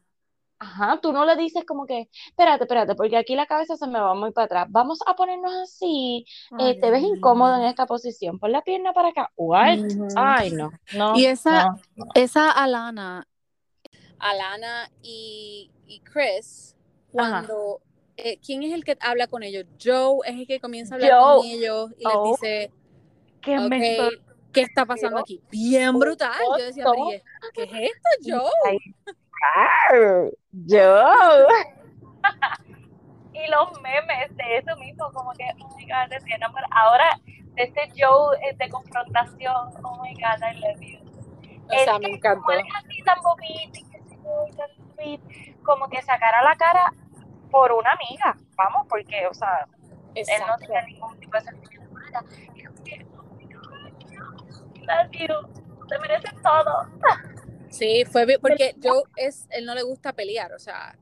Ajá, 0.59 0.99
tú 1.03 1.13
no 1.13 1.27
le 1.27 1.37
dices 1.37 1.65
como 1.67 1.87
que, 1.87 2.09
espérate, 2.29 2.65
espérate, 2.65 2.95
porque 2.95 3.19
aquí 3.19 3.35
la 3.35 3.45
cabeza 3.45 3.77
se 3.77 3.87
me 3.87 4.01
va 4.01 4.15
muy 4.15 4.33
para 4.33 4.47
atrás. 4.47 4.67
Vamos 4.71 5.01
a 5.07 5.15
ponernos 5.15 5.53
así. 5.55 6.25
Eh, 6.59 6.81
te 6.81 6.91
ves 6.91 7.03
incómodo 7.03 7.57
en 7.57 7.65
esta 7.65 7.85
posición. 7.85 8.39
Pon 8.39 8.53
la 8.53 8.63
pierna 8.63 8.95
para 8.95 9.09
acá. 9.09 9.31
What? 9.37 9.79
Ay, 10.17 10.53
no, 10.53 10.71
no. 10.95 11.15
Y 11.15 11.27
esa, 11.27 11.75
esa 12.15 12.51
Alana, 12.51 13.29
Alana 14.19 14.91
y, 15.03 15.71
y 15.87 16.01
Chris, 16.01 16.75
cuando 17.13 17.83
eh, 18.17 18.39
¿quién 18.45 18.63
es 18.63 18.73
el 18.73 18.83
que 18.83 18.97
habla 19.01 19.27
con 19.27 19.43
ellos? 19.43 19.67
Joe 19.83 20.21
es 20.25 20.37
el 20.37 20.47
que 20.47 20.59
comienza 20.59 20.95
a 20.95 20.97
hablar 20.97 21.21
con 21.21 21.45
ellos 21.45 21.91
y 21.99 22.05
les 22.07 22.17
oh. 22.17 22.31
dice, 22.31 22.73
¿Qué, 23.47 24.09
¿qué 24.53 24.61
está 24.63 24.85
pasando 24.85 25.21
aquí? 25.21 25.41
Bien 25.51 25.97
brutal. 25.97 26.33
Yo 26.59 26.65
decía, 26.65 26.85
¿qué 27.55 27.63
es 27.63 27.73
esto, 27.73 28.09
Joe? 28.25 28.79
Joe. 30.69 31.47
y 33.33 33.51
los 33.51 33.81
memes 33.81 34.37
de 34.37 34.59
eso 34.59 34.77
mismo, 34.79 35.13
como 35.13 35.33
que, 35.33 35.45
oh 35.63 35.77
my 35.77 35.85
God, 35.85 36.09
te 36.09 36.19
Ahora, 36.73 37.21
este 37.55 37.89
Joe 37.97 38.37
eh, 38.43 38.57
de 38.57 38.69
confrontación, 38.69 39.71
oh 39.85 40.03
my 40.03 40.13
God, 40.15 40.43
I 40.43 40.59
love 40.59 40.81
you. 40.81 40.99
O 41.69 41.85
sea, 41.85 41.99
me 42.01 42.09
encantó. 42.11 42.43
Como 42.43 42.59
así 42.77 43.03
tan 43.03 43.21
bobito, 43.23 43.81
como 45.63 45.89
que 45.89 46.03
sacara 46.03 46.43
la 46.43 46.57
cara 46.57 46.93
por 47.51 47.73
una 47.73 47.91
amiga, 47.91 48.37
vamos, 48.57 48.87
porque, 48.89 49.27
o 49.29 49.35
sea, 49.35 49.69
él 50.15 50.27
no 50.49 50.57
tiene 50.59 50.87
ningún 50.87 51.19
tipo 51.21 51.37
de 51.37 51.43
sentimiento 51.43 51.77
por 54.87 55.17
ella. 55.17 55.41
te 55.89 55.99
mereces 55.99 56.43
todo. 56.43 56.89
Sí, 57.69 58.05
fue 58.05 58.27
porque 58.41 58.75
yo 58.79 59.03
es, 59.17 59.47
él 59.51 59.67
no 59.67 59.75
le 59.75 59.83
gusta 59.83 60.13
pelear, 60.13 60.53
o 60.53 60.59
sea. 60.59 60.97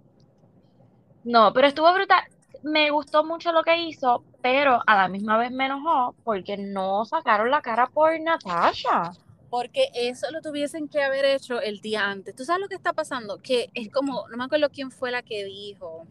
No, 1.22 1.52
pero 1.52 1.68
estuvo 1.68 1.92
brutal. 1.92 2.24
Me 2.62 2.90
gustó 2.90 3.24
mucho 3.24 3.52
lo 3.52 3.62
que 3.62 3.76
hizo, 3.82 4.24
pero 4.42 4.82
a 4.86 4.96
la 4.96 5.08
misma 5.08 5.36
vez 5.36 5.50
me 5.50 5.66
enojó 5.66 6.14
porque 6.24 6.56
no 6.56 7.04
sacaron 7.04 7.50
la 7.50 7.60
cara 7.60 7.86
por 7.86 8.18
Natasha. 8.18 9.12
Porque 9.50 9.88
eso 9.94 10.30
lo 10.32 10.40
tuviesen 10.40 10.88
que 10.88 11.02
haber 11.02 11.24
hecho 11.26 11.60
el 11.60 11.80
día 11.80 12.10
antes. 12.10 12.34
¿Tú 12.34 12.44
sabes 12.44 12.62
lo 12.62 12.68
que 12.68 12.74
está 12.74 12.92
pasando? 12.92 13.38
Que 13.40 13.68
es 13.74 13.90
como, 13.90 14.26
no 14.28 14.36
me 14.36 14.44
acuerdo 14.44 14.70
quién 14.70 14.90
fue 14.90 15.10
la 15.10 15.22
que 15.22 15.44
dijo, 15.44 16.06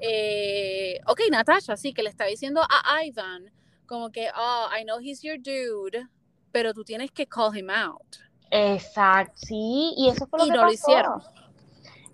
eh, 0.00 0.98
ok, 1.06 1.20
Natasha, 1.30 1.76
sí, 1.76 1.92
que 1.92 2.02
le 2.02 2.08
está 2.08 2.24
diciendo 2.24 2.62
a 2.62 3.04
Ivan 3.04 3.52
como 3.86 4.10
que, 4.10 4.28
oh, 4.36 4.68
I 4.76 4.84
know 4.84 4.98
he's 4.98 5.22
your 5.22 5.38
dude, 5.38 6.08
pero 6.54 6.72
tú 6.72 6.84
tienes 6.84 7.10
que 7.10 7.26
call 7.26 7.56
him 7.56 7.68
out. 7.68 8.16
Exacto, 8.48 9.34
sí, 9.34 9.92
y 9.96 10.08
eso 10.08 10.24
fue 10.28 10.38
lo 10.38 10.46
y 10.46 10.50
que 10.50 10.56
no 10.56 10.64
lo 10.66 10.72
hicieron. 10.72 11.20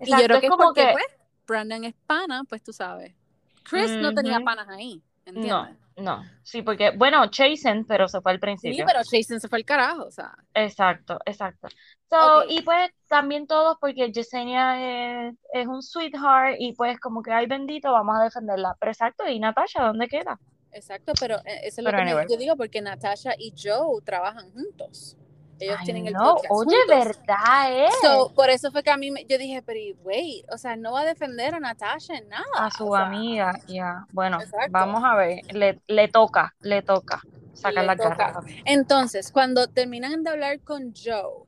y 0.01 0.09
yo 0.09 0.17
creo 0.17 0.39
que 0.39 0.47
es 0.47 0.53
porque, 0.57 0.89
pues, 0.93 1.05
Brandon 1.45 1.83
es 1.83 1.93
pana, 2.07 2.43
pues 2.49 2.63
tú 2.63 2.73
sabes. 2.73 3.13
Chris 3.61 3.91
no 3.91 4.11
tenía 4.15 4.39
panas 4.39 4.67
ahí, 4.67 4.99
¿entiendes? 5.25 5.51
No. 5.51 5.81
No, 5.97 6.23
sí, 6.41 6.63
porque, 6.63 6.91
bueno, 6.97 7.29
Chasen, 7.29 7.85
pero 7.85 8.07
se 8.07 8.21
fue 8.21 8.31
al 8.31 8.39
principio. 8.39 8.75
Sí, 8.75 8.83
pero 8.83 9.03
Chasen 9.03 9.39
se 9.39 9.47
fue 9.47 9.59
al 9.59 9.65
carajo, 9.65 10.05
o 10.05 10.11
sea. 10.11 10.33
Exacto, 10.55 11.19
exacto. 11.25 11.67
So, 12.09 12.45
Y 12.49 12.63
pues 12.63 12.89
también 13.07 13.45
todos, 13.45 13.77
porque 13.79 14.11
Yesenia 14.11 15.27
es, 15.27 15.35
es, 15.53 15.67
un 15.67 15.83
sweetheart 15.83 16.55
y 16.57 16.73
pues 16.73 16.99
como 16.99 17.21
que, 17.21 17.31
ay 17.31 17.45
bendito, 17.45 17.91
vamos 17.91 18.17
a 18.17 18.23
defenderla. 18.23 18.75
Pero 18.79 18.91
exacto, 18.91 19.27
¿y 19.27 19.39
Natasha 19.39 19.83
dónde 19.83 20.07
queda? 20.07 20.39
Exacto, 20.73 21.13
pero 21.19 21.37
eh, 21.45 21.61
eso 21.63 21.81
es 21.81 21.85
lo 21.85 21.91
que 21.91 22.25
yo 22.29 22.37
digo, 22.37 22.55
porque 22.55 22.81
Natasha 22.81 23.33
y 23.37 23.53
Joe 23.57 24.01
trabajan 24.03 24.51
juntos. 24.51 25.17
Ellos 25.59 25.77
tienen 25.85 26.07
el 26.07 26.13
no, 26.13 26.37
Oye, 26.49 26.75
verdad, 26.87 27.85
eh. 27.85 27.87
por 28.35 28.49
eso 28.49 28.71
fue 28.71 28.81
que 28.81 28.89
a 28.89 28.97
mí 28.97 29.13
yo 29.29 29.37
dije, 29.37 29.61
pero 29.61 29.79
wait, 30.03 30.43
o 30.51 30.57
sea, 30.57 30.75
no 30.75 30.93
va 30.93 31.01
a 31.01 31.05
defender 31.05 31.53
a 31.53 31.59
Natasha 31.59 32.15
en 32.15 32.29
nada. 32.29 32.45
A 32.57 32.71
su 32.71 32.95
amiga, 32.95 33.53
ya. 33.67 34.07
Bueno, 34.11 34.39
vamos 34.71 35.03
a 35.03 35.15
ver, 35.15 35.41
le, 35.53 35.79
le 35.85 36.07
toca, 36.07 36.55
le 36.61 36.81
toca 36.81 37.21
sacar 37.53 37.85
la 37.85 37.95
cara. 37.95 38.41
Entonces, 38.65 39.31
cuando 39.31 39.67
terminan 39.67 40.23
de 40.23 40.31
hablar 40.31 40.59
con 40.61 40.93
Joe, 40.95 41.45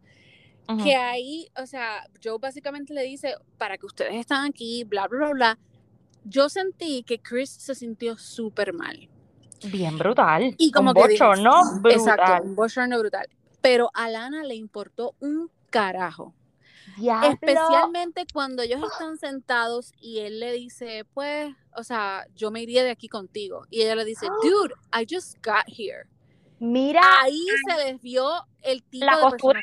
que 0.84 0.96
ahí, 0.96 1.50
o 1.62 1.66
sea, 1.66 2.04
Joe 2.24 2.38
básicamente 2.40 2.94
le 2.94 3.04
dice, 3.04 3.36
para 3.58 3.78
que 3.78 3.86
ustedes 3.86 4.16
están 4.16 4.46
aquí, 4.46 4.84
bla, 4.84 5.08
bla, 5.08 5.20
bla, 5.20 5.34
bla. 5.34 5.60
Yo 6.24 6.50
sentí 6.50 7.04
que 7.04 7.20
Chris 7.20 7.50
se 7.50 7.76
sintió 7.76 8.18
súper 8.18 8.74
mal. 8.74 9.10
Bien 9.64 9.98
brutal. 9.98 10.56
Y 10.58 10.72
como 10.72 10.92
un 10.92 10.94
bochorno 10.94 11.80
brutal. 11.82 11.92
Exacto, 11.92 12.44
un 12.44 12.56
bochorno 12.56 13.00
brutal 13.00 13.28
pero 13.64 13.90
a 13.94 14.10
Lana 14.10 14.44
le 14.44 14.56
importó 14.56 15.16
un 15.22 15.50
carajo. 15.70 16.36
Especialmente 17.24 18.26
cuando 18.34 18.62
ellos 18.62 18.84
están 18.92 19.18
sentados 19.18 19.94
y 20.02 20.20
él 20.20 20.42
le 20.42 20.52
dice, 20.52 21.06
pues, 21.14 21.56
o 21.74 21.84
sea, 21.84 22.28
yo 22.36 22.52
me 22.52 22.62
iría 22.62 22.84
de 22.84 22.92
aquí 22.92 23.08
contigo. 23.08 23.66
Y 23.70 23.82
ella 23.82 23.96
le 23.96 24.04
dice, 24.04 24.28
dude, 24.44 24.74
I 24.94 25.08
just 25.10 25.38
got 25.42 25.64
here. 25.66 26.10
Mira. 26.60 27.02
Ahí 27.22 27.46
se 27.66 27.86
les 27.86 28.02
vio 28.02 28.30
el 28.62 28.84
tipo 28.84 29.06
la 29.06 29.16
de 29.16 29.22
costura, 29.22 29.62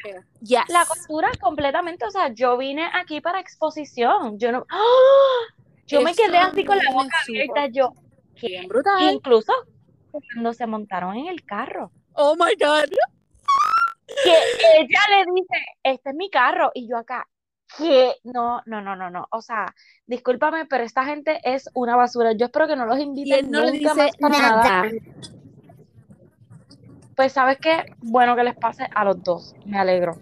La 0.69 0.87
costura 0.87 1.31
completamente, 1.39 2.07
o 2.07 2.11
sea, 2.11 2.33
yo 2.33 2.57
vine 2.57 2.89
aquí 2.95 3.21
para 3.21 3.39
exposición. 3.39 4.39
Yo 4.39 4.51
no. 4.51 4.67
Yo 5.87 6.01
me 6.03 6.15
quedé 6.15 6.39
así 6.39 6.65
con 6.65 6.79
la 6.79 6.91
boca 6.91 7.17
abierta. 7.23 7.67
Yo. 7.67 7.93
Bien 8.41 8.67
brutal. 8.67 9.13
Incluso 9.13 9.53
cuando 10.11 10.53
se 10.53 10.67
montaron 10.67 11.17
en 11.17 11.27
el 11.27 11.45
carro. 11.45 11.91
Oh 12.15 12.35
my 12.35 12.55
God 12.59 12.91
que 14.25 14.81
ella 14.81 15.01
le 15.11 15.33
dice, 15.35 15.55
este 15.83 16.11
es 16.11 16.17
mi 16.17 16.31
carro, 16.31 16.71
y 16.75 16.89
yo 16.89 16.97
acá, 16.97 17.29
que 17.79 18.15
no, 18.25 18.63
no, 18.67 18.81
no, 18.81 18.97
no, 18.97 19.11
no, 19.11 19.27
o 19.31 19.41
sea, 19.41 19.67
discúlpame, 20.07 20.67
pero 20.67 20.85
esta 20.85 21.05
gente 21.05 21.41
es 21.45 21.69
una 21.75 21.97
basura, 21.97 22.33
yo 22.33 22.47
espero 22.47 22.67
que 22.67 22.77
no 22.77 22.87
los 22.87 22.99
inviten 22.99 23.51
no 23.51 23.65
nunca 23.65 23.95
más 23.95 24.17
para 24.17 24.39
nada. 24.39 24.91
Pues, 27.15 27.33
¿sabes 27.33 27.59
qué? 27.59 27.95
Bueno 27.99 28.35
que 28.35 28.45
les 28.45 28.57
pase 28.57 28.89
a 28.95 29.05
los 29.05 29.23
dos, 29.23 29.55
me 29.67 29.79
alegro. 29.79 30.19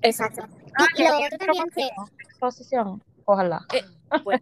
Exacto. 0.00 0.46
Ah, 0.78 0.86
y 0.96 1.04
lo 1.04 1.18
otro 1.18 1.38
también 1.38 1.70
fue... 1.72 1.90
Exposición, 2.20 3.02
ojalá. 3.26 3.64
Eh, 3.72 3.84
pues, 4.24 4.40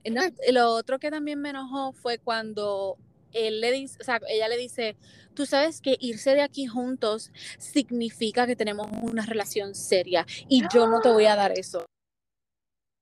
lo 0.52 0.70
otro 0.70 0.98
que 0.98 1.10
también 1.10 1.40
me 1.40 1.50
enojó 1.50 1.92
fue 1.92 2.18
cuando 2.18 2.96
él 3.32 3.60
le 3.60 3.72
dice, 3.72 3.98
o 4.00 4.04
sea, 4.04 4.20
ella 4.28 4.48
le 4.48 4.56
dice, 4.56 4.96
tú 5.34 5.46
sabes 5.46 5.80
que 5.80 5.96
irse 6.00 6.34
de 6.34 6.42
aquí 6.42 6.66
juntos 6.66 7.30
significa 7.58 8.46
que 8.46 8.56
tenemos 8.56 8.88
una 9.02 9.26
relación 9.26 9.74
seria 9.74 10.26
y 10.48 10.62
yo 10.72 10.86
no 10.86 11.00
te 11.00 11.10
voy 11.10 11.26
a 11.26 11.36
dar 11.36 11.52
eso. 11.52 11.84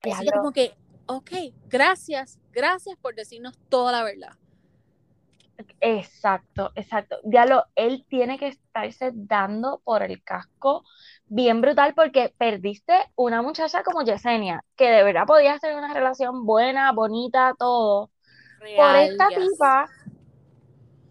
Es 0.02 0.32
como 0.32 0.52
que, 0.52 0.74
ok, 1.06 1.30
gracias, 1.68 2.38
gracias 2.52 2.96
por 2.98 3.14
decirnos 3.14 3.58
toda 3.68 3.92
la 3.92 4.02
verdad. 4.02 4.36
Exacto, 5.80 6.72
exacto. 6.74 7.18
Ya 7.24 7.44
lo, 7.46 7.64
él 7.74 8.04
tiene 8.08 8.38
que 8.38 8.48
estarse 8.48 9.10
dando 9.14 9.80
por 9.84 10.02
el 10.02 10.22
casco 10.22 10.84
bien 11.26 11.60
brutal 11.60 11.94
porque 11.94 12.34
perdiste 12.36 12.94
una 13.14 13.42
muchacha 13.42 13.82
como 13.82 14.02
Yesenia, 14.02 14.64
que 14.76 14.90
de 14.90 15.02
verdad 15.02 15.26
podía 15.26 15.58
tener 15.58 15.76
una 15.76 15.92
relación 15.92 16.46
buena, 16.46 16.92
bonita, 16.92 17.54
todo. 17.58 18.10
por 18.76 18.96
esta 18.96 19.28
tipa 19.28 19.88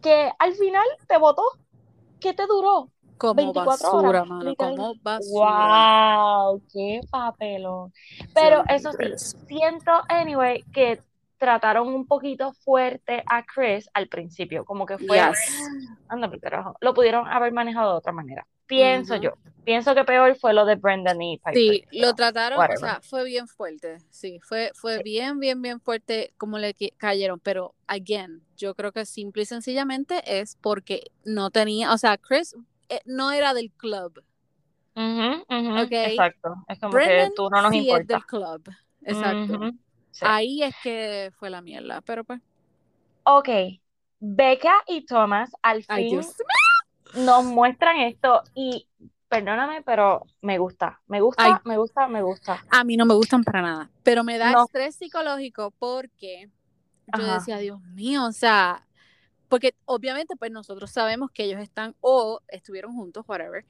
que 0.02 0.32
al 0.40 0.54
final 0.54 0.86
te 1.08 1.18
votó. 1.18 1.44
¿Qué 2.20 2.34
te 2.34 2.46
duró? 2.48 2.90
Como 3.18 3.34
24 3.34 3.92
basura, 3.92 4.26
mano, 4.26 4.56
como 4.56 4.94
basura. 5.02 6.48
¡Wow! 6.48 6.62
¡Qué 6.72 7.02
papelón! 7.10 7.94
Pero 8.34 8.64
eso 8.70 8.92
sí, 8.94 9.36
siento, 9.48 9.92
anyway, 10.08 10.64
que 10.74 11.02
trataron 11.40 11.88
un 11.88 12.06
poquito 12.06 12.54
fuerte 12.54 13.24
a 13.26 13.44
Chris 13.44 13.90
al 13.94 14.08
principio, 14.08 14.66
como 14.66 14.86
que 14.86 14.98
fue, 14.98 15.20
anda 16.10 16.30
carajo, 16.40 16.76
lo 16.82 16.94
pudieron 16.94 17.28
haber 17.28 17.52
manejado 17.54 17.92
de 17.92 17.98
otra 17.98 18.12
manera, 18.12 18.46
pienso 18.70 19.16
yo, 19.18 19.34
pienso 19.66 19.94
que 19.96 20.04
peor 20.06 20.36
fue 20.38 20.54
lo 20.54 20.66
de 20.66 20.76
Brendan 20.76 21.22
y 21.22 21.38
Piper. 21.40 21.54
Sí, 21.54 21.84
lo 21.92 22.14
trataron, 22.14 22.60
o 22.60 22.78
sea, 22.78 23.02
fue 23.02 23.26
bien 23.26 23.48
fuerte, 23.48 23.98
sí, 24.10 24.40
fue, 24.42 24.72
fue 24.76 25.02
bien, 25.04 25.40
bien, 25.40 25.62
bien 25.62 25.82
fuerte 25.82 26.34
como 26.38 26.58
le 26.60 26.76
cayeron, 26.98 27.40
pero, 27.40 27.74
again, 27.88 28.42
yo 28.56 28.76
creo 28.76 28.92
que 28.92 29.06
simple 29.06 29.42
y 29.42 29.46
sencillamente 29.46 30.22
es 30.40 30.56
porque 30.62 31.12
no 31.26 31.50
tenía, 31.50 31.92
o 31.92 31.98
sea, 31.98 32.18
Chris 32.18 32.56
eh, 32.88 33.02
no 33.06 33.32
era 33.32 33.54
del 33.54 33.72
club. 33.72 34.24
Exacto, 34.96 36.56
es 36.68 36.80
como 36.80 36.98
que 36.98 37.30
tú 37.36 37.50
no 37.50 37.62
nos 37.62 37.72
sí 37.72 37.90
Es 37.90 38.08
del 38.08 38.26
club, 38.26 38.70
exacto. 39.04 39.72
Ahí 40.22 40.64
es 40.64 40.76
que 40.84 41.32
fue 41.38 41.50
la 41.50 41.62
mierda, 41.62 42.02
pero 42.02 42.24
pues. 42.24 42.42
Ok, 43.24 43.50
Becca 44.20 44.74
y 44.88 45.06
Thomas 45.06 45.52
al 45.62 45.84
fin 45.84 46.22
nos 47.16 47.44
muestran 47.46 47.98
esto 48.02 48.44
y 48.54 48.88
perdóname, 49.28 49.82
pero 49.84 50.26
me 50.42 50.58
gusta, 50.58 51.02
me 51.08 51.22
gusta, 51.22 51.62
me 51.66 51.78
gusta, 51.78 52.08
me 52.08 52.22
gusta. 52.22 52.64
A 52.70 52.84
mí 52.84 52.98
no 52.98 53.06
me 53.06 53.14
gustan 53.14 53.44
para 53.44 53.62
nada, 53.62 53.90
pero 54.04 54.24
me 54.24 54.38
da 54.38 54.54
estrés 54.64 54.96
psicológico 54.96 55.72
porque 55.78 56.50
yo 57.18 57.34
decía, 57.34 57.58
Dios 57.58 57.82
mío, 57.82 58.26
o 58.26 58.32
sea, 58.32 58.86
porque 59.48 59.76
obviamente 59.86 60.36
pues 60.36 60.52
nosotros 60.52 60.92
sabemos 60.92 61.32
que 61.32 61.44
ellos 61.44 61.60
están 61.62 61.96
o 62.02 62.40
estuvieron 62.48 62.94
juntos, 62.94 63.24
whatever, 63.28 63.66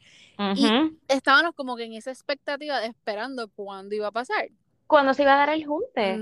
y 0.55 0.69
estábamos 1.07 1.53
como 1.55 1.75
que 1.75 1.83
en 1.85 1.93
esa 1.93 2.11
expectativa 2.11 2.79
de 2.79 2.87
esperando 2.87 3.49
cuándo 3.49 3.95
iba 3.95 4.07
a 4.07 4.11
pasar. 4.11 4.49
cuando 4.87 5.13
se 5.13 5.21
iba 5.23 5.33
a 5.33 5.37
dar 5.37 5.49
el 5.49 5.65
junte. 5.65 6.19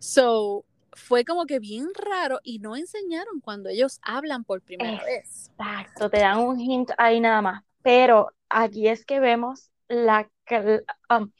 So, 0.00 0.64
fue 0.94 1.24
como 1.24 1.46
que 1.46 1.58
bien 1.58 1.88
raro 1.94 2.40
y 2.42 2.58
no 2.58 2.76
enseñaron 2.76 3.40
cuando 3.40 3.68
ellos 3.68 3.98
hablan 4.02 4.44
por 4.44 4.62
primera 4.62 5.02
vez. 5.04 5.50
Exacto, 5.58 6.10
te 6.10 6.20
dan 6.20 6.38
un 6.38 6.60
hint 6.60 6.90
ahí 6.98 7.20
nada 7.20 7.42
más. 7.42 7.64
Pero 7.82 8.30
aquí 8.48 8.88
es 8.88 9.04
que 9.04 9.20
vemos 9.20 9.70
la, 9.88 10.28
um, 11.10 11.30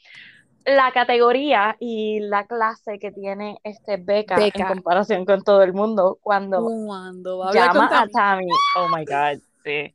la 0.65 0.91
categoría 0.91 1.75
y 1.79 2.19
la 2.19 2.45
clase 2.45 2.99
que 2.99 3.11
tiene 3.11 3.57
este 3.63 3.97
Beca, 3.97 4.35
en 4.45 4.65
comparación 4.65 5.25
con 5.25 5.43
todo 5.43 5.63
el 5.63 5.73
mundo 5.73 6.17
cuando, 6.21 6.69
llama 7.53 7.89
a 7.91 8.07
Tammy. 8.07 8.47
Oh 8.77 8.87
my 8.89 9.05
God, 9.05 9.41
sí. 9.63 9.93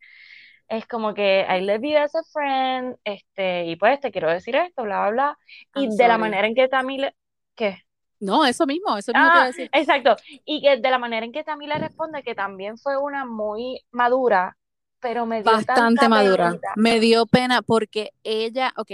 Es 0.68 0.86
como 0.86 1.14
que 1.14 1.46
I 1.48 1.62
love 1.62 1.80
you 1.82 1.96
as 1.96 2.14
a 2.14 2.22
friend, 2.30 2.96
este, 3.02 3.64
y 3.64 3.76
pues 3.76 4.00
te 4.00 4.10
quiero 4.10 4.30
decir 4.30 4.54
esto, 4.54 4.82
bla, 4.82 5.00
bla, 5.00 5.10
bla. 5.10 5.38
Y 5.74 5.96
de 5.96 6.08
la 6.08 6.18
manera 6.18 6.46
en 6.46 6.54
que 6.54 6.68
Tammy 6.68 6.98
le. 6.98 7.14
¿Qué? 7.54 7.87
No, 8.20 8.44
eso 8.44 8.66
mismo, 8.66 8.96
eso 8.96 9.12
mismo 9.12 9.30
ah, 9.32 9.46
decir. 9.46 9.70
Exacto. 9.72 10.16
Y 10.44 10.60
que 10.60 10.76
de 10.76 10.90
la 10.90 10.98
manera 10.98 11.24
en 11.24 11.32
que 11.32 11.44
Tammy 11.44 11.66
le 11.66 11.78
responde, 11.78 12.22
que 12.22 12.34
también 12.34 12.76
fue 12.78 12.96
una 12.96 13.24
muy 13.24 13.80
madura, 13.90 14.56
pero 15.00 15.26
me 15.26 15.42
dio 15.42 15.52
bastante 15.52 16.08
madura. 16.08 16.58
Me 16.76 17.00
dio 17.00 17.26
pena 17.26 17.62
porque 17.62 18.12
ella, 18.24 18.72
ok, 18.76 18.90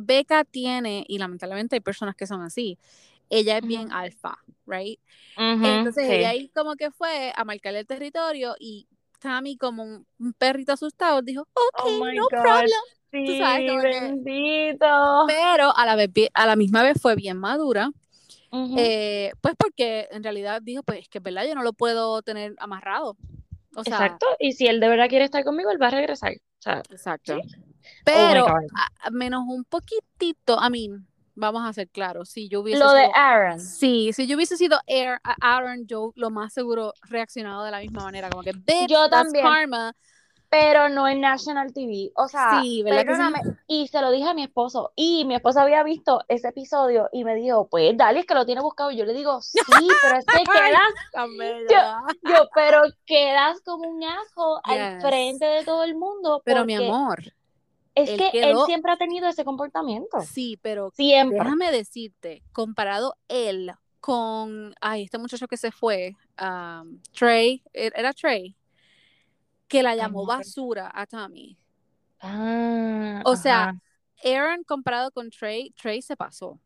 Beca 0.00 0.44
tiene, 0.44 1.04
y 1.08 1.18
lamentablemente 1.18 1.76
hay 1.76 1.80
personas 1.80 2.14
que 2.14 2.26
son 2.26 2.42
así, 2.42 2.78
ella 3.28 3.58
es 3.58 3.66
bien 3.66 3.92
alfa, 3.92 4.38
right? 4.66 5.00
Entonces 5.36 6.08
ella 6.08 6.30
ahí 6.30 6.48
como 6.50 6.76
que 6.76 6.90
fue 6.90 7.32
a 7.34 7.44
marcarle 7.44 7.80
el 7.80 7.86
territorio 7.86 8.54
y 8.58 8.86
Tammy 9.18 9.56
como 9.56 9.82
un, 9.82 10.06
perrito 10.38 10.72
asustado 10.72 11.22
dijo, 11.22 11.42
ok, 11.42 11.84
oh 11.84 12.12
no 12.12 12.28
problem. 12.28 12.70
Sí, 13.12 13.40
bendito. 13.40 14.86
pero 15.26 15.74
a 15.74 15.86
la, 15.86 15.96
vez, 15.96 16.10
a 16.34 16.44
la 16.46 16.54
misma 16.54 16.82
vez 16.82 17.00
fue 17.00 17.14
bien 17.16 17.38
madura. 17.38 17.90
Eh, 18.78 19.32
pues 19.40 19.54
porque 19.56 20.08
en 20.10 20.22
realidad 20.22 20.62
dijo, 20.62 20.82
pues 20.82 21.00
es 21.00 21.08
que 21.08 21.18
es 21.18 21.24
verdad, 21.24 21.44
yo 21.46 21.54
no 21.54 21.62
lo 21.62 21.72
puedo 21.72 22.22
tener 22.22 22.54
amarrado. 22.58 23.16
Exacto, 23.76 24.26
y 24.38 24.52
si 24.52 24.66
él 24.66 24.80
de 24.80 24.88
verdad 24.88 25.08
quiere 25.08 25.24
estar 25.24 25.44
conmigo, 25.44 25.70
él 25.70 25.80
va 25.80 25.88
a 25.88 25.90
regresar. 25.90 26.32
exacto. 26.90 27.38
Pero 28.04 28.46
oh 28.46 29.10
menos 29.10 29.44
un 29.46 29.64
poquitito, 29.64 30.58
a 30.58 30.70
mí, 30.70 30.90
vamos 31.34 31.68
a 31.68 31.72
ser 31.72 31.88
claros, 31.88 32.30
si 32.30 32.48
yo 32.48 32.60
hubiese 32.60 32.80
Lo 32.80 32.92
de 32.92 33.08
Aaron. 33.14 33.60
Sí, 33.60 34.12
si 34.12 34.26
yo 34.26 34.36
hubiese 34.36 34.56
sido 34.56 34.78
Aaron, 35.40 35.86
yo 35.86 36.12
lo 36.16 36.30
más 36.30 36.52
seguro 36.52 36.94
reaccionado 37.02 37.64
de 37.64 37.70
la 37.70 37.80
misma 37.80 38.04
manera, 38.04 38.30
como 38.30 38.42
que, 38.42 38.52
yo 38.88 39.08
también. 39.08 39.44
karma 39.44 39.94
pero 40.48 40.88
no 40.88 41.08
en 41.08 41.20
National 41.20 41.72
TV. 41.72 42.12
O 42.14 42.28
sea, 42.28 42.62
y 42.64 43.88
se 43.88 44.00
lo 44.00 44.10
dije 44.10 44.28
a 44.28 44.34
mi 44.34 44.44
esposo, 44.44 44.92
y 44.96 45.24
mi 45.24 45.34
esposo 45.34 45.60
había 45.60 45.82
visto 45.82 46.22
ese 46.28 46.48
episodio 46.48 47.08
y 47.12 47.24
me 47.24 47.34
dijo, 47.34 47.68
pues 47.68 47.96
dale, 47.96 48.20
es 48.20 48.26
que 48.26 48.34
lo 48.34 48.46
tiene 48.46 48.60
buscado. 48.60 48.90
Y 48.90 48.96
yo 48.96 49.04
le 49.04 49.14
digo, 49.14 49.40
sí, 49.42 49.58
pero 50.02 50.18
es 50.18 50.26
que 50.26 50.44
quedas, 50.52 52.08
yo, 52.22 52.48
pero 52.54 52.82
quedas 53.04 53.60
como 53.62 53.88
un 53.88 54.04
ajo 54.04 54.60
al 54.64 55.00
frente 55.00 55.44
de 55.44 55.64
todo 55.64 55.84
el 55.84 55.94
mundo. 55.94 56.42
Pero 56.44 56.64
mi 56.64 56.74
amor. 56.74 57.22
Es 57.94 58.10
que 58.10 58.28
él 58.34 58.56
siempre 58.66 58.92
ha 58.92 58.96
tenido 58.98 59.26
ese 59.26 59.42
comportamiento. 59.42 60.20
Sí, 60.20 60.58
pero 60.60 60.90
siempre. 60.90 61.38
déjame 61.38 61.72
decirte, 61.72 62.42
comparado 62.52 63.16
él 63.28 63.72
con, 64.00 64.74
ay, 64.82 65.04
este 65.04 65.16
muchacho 65.16 65.48
que 65.48 65.56
se 65.56 65.72
fue, 65.72 66.14
um, 66.40 67.00
Trey, 67.12 67.62
¿e-, 67.72 67.90
¿era 67.94 68.12
Trey? 68.12 68.54
Que 69.68 69.82
la 69.82 69.94
llamó 69.94 70.26
basura 70.26 70.90
a 70.94 71.06
Tommy. 71.06 71.56
Ah, 72.20 73.22
o 73.24 73.36
sea, 73.36 73.74
Aaron 74.24 74.64
comparado 74.64 75.10
con 75.10 75.30
Trey, 75.30 75.70
Trey 75.70 76.02
se 76.02 76.16
pasó. 76.16 76.58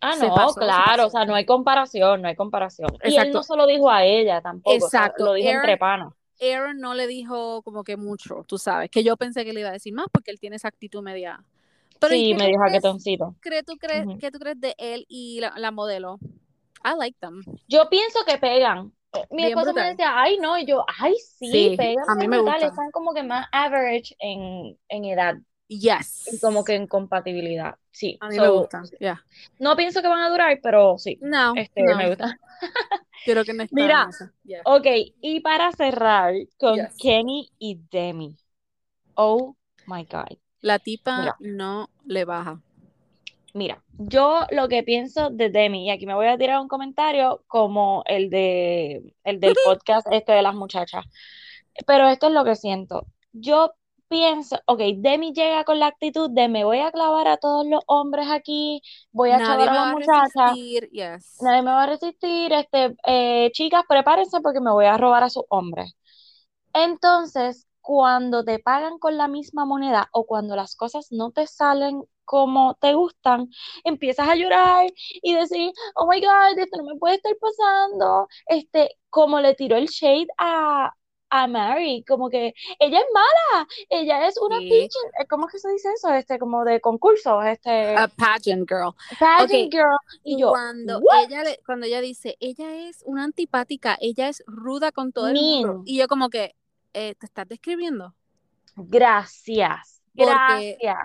Ah, 0.00 0.16
no, 0.16 0.52
claro, 0.54 1.06
o 1.06 1.10
sea, 1.10 1.24
no 1.24 1.34
hay 1.34 1.46
comparación, 1.46 2.20
no 2.20 2.28
hay 2.28 2.34
comparación. 2.34 2.90
Y 3.04 3.16
él 3.16 3.32
no 3.32 3.42
se 3.42 3.56
lo 3.56 3.66
dijo 3.66 3.90
a 3.90 4.04
ella 4.04 4.42
tampoco, 4.42 4.76
Exacto. 4.76 5.24
lo 5.24 5.32
dijo 5.32 5.48
entre 5.48 5.78
panos. 5.78 6.12
Aaron 6.40 6.78
no 6.78 6.94
le 6.94 7.06
dijo 7.06 7.62
como 7.62 7.84
que 7.84 7.96
mucho, 7.96 8.44
tú 8.46 8.58
sabes, 8.58 8.90
que 8.90 9.02
yo 9.02 9.16
pensé 9.16 9.44
que 9.44 9.52
le 9.52 9.60
iba 9.60 9.70
a 9.70 9.72
decir 9.72 9.94
más 9.94 10.06
porque 10.12 10.30
él 10.30 10.40
tiene 10.40 10.56
esa 10.56 10.68
actitud 10.68 11.02
media. 11.02 11.42
sí, 12.08 12.34
medio 12.34 12.58
jaquetoncito. 12.58 13.34
¿Tú 13.66 13.76
crees, 13.78 14.04
¿Qué 14.20 14.30
tú 14.30 14.38
crees 14.38 14.60
de 14.60 14.74
él 14.78 15.06
y 15.08 15.40
la, 15.40 15.54
la 15.56 15.70
modelo? 15.70 16.18
I 16.84 16.98
like 16.98 17.16
them. 17.20 17.42
Yo 17.66 17.88
pienso 17.88 18.18
que 18.26 18.36
pegan, 18.36 18.92
mi 19.30 19.46
esposo 19.46 19.72
me 19.72 19.88
decía, 19.88 20.12
ay, 20.20 20.38
no, 20.38 20.58
y 20.58 20.66
yo, 20.66 20.84
ay, 20.98 21.14
sí, 21.38 21.74
pegan 21.76 22.04
a 22.08 22.14
mí 22.14 22.28
me 22.28 22.38
gusta. 22.38 22.66
están 22.66 22.90
como 22.90 23.12
que 23.12 23.22
más 23.22 23.46
average 23.52 24.16
en, 24.18 24.78
en 24.88 25.04
edad. 25.04 25.36
Yes. 25.68 26.32
Y 26.32 26.40
como 26.40 26.62
que 26.64 26.74
en 26.74 26.86
compatibilidad. 26.86 27.76
Sí. 27.90 28.18
A 28.20 28.28
mí 28.28 28.38
me 28.38 28.48
gusta. 28.48 28.82
No 29.58 29.76
pienso 29.76 30.02
que 30.02 30.08
van 30.08 30.20
a 30.20 30.30
durar, 30.30 30.58
pero 30.62 30.98
sí. 30.98 31.18
No. 31.22 31.54
Este, 31.56 31.82
me 31.82 32.08
gusta. 32.08 32.38
Quiero 33.24 33.44
que 33.44 33.54
me 33.54 33.66
Mira, 33.70 34.08
ok, 34.64 34.86
y 35.20 35.40
para 35.40 35.72
cerrar 35.72 36.34
con 36.58 36.78
Kenny 36.98 37.50
y 37.58 37.80
Demi. 37.90 38.36
Oh 39.14 39.56
my 39.86 40.04
God. 40.04 40.36
La 40.60 40.78
tipa 40.78 41.36
no 41.40 41.88
le 42.04 42.24
baja. 42.24 42.60
Mira, 43.54 43.84
yo 43.98 44.40
lo 44.50 44.68
que 44.68 44.82
pienso 44.82 45.30
de 45.30 45.48
Demi, 45.48 45.86
y 45.86 45.90
aquí 45.90 46.06
me 46.06 46.14
voy 46.14 46.26
a 46.26 46.36
tirar 46.36 46.60
un 46.60 46.66
comentario 46.66 47.44
como 47.46 48.02
el 48.06 48.28
de 48.28 49.14
el 49.22 49.38
del 49.38 49.54
podcast 49.64 50.08
este 50.10 50.32
de 50.32 50.42
las 50.42 50.56
muchachas, 50.56 51.04
pero 51.86 52.08
esto 52.08 52.26
es 52.26 52.32
lo 52.32 52.44
que 52.44 52.56
siento. 52.56 53.06
Yo 53.32 53.70
pienso, 54.08 54.58
ok, 54.66 54.80
Demi 54.96 55.32
llega 55.32 55.62
con 55.62 55.78
la 55.78 55.86
actitud 55.86 56.30
de 56.30 56.48
me 56.48 56.64
voy 56.64 56.80
a 56.80 56.90
clavar 56.90 57.28
a 57.28 57.36
todos 57.36 57.64
los 57.64 57.80
hombres 57.86 58.26
aquí, 58.28 58.82
voy 59.12 59.30
a 59.30 59.38
clavar 59.38 59.68
a 59.68 59.74
las 59.74 59.92
muchachas, 59.92 60.32
nadie 61.40 61.62
me 61.62 61.70
va 61.70 61.84
a 61.84 61.86
resistir, 61.86 62.52
este, 62.52 62.96
eh, 63.06 63.50
chicas, 63.52 63.84
prepárense 63.88 64.40
porque 64.40 64.60
me 64.60 64.72
voy 64.72 64.86
a 64.86 64.96
robar 64.96 65.22
a 65.22 65.30
sus 65.30 65.44
hombres. 65.48 65.94
Entonces, 66.72 67.68
cuando 67.80 68.44
te 68.44 68.58
pagan 68.58 68.98
con 68.98 69.16
la 69.16 69.28
misma 69.28 69.64
moneda 69.64 70.08
o 70.10 70.26
cuando 70.26 70.56
las 70.56 70.74
cosas 70.74 71.08
no 71.12 71.30
te 71.30 71.46
salen 71.46 72.02
como 72.24 72.74
te 72.80 72.94
gustan, 72.94 73.48
empiezas 73.84 74.28
a 74.28 74.34
llorar 74.34 74.86
y 75.22 75.34
decir, 75.34 75.72
oh 75.94 76.06
my 76.06 76.20
God, 76.20 76.58
esto 76.58 76.78
no 76.78 76.84
me 76.84 76.98
puede 76.98 77.16
estar 77.16 77.34
pasando. 77.36 78.28
Este, 78.46 78.96
como 79.10 79.40
le 79.40 79.54
tiró 79.54 79.76
el 79.76 79.86
shade 79.86 80.28
a, 80.38 80.92
a 81.30 81.46
Mary, 81.46 82.04
como 82.06 82.30
que 82.30 82.54
ella 82.78 82.98
es 82.98 83.06
mala, 83.12 83.66
ella 83.88 84.26
es 84.26 84.38
una 84.38 84.58
sí. 84.58 84.88
¿cómo 85.28 85.46
es 85.46 85.52
que 85.52 85.58
se 85.58 85.70
dice 85.70 85.88
eso? 85.92 86.08
Este, 86.10 86.38
como 86.38 86.64
de 86.64 86.80
concurso, 86.80 87.42
este. 87.42 87.96
A 87.96 88.08
pageant 88.08 88.68
girl. 88.68 88.94
Pageant 89.18 89.72
girl. 89.72 89.98
Y 90.22 90.40
yo, 90.40 90.50
cuando 90.50 91.00
ella, 91.26 91.42
cuando 91.66 91.86
ella 91.86 92.00
dice, 92.00 92.36
ella 92.40 92.88
es 92.88 93.02
una 93.04 93.24
antipática, 93.24 93.96
ella 94.00 94.28
es 94.28 94.42
ruda 94.46 94.92
con 94.92 95.12
todo 95.12 95.28
el 95.28 95.34
mundo. 95.34 95.82
Y 95.84 95.98
yo 95.98 96.08
como 96.08 96.30
que, 96.30 96.54
eh, 96.92 97.14
¿te 97.16 97.26
estás 97.26 97.48
describiendo? 97.48 98.14
Gracias 98.76 99.93
Gracias. 100.14 100.96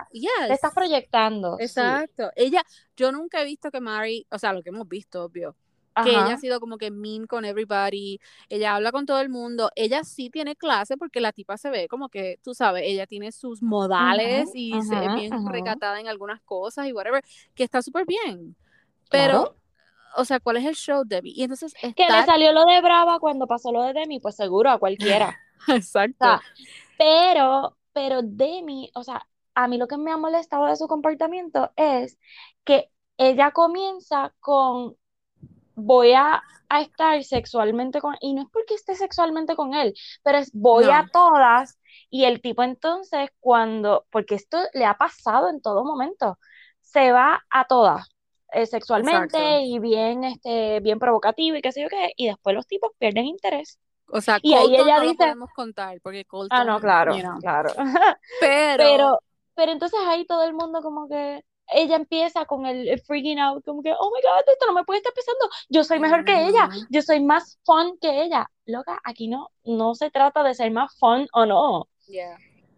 Te 0.46 0.52
estás 0.52 0.72
proyectando. 0.72 1.56
Exacto. 1.58 2.30
Ella, 2.36 2.62
yo 2.96 3.12
nunca 3.12 3.42
he 3.42 3.44
visto 3.44 3.70
que 3.70 3.80
Mary, 3.80 4.26
o 4.30 4.38
sea, 4.38 4.52
lo 4.52 4.62
que 4.62 4.70
hemos 4.70 4.88
visto, 4.88 5.24
obvio, 5.24 5.56
que 6.02 6.10
ella 6.10 6.34
ha 6.34 6.38
sido 6.38 6.60
como 6.60 6.78
que 6.78 6.90
mean 6.90 7.26
con 7.26 7.44
everybody, 7.44 8.20
ella 8.48 8.76
habla 8.76 8.92
con 8.92 9.06
todo 9.06 9.20
el 9.20 9.28
mundo, 9.28 9.70
ella 9.74 10.04
sí 10.04 10.30
tiene 10.30 10.56
clase 10.56 10.96
porque 10.96 11.20
la 11.20 11.32
tipa 11.32 11.56
se 11.56 11.68
ve 11.70 11.88
como 11.88 12.08
que, 12.08 12.38
tú 12.42 12.54
sabes, 12.54 12.84
ella 12.86 13.06
tiene 13.06 13.32
sus 13.32 13.62
modales 13.62 14.50
y 14.54 14.80
se 14.82 14.94
ve 14.94 15.14
bien 15.14 15.46
recatada 15.46 16.00
en 16.00 16.08
algunas 16.08 16.40
cosas 16.42 16.86
y 16.86 16.92
whatever, 16.92 17.22
que 17.54 17.64
está 17.64 17.82
súper 17.82 18.06
bien. 18.06 18.56
Pero, 19.10 19.56
o 20.16 20.24
sea, 20.24 20.38
¿cuál 20.40 20.58
es 20.58 20.64
el 20.64 20.74
show, 20.74 21.02
Debbie? 21.04 21.32
Y 21.34 21.42
entonces... 21.42 21.74
Que 21.74 22.06
le 22.08 22.24
salió 22.24 22.52
lo 22.52 22.64
de 22.64 22.80
Brava 22.80 23.18
cuando 23.18 23.46
pasó 23.46 23.72
lo 23.72 23.82
de 23.82 23.92
Demi, 23.92 24.20
pues 24.20 24.36
seguro 24.36 24.70
a 24.70 24.78
cualquiera. 24.78 25.38
Exacto. 25.68 26.40
pero 26.96 27.76
pero 27.92 28.20
Demi, 28.22 28.90
o 28.94 29.02
sea, 29.02 29.26
a 29.54 29.68
mí 29.68 29.78
lo 29.78 29.88
que 29.88 29.98
me 29.98 30.10
ha 30.10 30.16
molestado 30.16 30.66
de 30.66 30.76
su 30.76 30.86
comportamiento 30.88 31.70
es 31.76 32.18
que 32.64 32.90
ella 33.18 33.50
comienza 33.52 34.32
con 34.40 34.96
voy 35.74 36.12
a, 36.12 36.42
estar 36.80 37.22
sexualmente 37.24 38.00
con, 38.00 38.16
y 38.20 38.32
no 38.32 38.42
es 38.42 38.48
porque 38.52 38.74
esté 38.74 38.94
sexualmente 38.94 39.56
con 39.56 39.74
él, 39.74 39.92
pero 40.22 40.38
es 40.38 40.52
voy 40.52 40.84
a 40.84 41.08
todas, 41.12 41.80
y 42.10 42.24
el 42.24 42.40
tipo 42.40 42.62
entonces 42.62 43.30
cuando, 43.40 44.06
porque 44.10 44.36
esto 44.36 44.58
le 44.72 44.84
ha 44.84 44.96
pasado 44.96 45.48
en 45.48 45.60
todo 45.60 45.84
momento, 45.84 46.38
se 46.80 47.12
va 47.12 47.44
a 47.50 47.66
todas. 47.66 48.08
Eh, 48.52 48.66
sexualmente 48.66 49.62
y 49.62 49.78
bien 49.78 50.24
este 50.24 50.80
bien 50.80 50.98
provocativo 50.98 51.56
y 51.56 51.62
qué 51.62 51.70
sé 51.70 51.82
yo 51.82 51.88
qué 51.88 52.12
y 52.16 52.26
después 52.26 52.52
los 52.56 52.66
tipos 52.66 52.90
pierden 52.98 53.26
interés 53.26 53.78
o 54.12 54.20
sea, 54.20 54.38
y 54.42 54.54
ahí 54.54 54.76
ella 54.76 54.96
no 54.96 55.02
dice, 55.02 55.14
lo 55.14 55.18
podemos 55.18 55.50
contar 55.54 56.00
porque 56.02 56.24
Colton, 56.24 56.58
Ah, 56.58 56.64
no, 56.64 56.80
claro, 56.80 57.14
claro. 57.40 57.70
Pero... 58.40 59.18
pero 59.54 59.72
entonces 59.72 60.00
ahí 60.06 60.24
todo 60.24 60.44
el 60.44 60.54
mundo 60.54 60.80
como 60.80 61.06
que 61.08 61.44
ella 61.72 61.96
empieza 61.96 62.44
con 62.46 62.66
el, 62.66 63.00
freaking 63.02 63.38
out, 63.38 63.64
como 63.64 63.82
que, 63.82 63.92
oh 63.92 64.10
my 64.10 64.20
god, 64.22 64.52
esto 64.52 64.66
no 64.66 64.72
me 64.72 64.84
puede 64.84 64.98
estar 64.98 65.12
pasando, 65.14 65.48
yo 65.68 65.84
soy 65.84 65.98
mejor 65.98 66.24
que 66.24 66.48
ella, 66.48 66.68
yo 66.88 67.02
soy 67.02 67.22
más 67.22 67.58
fun 67.64 67.98
que 68.00 68.22
ella. 68.22 68.50
Loca, 68.66 69.00
aquí 69.04 69.28
no, 69.28 69.50
no 69.64 69.94
se 69.94 70.10
trata 70.10 70.42
de 70.42 70.54
ser 70.54 70.70
más 70.70 70.96
fun 70.98 71.28
o 71.32 71.46
no. 71.46 71.88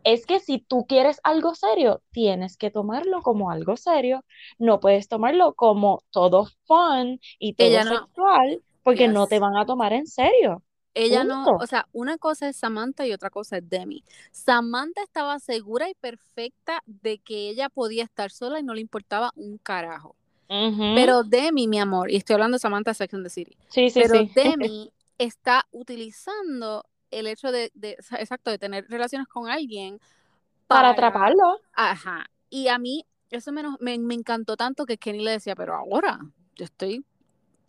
es 0.05 0.27
que 0.27 0.41
si 0.41 0.59
tú 0.59 0.85
quieres 0.87 1.21
algo 1.23 1.55
serio, 1.55 2.03
tienes 2.11 2.57
que 2.57 2.71
tomarlo 2.71 3.23
como 3.23 3.51
algo 3.51 3.77
serio, 3.77 4.25
no 4.59 4.81
puedes 4.81 5.09
tomarlo 5.09 5.55
como 5.55 6.03
todo 6.11 6.49
fun 6.67 7.21
y 7.39 7.55
todo 7.55 7.83
sexual, 7.83 8.63
porque 8.83 9.09
no 9.09 9.27
te 9.27 9.39
van 9.39 9.57
a 9.57 9.67
tomar 9.67 9.93
en 9.93 10.07
serio. 10.07 10.63
Ella 10.95 11.25
no, 11.25 11.45
o 11.45 11.67
sea, 11.67 11.89
una 11.93 12.19
cosa 12.19 12.49
es 12.49 12.57
Samantha 12.57 13.07
y 13.07 13.13
otra 13.13 13.31
cosa 13.31 13.59
es 13.59 13.69
Demi. 13.69 14.05
Samantha 14.31 15.03
estaba 15.03 15.39
segura 15.39 15.89
y 15.89 15.95
perfecta 15.95 16.83
de 16.87 17.19
que 17.19 17.49
ella 17.49 17.69
podía 17.71 18.05
estar 18.05 18.31
sola 18.31 18.61
y 18.61 18.63
no 18.63 18.75
le 18.75 18.83
importaba 18.83 19.33
un 19.37 19.59
carajo. 19.59 20.17
Pero 20.49 21.23
Demi, 21.23 21.67
mi 21.67 21.79
amor, 21.79 22.11
y 22.11 22.17
estoy 22.17 22.35
hablando 22.35 22.57
de 22.57 22.61
Samantha 22.61 22.93
Sex 22.93 23.15
and 23.15 23.25
the 23.25 23.31
City. 23.31 23.57
Sí, 23.69 23.89
sí, 23.89 24.03
pero 24.03 24.21
sí. 24.21 24.31
Demi 24.35 24.93
está 25.17 25.67
utilizando 25.71 26.85
el 27.11 27.27
hecho 27.27 27.51
de, 27.51 27.73
exacto, 28.19 28.51
de 28.51 28.59
tener 28.59 28.87
relaciones 28.89 29.29
con 29.29 29.49
alguien 29.49 29.99
para, 30.67 30.91
atraparlo. 30.91 31.59
Ajá. 31.73 32.27
Y 32.51 32.69
a 32.69 32.79
mí 32.79 33.07
eso 33.31 33.51
me, 33.53 33.63
me, 33.81 34.15
encantó 34.15 34.57
tanto 34.57 34.85
que 34.85 34.99
Kenny 34.99 35.25
le 35.25 35.33
decía, 35.33 35.55
pero 35.55 35.75
ahora 35.75 36.21
yo 36.55 36.65
estoy, 36.65 37.05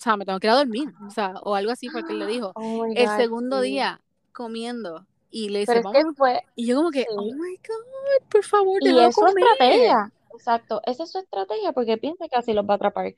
sea, 0.04 0.18
me 0.18 0.26
tengo 0.26 0.40
que 0.40 0.48
ir 0.48 0.52
a 0.52 0.58
dormir, 0.58 0.94
o 1.08 1.10
sea, 1.10 1.34
o 1.44 1.56
algo 1.56 1.72
así 1.72 1.90
porque 1.90 2.14
él 2.14 2.20
le 2.20 2.28
dijo. 2.28 2.52
Oh 2.56 2.86
el 2.86 3.08
segundo 3.18 3.62
día 3.62 4.02
comiendo 4.32 5.06
y 5.30 5.50
le 5.50 5.60
dice, 5.60 5.82
vamos. 5.82 6.16
Fue... 6.16 6.42
Y 6.56 6.68
yo 6.68 6.76
como 6.78 6.92
que, 6.92 7.06
oh 7.10 7.24
my 7.24 7.56
God, 7.56 8.28
por 8.30 8.44
favor, 8.44 8.80
y 8.82 8.90
es 8.90 9.16
su 9.16 9.26
estrategia. 9.26 10.12
Exacto, 10.34 10.82
esa 10.86 11.04
es 11.04 11.12
su 11.12 11.20
estrategia 11.20 11.74
porque 11.74 11.98
piensa 11.98 12.28
que 12.28 12.36
así 12.36 12.54
los 12.54 12.66
va 12.66 12.74
a 12.74 12.76
atrapar. 12.76 13.14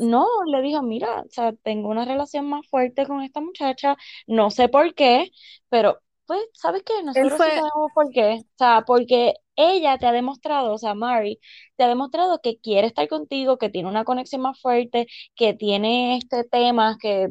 no, 0.00 0.26
le 0.46 0.62
dijo, 0.62 0.82
mira, 0.82 1.22
o 1.22 1.30
sea, 1.30 1.52
tengo 1.52 1.88
una 1.88 2.04
relación 2.04 2.48
más 2.48 2.66
fuerte 2.68 3.06
con 3.06 3.22
esta 3.22 3.40
muchacha, 3.40 3.96
no 4.26 4.50
sé 4.50 4.68
por 4.68 4.94
qué, 4.94 5.30
pero 5.68 6.00
pues, 6.28 6.42
¿sabes 6.52 6.82
qué? 6.84 7.02
Nosotros 7.02 7.32
fue... 7.38 7.48
sabemos 7.48 7.90
por 7.94 8.10
qué. 8.12 8.40
O 8.42 8.58
sea, 8.58 8.84
porque 8.86 9.32
ella 9.56 9.96
te 9.96 10.06
ha 10.06 10.12
demostrado, 10.12 10.74
o 10.74 10.78
sea, 10.78 10.94
Mari, 10.94 11.40
te 11.76 11.84
ha 11.84 11.88
demostrado 11.88 12.40
que 12.42 12.58
quiere 12.58 12.86
estar 12.86 13.08
contigo, 13.08 13.56
que 13.56 13.70
tiene 13.70 13.88
una 13.88 14.04
conexión 14.04 14.42
más 14.42 14.60
fuerte, 14.60 15.06
que 15.34 15.54
tiene 15.54 16.18
este 16.18 16.44
tema, 16.44 16.98
que, 17.00 17.30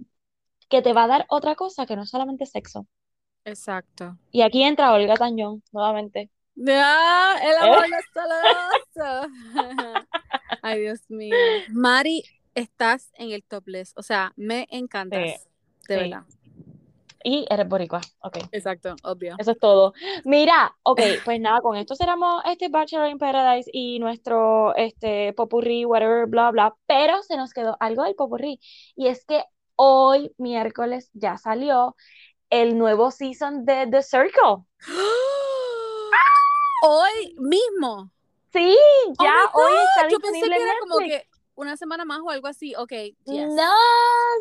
que 0.68 0.82
te 0.82 0.94
va 0.94 1.04
a 1.04 1.08
dar 1.08 1.26
otra 1.30 1.54
cosa 1.54 1.86
que 1.86 1.96
no 1.96 2.02
es 2.02 2.10
solamente 2.10 2.48
sexo. 2.48 2.88
Exacto. 3.46 4.18
Y 4.32 4.42
aquí 4.42 4.64
entra 4.64 4.92
Olga 4.92 5.14
Tañón, 5.14 5.62
nuevamente. 5.72 6.32
¡Ah! 6.68 7.38
El 7.40 7.52
¿Eh? 7.52 7.58
amor 7.62 7.86
no 8.96 10.08
Ay, 10.64 10.82
Dios 10.82 11.02
mío. 11.08 11.36
Mari, 11.70 12.24
estás 12.56 13.12
en 13.14 13.30
el 13.30 13.44
top 13.44 13.68
list. 13.68 13.96
O 13.96 14.02
sea, 14.02 14.34
me 14.36 14.68
encantas. 14.72 15.48
de 15.88 15.96
verdad. 15.96 16.24
Y 17.30 17.46
eres 17.50 17.68
boricua, 17.68 18.00
ok. 18.22 18.38
Exacto, 18.54 18.96
obvio. 19.04 19.36
Eso 19.38 19.52
es 19.52 19.60
todo. 19.60 19.92
Mira, 20.24 20.74
ok, 20.84 21.02
pues 21.26 21.42
nada, 21.42 21.60
con 21.60 21.76
esto 21.76 21.94
cerramos 21.94 22.42
este 22.46 22.70
Bachelor 22.70 23.10
in 23.10 23.18
Paradise 23.18 23.70
y 23.74 24.00
nuestro 24.00 24.74
este 24.78 25.34
popurrí, 25.34 25.84
whatever, 25.84 26.28
bla, 26.28 26.52
bla, 26.52 26.74
pero 26.86 27.22
se 27.24 27.36
nos 27.36 27.52
quedó 27.52 27.76
algo 27.82 28.04
del 28.04 28.16
popurrí. 28.16 28.62
Y 28.96 29.08
es 29.08 29.26
que 29.26 29.44
hoy, 29.76 30.32
miércoles, 30.38 31.10
ya 31.12 31.38
salió 31.38 31.98
el 32.50 32.78
nuevo 32.78 33.12
season 33.12 33.66
de 33.66 33.88
The 33.92 34.04
Circle. 34.04 34.64
Hoy 36.84 37.36
mismo. 37.40 38.10
Sí, 38.54 38.78
oh 39.18 39.22
ya 39.22 39.34
hoy 39.54 39.74
está 39.74 40.08
Yo 40.08 40.20
pensé 40.20 40.48
que 40.48 40.56
era 40.56 40.74
como 40.80 41.00
que 41.00 41.28
una 41.58 41.76
semana 41.76 42.06
más 42.06 42.20
o 42.24 42.30
algo 42.30 42.48
así. 42.48 42.74
Ok, 42.76 42.94
No, 43.26 43.72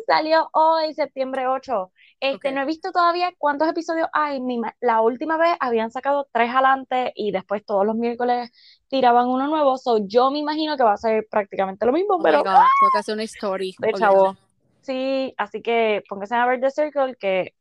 salió 0.05 0.49
hoy, 0.53 0.93
septiembre 0.93 1.47
8. 1.47 1.91
Este, 2.19 2.51
no 2.51 2.61
he 2.61 2.65
visto 2.65 2.91
todavía 2.91 3.33
cuántos 3.37 3.67
episodios 3.67 4.07
hay. 4.13 4.39
la 4.79 5.01
última 5.01 5.37
vez 5.37 5.55
habían 5.59 5.91
sacado 5.91 6.27
tres 6.31 6.49
adelante 6.51 7.11
y 7.15 7.31
después 7.31 7.65
todos 7.65 7.85
los 7.85 7.95
miércoles 7.95 8.51
tiraban 8.87 9.27
uno 9.27 9.47
nuevo. 9.47 9.77
So, 9.77 9.99
yo 10.07 10.31
me 10.31 10.39
imagino 10.39 10.77
que 10.77 10.83
va 10.83 10.93
a 10.93 10.97
ser 10.97 11.27
prácticamente 11.29 11.85
lo 11.85 11.91
mismo, 11.91 12.15
oh 12.15 12.21
pero. 12.21 12.43
tengo 12.43 12.59
que 12.93 12.99
hacer 12.99 13.15
una 13.15 13.23
story. 13.23 13.75
De 13.79 13.93
chavo. 13.93 14.37
Sí, 14.81 15.33
así 15.37 15.61
que 15.61 16.03
pónganse 16.07 16.35
a 16.35 16.45
ver 16.45 16.61
The 16.61 16.71
Circle, 16.71 17.15
que 17.15 17.53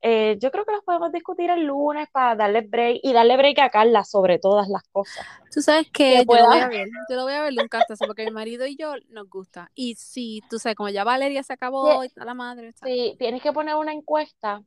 eh, 0.00 0.36
yo 0.40 0.50
creo 0.50 0.64
que 0.64 0.72
los 0.72 0.84
podemos 0.84 1.12
discutir 1.12 1.50
el 1.50 1.64
lunes 1.64 2.08
para 2.10 2.34
darle 2.36 2.60
break 2.60 3.00
y 3.02 3.12
darle 3.12 3.36
break 3.36 3.58
a 3.58 3.70
Carla 3.70 4.04
sobre 4.04 4.38
todas 4.38 4.68
las 4.68 4.82
cosas. 4.92 5.26
Tú 5.52 5.62
sabes 5.62 5.88
que, 5.90 6.16
yo, 6.16 6.36
lo 6.36 6.46
voy 6.46 6.58
a 6.58 6.68
ver, 6.68 6.88
yo 7.08 7.16
lo 7.16 7.22
voy 7.22 7.32
a 7.32 7.42
ver 7.42 7.52
un 7.60 7.68
castazo 7.68 8.06
porque 8.06 8.24
mi 8.24 8.30
marido 8.30 8.66
y 8.66 8.76
yo 8.76 8.94
nos 9.08 9.28
gusta. 9.28 9.70
Y 9.74 9.94
sí, 9.94 10.42
tú 10.50 10.58
sabes, 10.58 10.76
como 10.76 10.88
ya 10.90 11.04
Valeria 11.04 11.42
se 11.42 11.52
acabó 11.52 12.02
y 12.02 12.06
está 12.06 12.24
la 12.24 12.34
madre. 12.34 12.72
Sí, 12.82 13.16
tienes 13.18 13.42
que 13.42 13.52
poner 13.52 13.76
una 13.76 13.92
encuesta 13.92 14.62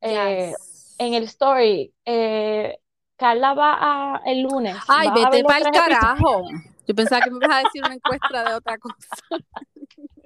eh, 0.00 0.52
en 0.98 1.14
el 1.14 1.24
story. 1.24 1.92
Eh, 2.04 2.78
Carla 3.16 3.54
va 3.54 3.76
a, 3.80 4.22
el 4.26 4.42
lunes. 4.42 4.76
Ay, 4.88 5.10
vete 5.14 5.44
para 5.44 5.58
el 5.58 5.72
carajo. 5.72 6.42
Yo 6.86 6.94
pensaba 6.94 7.22
que 7.22 7.30
me 7.30 7.36
ibas 7.36 7.56
a 7.56 7.62
decir 7.62 7.82
una 7.84 7.94
encuesta 7.94 8.48
de 8.48 8.54
otra 8.54 8.78
cosa. 8.78 8.96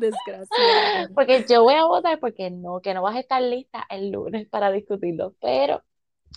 Desgraciado. 0.00 1.14
Porque 1.14 1.44
yo 1.48 1.62
voy 1.62 1.74
a 1.74 1.84
votar 1.84 2.18
porque 2.18 2.50
no, 2.50 2.80
que 2.80 2.94
no 2.94 3.02
vas 3.02 3.16
a 3.16 3.20
estar 3.20 3.42
lista 3.42 3.86
el 3.90 4.10
lunes 4.10 4.48
para 4.48 4.70
discutirlo, 4.70 5.34
pero 5.40 5.82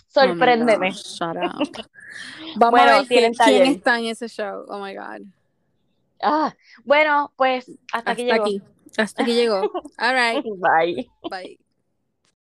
sorpréndeme. 0.08 0.90
Vamos 2.56 2.80
a 2.80 2.98
ver 2.98 3.06
quién, 3.06 3.32
está 3.66 3.98
en 3.98 4.06
ese 4.06 4.28
show. 4.28 4.64
Oh 4.68 4.78
my 4.78 4.94
God. 4.94 5.26
Ah, 6.22 6.54
bueno, 6.84 7.32
pues 7.36 7.70
hasta, 7.92 8.12
aquí 8.12 8.24
llegó. 8.24 8.46
Hasta 8.96 9.22
aquí 9.22 9.34
llegó. 9.34 9.60
All 9.98 10.14
right. 10.14 10.44
Bye. 10.44 11.08
Bye. 11.28 11.58